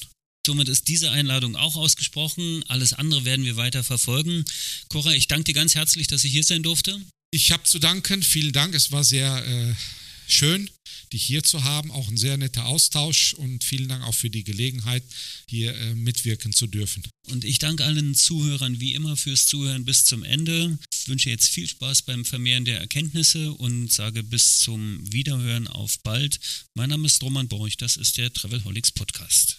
Somit 0.48 0.68
ist 0.68 0.88
diese 0.88 1.10
Einladung 1.10 1.56
auch 1.56 1.76
ausgesprochen. 1.76 2.62
Alles 2.68 2.94
andere 2.94 3.24
werden 3.24 3.44
wir 3.44 3.56
weiter 3.56 3.84
verfolgen. 3.84 4.46
Cora, 4.88 5.12
ich 5.12 5.28
danke 5.28 5.44
dir 5.44 5.52
ganz 5.52 5.74
herzlich, 5.74 6.06
dass 6.06 6.24
ich 6.24 6.32
hier 6.32 6.44
sein 6.44 6.62
durfte. 6.62 6.98
Ich 7.30 7.52
habe 7.52 7.62
zu 7.64 7.78
danken, 7.78 8.22
vielen 8.22 8.52
Dank. 8.52 8.74
Es 8.74 8.90
war 8.90 9.04
sehr 9.04 9.44
äh, 9.46 9.74
schön, 10.26 10.70
dich 11.12 11.24
hier 11.24 11.42
zu 11.42 11.62
haben. 11.62 11.90
Auch 11.90 12.08
ein 12.08 12.16
sehr 12.16 12.38
netter 12.38 12.64
Austausch 12.64 13.34
und 13.34 13.62
vielen 13.64 13.88
Dank 13.88 14.02
auch 14.04 14.14
für 14.14 14.30
die 14.30 14.44
Gelegenheit, 14.44 15.02
hier 15.46 15.76
äh, 15.76 15.94
mitwirken 15.94 16.54
zu 16.54 16.66
dürfen. 16.66 17.02
Und 17.28 17.44
ich 17.44 17.58
danke 17.58 17.84
allen 17.84 18.14
Zuhörern 18.14 18.80
wie 18.80 18.94
immer 18.94 19.16
fürs 19.16 19.46
Zuhören 19.46 19.84
bis 19.84 20.06
zum 20.06 20.22
Ende. 20.22 20.78
Ich 20.94 21.08
wünsche 21.08 21.28
jetzt 21.28 21.48
viel 21.48 21.68
Spaß 21.68 22.02
beim 22.02 22.24
Vermehren 22.24 22.64
der 22.64 22.80
Erkenntnisse 22.80 23.52
und 23.52 23.92
sage 23.92 24.22
bis 24.22 24.58
zum 24.58 25.00
Wiederhören 25.12 25.68
auf 25.68 25.98
bald. 26.02 26.40
Mein 26.74 26.88
Name 26.88 27.06
ist 27.06 27.22
Roman 27.22 27.48
Borch, 27.48 27.76
das 27.76 27.98
ist 27.98 28.16
der 28.16 28.32
Travelholics 28.32 28.92
Podcast. 28.92 29.58